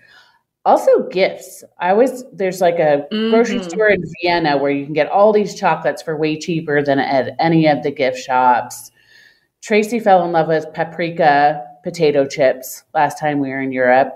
Also, 0.68 1.08
gifts. 1.08 1.64
I 1.80 1.88
always, 1.92 2.24
there's 2.30 2.60
like 2.60 2.78
a 2.78 3.06
grocery 3.30 3.60
Mhm. 3.60 3.70
store 3.70 3.88
in 3.88 4.04
Vienna 4.20 4.58
where 4.58 4.70
you 4.70 4.84
can 4.84 4.92
get 4.92 5.08
all 5.08 5.32
these 5.32 5.54
chocolates 5.58 6.02
for 6.02 6.14
way 6.14 6.38
cheaper 6.38 6.82
than 6.82 6.98
at 6.98 7.34
any 7.38 7.66
of 7.66 7.82
the 7.82 7.90
gift 7.90 8.18
shops. 8.18 8.90
Tracy 9.62 9.98
fell 9.98 10.22
in 10.26 10.32
love 10.32 10.46
with 10.46 10.70
paprika 10.74 11.64
potato 11.82 12.26
chips 12.26 12.84
last 12.92 13.18
time 13.18 13.40
we 13.40 13.48
were 13.48 13.62
in 13.62 13.72
Europe. 13.72 14.12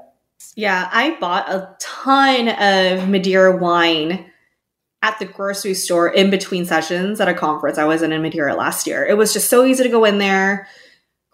Yeah, 0.54 0.90
I 0.92 1.16
bought 1.18 1.48
a 1.48 1.70
ton 1.80 2.48
of 2.48 3.08
Madeira 3.08 3.56
wine 3.56 4.26
at 5.02 5.18
the 5.18 5.24
grocery 5.24 5.72
store 5.72 6.10
in 6.10 6.28
between 6.28 6.66
sessions 6.66 7.18
at 7.18 7.28
a 7.28 7.34
conference 7.34 7.78
I 7.78 7.84
was 7.86 8.02
in 8.02 8.12
in 8.12 8.20
Madeira 8.20 8.54
last 8.54 8.86
year. 8.86 9.06
It 9.06 9.16
was 9.16 9.32
just 9.32 9.48
so 9.48 9.64
easy 9.64 9.84
to 9.84 9.88
go 9.88 10.04
in 10.04 10.18
there, 10.18 10.68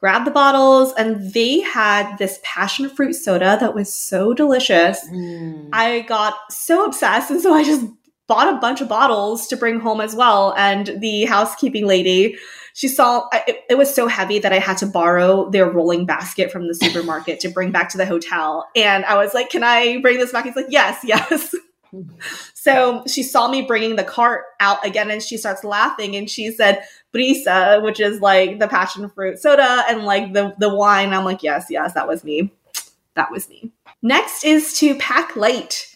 grab 0.01 0.25
the 0.25 0.31
bottles, 0.31 0.93
and 0.97 1.33
they 1.33 1.61
had 1.61 2.17
this 2.19 2.39
passion 2.43 2.89
fruit 2.89 3.15
soda 3.15 3.57
that 3.61 3.75
was 3.75 3.93
so 3.93 4.33
delicious. 4.33 5.05
Mm. 5.09 5.71
I 5.73 6.01
got 6.03 6.35
so 6.51 6.85
obsessed, 6.85 7.31
and 7.31 7.41
so 7.41 7.53
I 7.53 7.65
just 7.65 7.85
bought 8.29 8.53
a 8.53 8.59
bunch 8.59 8.81
of 8.81 8.89
bottles 8.89 9.49
to 9.49 9.57
bring 9.57 9.81
home 9.81 10.01
as 10.01 10.15
well. 10.15 10.55
And 10.57 11.01
the 11.01 11.25
housekeeping 11.25 11.87
lady, 11.87 12.37
she 12.75 12.87
saw 12.87 13.27
it, 13.33 13.65
it 13.69 13.77
was 13.77 13.93
so 13.93 14.07
heavy 14.07 14.39
that 14.39 14.53
I 14.53 14.59
had 14.59 14.77
to 14.79 14.87
borrow 14.87 15.51
their 15.51 15.69
rolling 15.69 16.07
basket 16.07 16.53
from 16.53 16.69
the 16.69 16.75
supermarket 16.75 17.41
to 17.41 17.49
bring 17.49 17.73
back 17.73 17.89
to 17.91 17.99
the 17.99 18.07
hotel. 18.07 18.69
And 18.77 19.05
I 19.07 19.17
was 19.17 19.35
like, 19.35 19.51
"Can 19.51 19.65
I 19.65 19.99
bring 20.01 20.19
this 20.19 20.31
back?" 20.31 20.45
He's 20.45 20.57
like, 20.57 20.67
"Yes, 20.69 21.01
yes." 21.03 21.55
so 22.55 23.03
she 23.09 23.23
saw 23.23 23.49
me 23.49 23.63
bringing 23.63 23.97
the 23.97 24.05
cart 24.05 24.45
out 24.61 24.87
again, 24.87 25.11
and 25.11 25.23
she 25.23 25.37
starts 25.37 25.65
laughing, 25.65 26.15
and 26.15 26.31
she 26.31 26.53
said, 26.53 26.85
"Brisa," 27.15 27.83
which 27.83 28.01
is 28.01 28.21
like 28.21 28.59
the 28.59 28.69
passion 28.69 29.09
fruit 29.11 29.39
soda, 29.39 29.85
and 29.89 30.05
like 30.05 30.33
the 30.33 30.55
the 30.59 30.75
wine. 30.75 31.13
I'm 31.13 31.25
like, 31.25 31.43
"Yes, 31.43 31.67
yes, 31.71 31.95
that 31.95 32.09
was 32.09 32.25
me. 32.25 32.53
That 33.15 33.31
was 33.31 33.49
me." 33.49 33.73
Next 34.03 34.45
is 34.45 34.79
to 34.79 34.95
pack 34.97 35.37
light. 35.37 35.87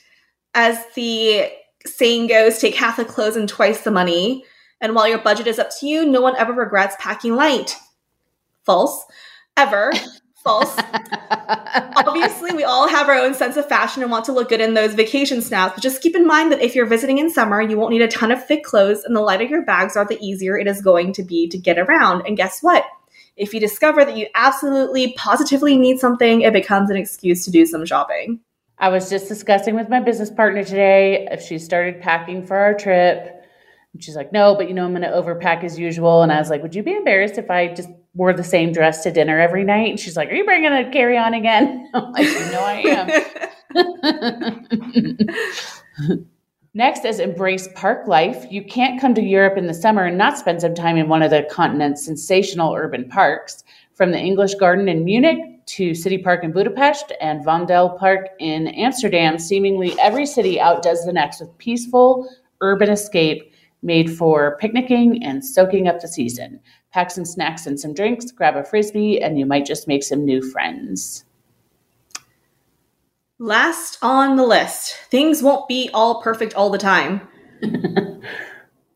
As 0.55 0.79
the 0.95 1.51
saying 1.87 2.27
goes, 2.29 2.59
take 2.59 2.75
half 2.75 2.97
the 2.97 3.05
clothes 3.05 3.37
and 3.37 3.49
twice 3.49 3.83
the 3.83 3.91
money. 3.91 4.45
And 4.81 4.95
while 4.95 5.09
your 5.09 5.19
budget 5.19 5.47
is 5.47 5.59
up 5.59 5.71
to 5.81 5.87
you, 5.87 6.05
no 6.05 6.21
one 6.21 6.37
ever 6.37 6.53
regrets 6.53 6.97
packing 6.99 7.37
light. 7.37 7.77
False. 8.65 9.05
Ever. 9.57 9.93
False. 10.43 10.77
Obviously, 11.97 12.53
we 12.53 12.65
all 12.65 12.89
have 12.89 13.09
our 13.09 13.17
own 13.17 13.35
sense 13.35 13.57
of 13.57 13.69
fashion 13.69 14.03
and 14.03 14.11
want 14.11 14.25
to 14.25 14.33
look 14.33 14.49
good 14.49 14.61
in 14.61 14.75
those 14.75 14.95
vacation 14.95 15.43
snaps, 15.43 15.75
but 15.75 15.83
just 15.83 16.03
keep 16.03 16.17
in 16.17 16.27
mind 16.27 16.53
that 16.53 16.61
if 16.61 16.75
you're 16.75 16.87
visiting 16.87 17.19
in 17.19 17.31
summer, 17.31 17.61
you 17.61 17.77
won't 17.77 17.93
need 17.93 18.03
a 18.03 18.09
ton 18.09 18.31
of 18.31 18.45
thick 18.47 18.65
clothes, 18.65 19.05
and 19.05 19.15
the 19.15 19.21
lighter 19.21 19.45
your 19.45 19.65
bags 19.65 19.97
are, 19.97 20.05
the 20.05 20.19
easier 20.25 20.57
it 20.57 20.67
is 20.67 20.81
going 20.81 21.13
to 21.13 21.23
be 21.23 21.49
to 21.49 21.59
get 21.59 21.79
around. 21.79 22.27
And 22.27 22.37
guess 22.37 22.63
what? 22.63 22.85
If 23.37 23.55
you 23.55 23.61
discover 23.61 24.05
that 24.05 24.17
you 24.17 24.27
absolutely, 24.35 25.15
positively 25.15 25.77
need 25.77 25.99
something, 25.99 26.43
it 26.43 26.53
becomes 26.53 26.91
an 26.91 26.97
excuse 26.97 27.45
to 27.45 27.51
do 27.51 27.65
some 27.65 27.87
shopping. 27.87 28.41
I 28.79 28.89
was 28.89 29.09
just 29.09 29.29
discussing 29.29 29.75
with 29.75 29.89
my 29.89 30.01
business 30.01 30.31
partner 30.31 30.65
today 30.65 31.29
if 31.31 31.43
she 31.43 31.59
started 31.59 32.01
packing 32.01 32.47
for 32.47 32.57
our 32.57 32.75
trip. 32.75 33.45
And 33.95 34.03
she's 34.03 34.17
like, 34.17 34.33
no, 34.33 34.55
but 34.55 34.69
you 34.69 34.75
know, 34.75 34.85
I'm 34.85 34.91
going 34.91 35.03
to 35.03 35.09
overpack 35.09 35.65
as 35.65 35.79
usual. 35.79 36.23
And 36.23 36.33
I 36.33 36.39
was 36.39 36.51
like, 36.51 36.63
would 36.63 36.75
you 36.75 36.83
be 36.83 36.95
embarrassed 36.95 37.39
if 37.39 37.51
I 37.51 37.73
just 37.73 37.89
wore 38.15 38.33
the 38.33 38.45
same 38.45 38.73
dress 38.73 39.03
to 39.03 39.11
dinner 39.11 39.39
every 39.41 39.65
night? 39.65 39.91
And 39.91 40.01
she's 40.01 40.17
like, 40.17 40.31
are 40.31 40.35
you 40.35 40.45
bringing 40.45 40.73
a 40.73 40.91
carry 40.91 41.17
on 41.17 41.35
again? 41.35 41.91
I'm 41.95 42.13
like, 42.13 42.27
know, 42.53 42.63
I 42.65 42.83
am. 46.15 46.27
Next 46.75 47.05
is 47.05 47.21
embrace 47.21 47.69
park 47.75 48.09
life. 48.09 48.47
You 48.51 48.65
can't 48.65 48.99
come 48.99 49.15
to 49.15 49.23
Europe 49.23 49.59
in 49.59 49.67
the 49.67 49.75
summer 49.75 50.05
and 50.05 50.17
not 50.17 50.39
spend 50.39 50.63
some 50.63 50.75
time 50.75 50.97
in 50.97 51.09
one 51.09 51.23
of 51.23 51.31
the 51.31 51.47
continent's 51.51 52.03
sensational 52.05 52.75
urban 52.75 53.09
parks. 53.09 53.63
From 53.95 54.11
the 54.11 54.19
English 54.19 54.55
Garden 54.55 54.89
in 54.89 55.05
Munich 55.05 55.39
to 55.67 55.95
City 55.95 56.17
Park 56.17 56.43
in 56.43 56.51
Budapest 56.51 57.13
and 57.21 57.45
Vondel 57.45 57.99
Park 57.99 58.29
in 58.39 58.69
Amsterdam, 58.69 59.39
seemingly 59.39 59.95
every 60.01 60.25
city 60.25 60.59
outdoes 60.59 61.05
the 61.05 61.13
next 61.13 61.41
with 61.41 61.57
peaceful 61.59 62.27
urban 62.63 62.89
escape 62.89 63.53
made 63.83 64.11
for 64.17 64.57
picnicking 64.59 65.23
and 65.23 65.45
soaking 65.45 65.89
up 65.89 66.01
the 66.01 66.09
season. 66.09 66.59
Pack 66.93 67.11
some 67.11 67.25
snacks 67.25 67.67
and 67.67 67.79
some 67.79 67.95
drinks, 67.95 68.31
grab 68.31 68.57
a 68.57 68.65
frisbee, 68.65 69.21
and 69.21 69.39
you 69.39 69.47
might 69.47 69.67
just 69.67 69.89
make 69.89 70.03
some 70.03 70.25
new 70.25 70.43
friends. 70.43 71.25
Last 73.39 73.99
on 74.03 74.37
the 74.37 74.47
list, 74.47 74.97
things 75.11 75.43
won't 75.43 75.67
be 75.69 75.91
all 75.93 76.23
perfect 76.23 76.55
all 76.55 76.71
the 76.71 76.79
time. 76.79 77.27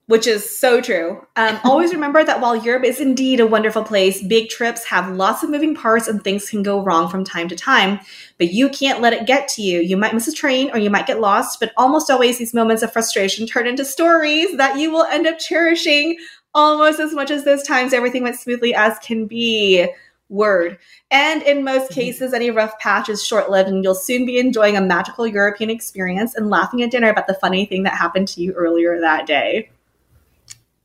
which 0.06 0.26
is 0.26 0.56
so 0.56 0.80
true. 0.80 1.26
Um, 1.34 1.58
always 1.64 1.92
remember 1.92 2.22
that 2.22 2.40
while 2.40 2.54
Europe 2.54 2.84
is 2.84 3.00
indeed 3.00 3.40
a 3.40 3.46
wonderful 3.46 3.82
place, 3.82 4.22
big 4.22 4.48
trips 4.48 4.84
have 4.84 5.16
lots 5.16 5.42
of 5.42 5.50
moving 5.50 5.74
parts 5.74 6.06
and 6.06 6.22
things 6.22 6.48
can 6.48 6.62
go 6.62 6.80
wrong 6.80 7.08
from 7.08 7.24
time 7.24 7.48
to 7.48 7.56
time. 7.56 7.98
But 8.38 8.52
you 8.52 8.68
can't 8.68 9.00
let 9.00 9.12
it 9.12 9.26
get 9.26 9.48
to 9.48 9.62
you. 9.62 9.80
You 9.80 9.96
might 9.96 10.14
miss 10.14 10.28
a 10.28 10.32
train 10.32 10.70
or 10.72 10.78
you 10.78 10.90
might 10.90 11.08
get 11.08 11.20
lost, 11.20 11.58
but 11.58 11.72
almost 11.76 12.08
always 12.08 12.38
these 12.38 12.54
moments 12.54 12.84
of 12.84 12.92
frustration 12.92 13.46
turn 13.46 13.66
into 13.66 13.84
stories 13.84 14.56
that 14.56 14.78
you 14.78 14.92
will 14.92 15.04
end 15.04 15.26
up 15.26 15.40
cherishing 15.40 16.16
almost 16.56 16.98
as 16.98 17.12
much 17.12 17.30
as 17.30 17.44
those 17.44 17.62
times 17.62 17.92
everything 17.92 18.24
went 18.24 18.34
smoothly 18.40 18.74
as 18.74 18.98
can 18.98 19.26
be. 19.26 19.86
Word. 20.28 20.78
And 21.12 21.40
in 21.42 21.62
most 21.62 21.92
Mm-hmm. 21.92 22.00
cases, 22.00 22.34
any 22.34 22.50
rough 22.50 22.76
patch 22.80 23.08
is 23.08 23.24
short 23.24 23.48
lived, 23.48 23.68
and 23.68 23.84
you'll 23.84 23.94
soon 23.94 24.26
be 24.26 24.40
enjoying 24.40 24.76
a 24.76 24.80
magical 24.80 25.24
European 25.24 25.70
experience 25.70 26.34
and 26.34 26.50
laughing 26.50 26.82
at 26.82 26.90
dinner 26.90 27.08
about 27.08 27.28
the 27.28 27.34
funny 27.34 27.64
thing 27.64 27.84
that 27.84 27.92
happened 27.92 28.26
to 28.28 28.42
you 28.42 28.52
earlier 28.54 29.00
that 29.00 29.24
day. 29.28 29.70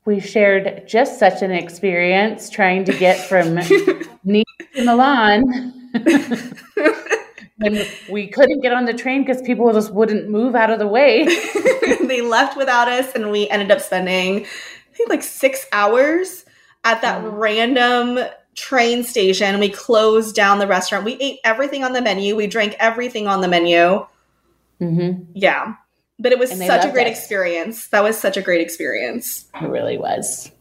We 0.05 0.19
shared 0.19 0.87
just 0.87 1.17
such 1.17 1.41
an 1.41 1.49
experience 1.49 2.51
trying 2.51 2.85
to 2.85 2.93
get 2.93 3.17
from 3.27 3.55
Nice 4.23 4.45
to 4.75 4.85
Milan. 4.85 5.73
when 7.57 7.85
we 8.09 8.27
couldn't 8.27 8.61
get 8.61 8.73
on 8.73 8.85
the 8.85 8.93
train 8.93 9.23
because 9.23 9.41
people 9.41 9.71
just 9.73 9.91
wouldn't 9.93 10.29
move 10.29 10.55
out 10.55 10.69
of 10.69 10.79
the 10.79 10.87
way. 10.87 11.25
they 12.05 12.21
left 12.21 12.57
without 12.57 12.87
us, 12.87 13.13
and 13.13 13.31
we 13.31 13.47
ended 13.49 13.71
up 13.71 13.79
spending, 13.79 14.45
I 14.91 14.95
think, 14.95 15.09
like 15.09 15.23
six 15.23 15.65
hours 15.71 16.45
at 16.83 17.01
that 17.01 17.23
Mm. 17.23 17.37
random 17.37 18.19
train 18.55 19.03
station. 19.03 19.59
We 19.59 19.69
closed 19.69 20.35
down 20.35 20.59
the 20.59 20.67
restaurant. 20.67 21.05
We 21.05 21.13
ate 21.19 21.39
everything 21.45 21.83
on 21.83 21.93
the 21.93 22.01
menu, 22.01 22.35
we 22.35 22.47
drank 22.47 22.75
everything 22.79 23.27
on 23.27 23.41
the 23.41 23.47
menu. 23.47 24.05
Mm-hmm. 24.81 25.23
Yeah. 25.33 25.75
But 26.19 26.31
it 26.33 26.39
was 26.39 26.49
such 26.51 26.85
a 26.85 26.91
great 26.91 27.07
us. 27.07 27.17
experience. 27.17 27.87
That 27.87 28.03
was 28.03 28.17
such 28.17 28.37
a 28.37 28.41
great 28.41 28.61
experience. 28.61 29.45
It 29.61 29.67
really 29.67 29.97
was. 29.97 30.51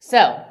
So 0.00 0.42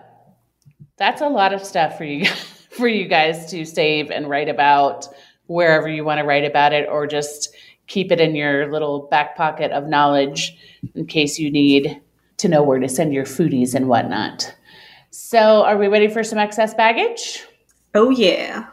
that's 0.98 1.22
a 1.22 1.28
lot 1.28 1.54
of 1.54 1.64
stuff 1.64 1.98
for 1.98 2.06
you 2.06 2.26
for 2.72 2.88
you 2.88 3.08
guys 3.08 3.50
to 3.52 3.66
save 3.66 4.12
and 4.12 4.30
write 4.30 4.48
about 4.48 5.08
wherever 5.48 5.90
you 5.90 6.06
want 6.06 6.20
to 6.20 6.24
write 6.24 6.46
about 6.46 6.72
it, 6.74 6.88
or 6.88 7.08
just 7.08 7.54
keep 7.88 8.12
it 8.12 8.22
in 8.22 8.36
your 8.36 8.72
little 8.72 9.08
back 9.10 9.36
pocket 9.36 9.72
of 9.72 9.88
knowledge 9.88 10.56
in 10.96 11.06
case 11.08 11.40
you 11.40 11.50
need 11.52 12.00
to 12.40 12.48
know 12.48 12.64
where 12.64 12.80
to 12.80 12.90
send 12.90 13.14
your 13.14 13.26
foodies 13.26 13.76
and 13.76 13.88
whatnot. 13.88 14.54
So, 15.12 15.64
are 15.64 15.78
we 15.78 15.88
ready 15.88 16.08
for 16.08 16.24
some 16.24 16.40
excess 16.40 16.74
baggage? 16.74 17.46
Oh, 17.94 18.10
yeah. 18.10 18.68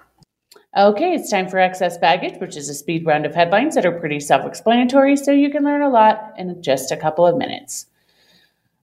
Okay, 0.76 1.14
it's 1.14 1.30
time 1.30 1.48
for 1.48 1.58
excess 1.58 1.96
baggage, 1.96 2.38
which 2.38 2.56
is 2.56 2.68
a 2.68 2.74
speed 2.74 3.06
round 3.06 3.24
of 3.24 3.34
headlines 3.34 3.74
that 3.74 3.86
are 3.86 3.98
pretty 3.98 4.20
self 4.20 4.44
explanatory, 4.44 5.16
so 5.16 5.32
you 5.32 5.50
can 5.50 5.64
learn 5.64 5.82
a 5.82 5.88
lot 5.88 6.34
in 6.36 6.62
just 6.62 6.92
a 6.92 6.96
couple 6.96 7.26
of 7.26 7.38
minutes. 7.38 7.86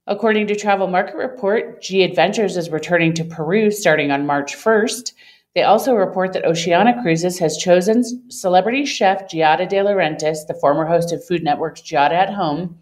According 0.06 0.48
to 0.48 0.56
Travel 0.56 0.88
Market 0.88 1.16
Report, 1.16 1.80
G 1.80 2.02
Adventures 2.02 2.56
is 2.56 2.68
returning 2.68 3.14
to 3.14 3.24
Peru 3.24 3.70
starting 3.70 4.10
on 4.10 4.26
March 4.26 4.56
1st. 4.56 5.12
They 5.54 5.62
also 5.62 5.94
report 5.94 6.32
that 6.32 6.44
Oceania 6.44 7.00
Cruises 7.00 7.38
has 7.38 7.56
chosen 7.56 8.02
celebrity 8.28 8.84
chef 8.84 9.28
Giada 9.30 9.68
De 9.68 9.76
Laurentiis, 9.76 10.46
the 10.48 10.58
former 10.60 10.84
host 10.84 11.12
of 11.12 11.24
Food 11.24 11.44
Network's 11.44 11.80
Giada 11.80 12.12
at 12.12 12.34
Home, 12.34 12.76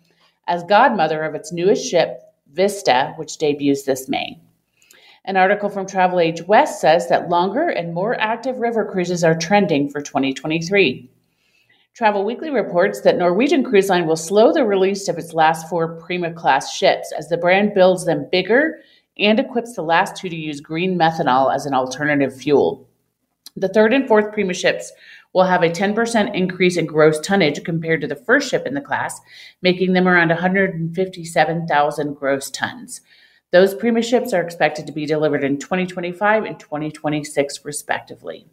as 0.49 0.64
godmother 0.64 1.22
of 1.22 1.34
its 1.34 1.53
newest 1.53 1.88
ship, 1.88 2.20
Vista, 2.53 3.14
which 3.16 3.38
debuts 3.38 3.84
this 3.84 4.09
May. 4.09 4.40
An 5.24 5.36
article 5.36 5.68
from 5.68 5.86
Travel 5.86 6.18
Age 6.18 6.43
West 6.43 6.80
says 6.80 7.09
that 7.09 7.28
longer 7.28 7.68
and 7.68 7.95
more 7.95 8.20
active 8.20 8.59
river 8.59 8.84
cruises 8.84 9.22
are 9.22 9.38
trending 9.38 9.88
for 9.88 10.01
2023. 10.01 11.09
Travel 11.95 12.24
Weekly 12.24 12.51
reports 12.51 13.03
that 13.03 13.18
Norwegian 13.18 13.62
Cruise 13.62 13.88
Line 13.88 14.07
will 14.07 14.16
slow 14.16 14.53
the 14.53 14.64
release 14.64 15.09
of 15.09 15.18
its 15.18 15.34
last 15.34 15.68
four 15.68 16.01
Prima 16.01 16.32
class 16.32 16.74
ships 16.74 17.12
as 17.16 17.28
the 17.28 17.36
brand 17.36 17.74
builds 17.74 18.05
them 18.05 18.28
bigger 18.32 18.80
and 19.18 19.38
equips 19.38 19.74
the 19.74 19.82
last 19.82 20.16
two 20.16 20.28
to 20.28 20.36
use 20.36 20.61
green 20.61 20.99
methanol 20.99 21.55
as 21.55 21.66
an 21.66 21.74
alternative 21.74 22.34
fuel. 22.34 22.88
The 23.57 23.68
third 23.68 23.93
and 23.93 24.09
fourth 24.09 24.32
Prima 24.32 24.55
ships 24.55 24.90
will 25.33 25.45
have 25.45 25.62
a 25.62 25.70
10% 25.70 26.35
increase 26.35 26.76
in 26.76 26.87
gross 26.87 27.18
tonnage 27.20 27.62
compared 27.64 28.01
to 28.01 28.07
the 28.07 28.16
first 28.16 28.51
ship 28.51 28.66
in 28.66 28.74
the 28.74 28.80
class, 28.80 29.20
making 29.62 29.93
them 29.93 30.09
around 30.09 30.28
157,000 30.28 32.14
gross 32.14 32.51
tons. 32.51 33.01
Those 33.51 33.74
Prima 33.74 34.03
ships 34.03 34.33
are 34.33 34.43
expected 34.43 34.87
to 34.87 34.93
be 34.93 35.07
delivered 35.07 35.45
in 35.45 35.59
2025 35.59 36.45
and 36.45 36.59
2026, 36.59 37.64
respectively. 37.64 38.47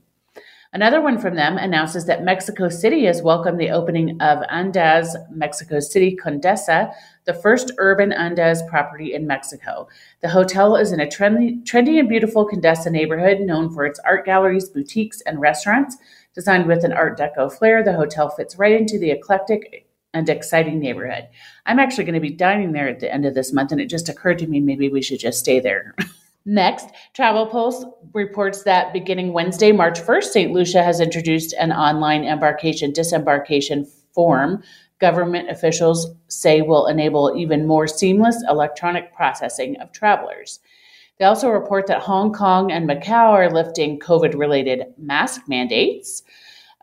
Another 0.72 1.02
one 1.02 1.18
from 1.18 1.34
them 1.34 1.58
announces 1.58 2.06
that 2.06 2.24
Mexico 2.24 2.70
City 2.70 3.06
has 3.06 3.24
welcomed 3.24 3.60
the 3.60 3.72
opening 3.72 4.22
of 4.22 4.46
Andaz 4.50 5.16
Mexico 5.32 5.80
City 5.80 6.16
Condesa, 6.16 6.94
the 7.26 7.34
first 7.34 7.72
urban 7.80 8.12
Andaz 8.12 8.68
property 8.68 9.16
in 9.16 9.26
Mexico. 9.26 9.88
The 10.22 10.30
hotel 10.30 10.76
is 10.76 10.92
in 10.92 11.00
a 11.00 11.08
trendy, 11.08 11.64
trendy 11.64 12.00
and 12.00 12.08
beautiful 12.08 12.48
Condesa 12.48 12.92
neighborhood 12.92 13.40
known 13.40 13.74
for 13.74 13.84
its 13.84 14.00
art 14.06 14.26
galleries, 14.26 14.70
boutiques, 14.70 15.22
and 15.22 15.42
restaurants. 15.42 15.98
Designed 16.36 16.68
with 16.68 16.84
an 16.84 16.94
Art 16.94 17.18
Deco 17.18 17.52
flair, 17.52 17.84
the 17.84 17.94
hotel 17.94 18.30
fits 18.30 18.58
right 18.58 18.80
into 18.80 19.00
the 19.00 19.12
eclectic 19.12 19.88
and 20.14 20.30
exciting 20.30 20.80
neighborhood. 20.80 21.28
I'm 21.66 21.80
actually 21.80 22.06
going 22.06 22.16
to 22.16 22.20
be 22.20 22.32
dining 22.32 22.72
there 22.72 22.88
at 22.88 23.00
the 23.00 23.12
end 23.12 23.26
of 23.26 23.34
this 23.34 23.54
month, 23.54 23.72
and 23.72 23.82
it 23.82 23.90
just 23.90 24.10
occurred 24.10 24.40
to 24.40 24.48
me 24.48 24.60
maybe 24.60 24.90
we 24.90 25.02
should 25.02 25.20
just 25.20 25.40
stay 25.40 25.60
there. 25.60 25.96
Next, 26.46 26.88
Travel 27.14 27.46
Pulse 27.46 27.86
reports 28.14 28.64
that 28.64 28.94
beginning 28.94 29.34
Wednesday, 29.34 29.72
March 29.72 30.00
1st, 30.00 30.24
St. 30.24 30.52
Lucia 30.52 30.82
has 30.82 31.00
introduced 31.00 31.54
an 31.54 31.72
online 31.72 32.24
embarkation 32.24 32.92
disembarkation 32.92 33.86
form 34.14 34.64
government 35.00 35.50
officials 35.50 36.08
say 36.28 36.62
will 36.62 36.88
enable 36.88 37.34
even 37.38 37.66
more 37.66 37.88
seamless 37.88 38.44
electronic 38.50 39.14
processing 39.14 39.80
of 39.80 39.92
travelers. 39.92 40.60
They 41.20 41.26
also 41.26 41.50
report 41.50 41.88
that 41.88 42.02
Hong 42.02 42.32
Kong 42.32 42.72
and 42.72 42.88
Macau 42.88 43.32
are 43.34 43.52
lifting 43.52 44.00
COVID 44.00 44.40
related 44.40 44.86
mask 44.98 45.42
mandates. 45.50 46.24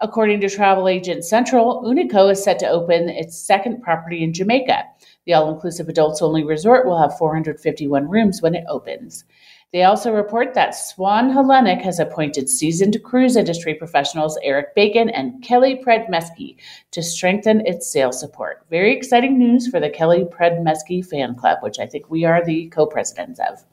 According 0.03 0.43
to 0.43 0.51
Travel 0.51 0.89
Agent 0.89 1.25
Central, 1.25 1.83
Unico 1.83 2.31
is 2.31 2.45
set 2.45 2.59
to 2.59 2.69
open 2.69 3.09
its 3.09 3.39
second 3.39 3.81
property 3.81 4.23
in 4.23 4.35
Jamaica. 4.35 4.85
The 5.25 5.33
all 5.33 5.51
inclusive 5.51 5.89
adults 5.89 6.21
only 6.21 6.45
resort 6.45 6.85
will 6.85 7.01
have 7.01 7.17
451 7.17 8.11
rooms 8.11 8.43
when 8.43 8.55
it 8.55 8.67
opens. 8.69 9.25
They 9.73 9.85
also 9.85 10.13
report 10.13 10.53
that 10.53 10.75
Swan 10.75 11.31
Hellenic 11.31 11.81
has 11.81 11.99
appointed 11.99 12.51
seasoned 12.51 13.03
cruise 13.03 13.37
industry 13.37 13.73
professionals 13.73 14.39
Eric 14.43 14.75
Bacon 14.75 15.09
and 15.09 15.43
Kelly 15.43 15.83
Predmesky 15.83 16.57
to 16.91 17.03
strengthen 17.03 17.67
its 17.67 17.91
sales 17.91 18.21
support. 18.21 18.67
Very 18.69 18.95
exciting 18.95 19.39
news 19.39 19.67
for 19.67 19.81
the 19.81 19.89
Kelly 19.89 20.25
Predmesky 20.25 21.03
fan 21.03 21.37
club, 21.37 21.61
which 21.63 21.79
I 21.79 21.87
think 21.87 22.11
we 22.11 22.27
are 22.27 22.45
the 22.45 22.69
co 22.69 22.85
presidents 22.85 23.41
of. 23.41 23.65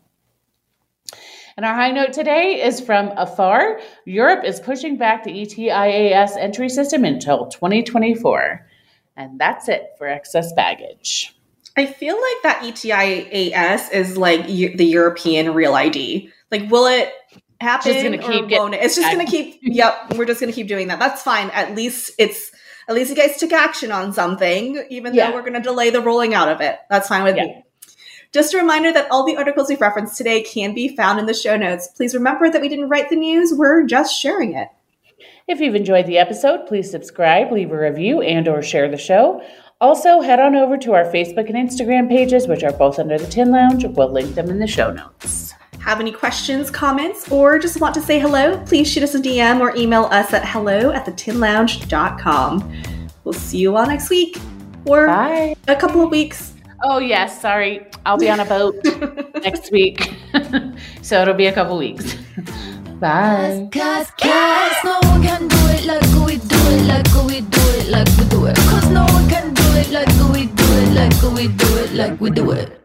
And 1.55 1.65
our 1.65 1.75
high 1.75 1.91
note 1.91 2.13
today 2.13 2.63
is 2.63 2.81
from 2.81 3.09
Afar. 3.15 3.79
Europe 4.05 4.43
is 4.43 4.59
pushing 4.59 4.97
back 4.97 5.23
the 5.23 5.31
ETIAS 5.31 6.35
entry 6.37 6.69
system 6.69 7.05
until 7.05 7.47
2024. 7.47 8.67
And 9.15 9.39
that's 9.39 9.69
it 9.69 9.91
for 9.97 10.07
excess 10.07 10.51
baggage. 10.53 11.35
I 11.77 11.85
feel 11.85 12.15
like 12.15 12.43
that 12.43 12.61
ETIAS 12.63 13.91
is 13.91 14.17
like 14.17 14.45
the 14.47 14.85
European 14.85 15.53
real 15.53 15.75
ID. 15.75 16.31
Like, 16.51 16.69
will 16.71 16.87
it 16.87 17.11
happen 17.61 17.93
Just 17.93 18.03
gonna 18.03 18.17
keep 18.17 18.45
or 18.45 18.47
getting 18.47 18.57
won't 18.59 18.73
it? 18.75 18.83
It's 18.83 18.95
just 18.95 19.11
going 19.11 19.25
to 19.25 19.31
keep. 19.31 19.59
Yep, 19.61 20.15
we're 20.15 20.25
just 20.25 20.39
going 20.39 20.51
to 20.51 20.55
keep 20.55 20.67
doing 20.67 20.87
that. 20.89 20.99
That's 20.99 21.21
fine. 21.21 21.49
At 21.51 21.75
least 21.75 22.11
it's. 22.17 22.51
At 22.85 22.95
least 22.95 23.09
you 23.11 23.15
guys 23.15 23.37
took 23.37 23.53
action 23.53 23.93
on 23.93 24.11
something, 24.11 24.85
even 24.89 25.13
Yeah. 25.13 25.29
though 25.29 25.35
we're 25.35 25.41
going 25.41 25.53
to 25.53 25.61
delay 25.61 25.89
the 25.89 26.01
rolling 26.01 26.33
out 26.33 26.49
of 26.49 26.59
it. 26.59 26.77
That's 26.89 27.07
fine 27.07 27.23
with 27.23 27.37
Yeah. 27.37 27.45
me. 27.45 27.62
Just 28.33 28.55
a 28.55 28.57
reminder 28.57 28.91
that 28.91 29.09
all 29.11 29.23
the 29.23 29.37
articles 29.37 29.69
we've 29.69 29.79
referenced 29.79 30.17
today 30.17 30.41
can 30.41 30.73
be 30.73 30.95
found 30.95 31.19
in 31.19 31.27
the 31.27 31.35
show 31.35 31.55
notes. 31.55 31.87
Please 31.89 32.15
remember 32.15 32.49
that 32.49 32.61
we 32.61 32.67
didn't 32.67 32.89
write 32.89 33.09
the 33.09 33.15
news; 33.15 33.53
we're 33.53 33.83
just 33.83 34.19
sharing 34.19 34.55
it. 34.55 34.69
If 35.47 35.59
you've 35.59 35.75
enjoyed 35.75 36.07
the 36.07 36.17
episode, 36.17 36.65
please 36.65 36.89
subscribe, 36.89 37.51
leave 37.51 37.71
a 37.71 37.77
review, 37.77 38.21
and 38.21 38.47
or 38.47 38.63
share 38.63 38.89
the 38.89 38.97
show. 38.97 39.43
Also, 39.79 40.21
head 40.21 40.39
on 40.39 40.55
over 40.55 40.77
to 40.77 40.93
our 40.93 41.03
Facebook 41.03 41.47
and 41.47 41.69
Instagram 41.69 42.09
pages, 42.09 42.47
which 42.47 42.63
are 42.63 42.71
both 42.73 42.97
under 42.97 43.19
the 43.19 43.27
Tin 43.27 43.51
Lounge. 43.51 43.85
We'll 43.85 44.11
link 44.11 44.33
them 44.33 44.49
in 44.49 44.57
the 44.57 44.65
show 44.65 44.91
notes. 44.91 45.53
Have 45.79 45.99
any 45.99 46.11
questions, 46.11 46.71
comments, 46.71 47.29
or 47.29 47.59
just 47.59 47.81
want 47.81 47.93
to 47.95 48.01
say 48.01 48.17
hello? 48.19 48.57
Please 48.65 48.89
shoot 48.89 49.03
us 49.03 49.13
a 49.13 49.19
DM 49.19 49.59
or 49.59 49.75
email 49.75 50.05
us 50.05 50.33
at 50.33 50.47
hello 50.47 50.91
at 50.91 51.05
thetinlounge.com. 51.05 52.83
We'll 53.25 53.33
see 53.33 53.57
you 53.59 53.75
all 53.75 53.85
next 53.85 54.09
week 54.09 54.37
or 54.85 55.07
Bye. 55.07 55.55
a 55.67 55.75
couple 55.75 56.01
of 56.01 56.09
weeks. 56.09 56.52
Oh, 56.85 56.99
yes, 56.99 57.39
sorry. 57.39 57.85
I'll 58.05 58.17
be 58.17 58.29
on 58.29 58.41
a 58.41 58.45
boat 58.45 58.75
next 59.43 59.71
week. 59.71 60.13
so 61.01 61.21
it'll 61.21 61.33
be 61.33 61.45
a 61.45 61.53
couple 61.53 61.77
weeks. 61.77 62.13
Bye. 62.99 63.69
Cause, 63.71 64.11
cause 64.19 64.77
no 64.83 64.99
one 65.03 65.23
can 65.23 65.47
do 65.47 65.57
it 65.71 65.85
like 65.85 66.27
we 66.27 66.37
do 66.37 66.59
it, 66.75 66.85
like 66.87 67.07
we 67.25 67.39
do 67.39 67.61
it, 67.79 67.87
like 67.87 68.07
we 68.17 68.25
do 68.25 68.45
it. 68.47 68.57
Cause 68.57 68.89
no 68.89 69.05
one 69.05 69.29
can 69.29 69.53
do 69.53 69.63
it 69.79 69.91
like 69.91 70.07
we 70.33 70.47
do 70.47 70.63
it, 70.83 70.93
like 70.93 71.21
we 71.33 71.47
do 71.47 71.77
it, 71.77 71.93
like 71.93 72.19
we 72.19 72.29
do 72.29 72.51
it. 72.51 72.82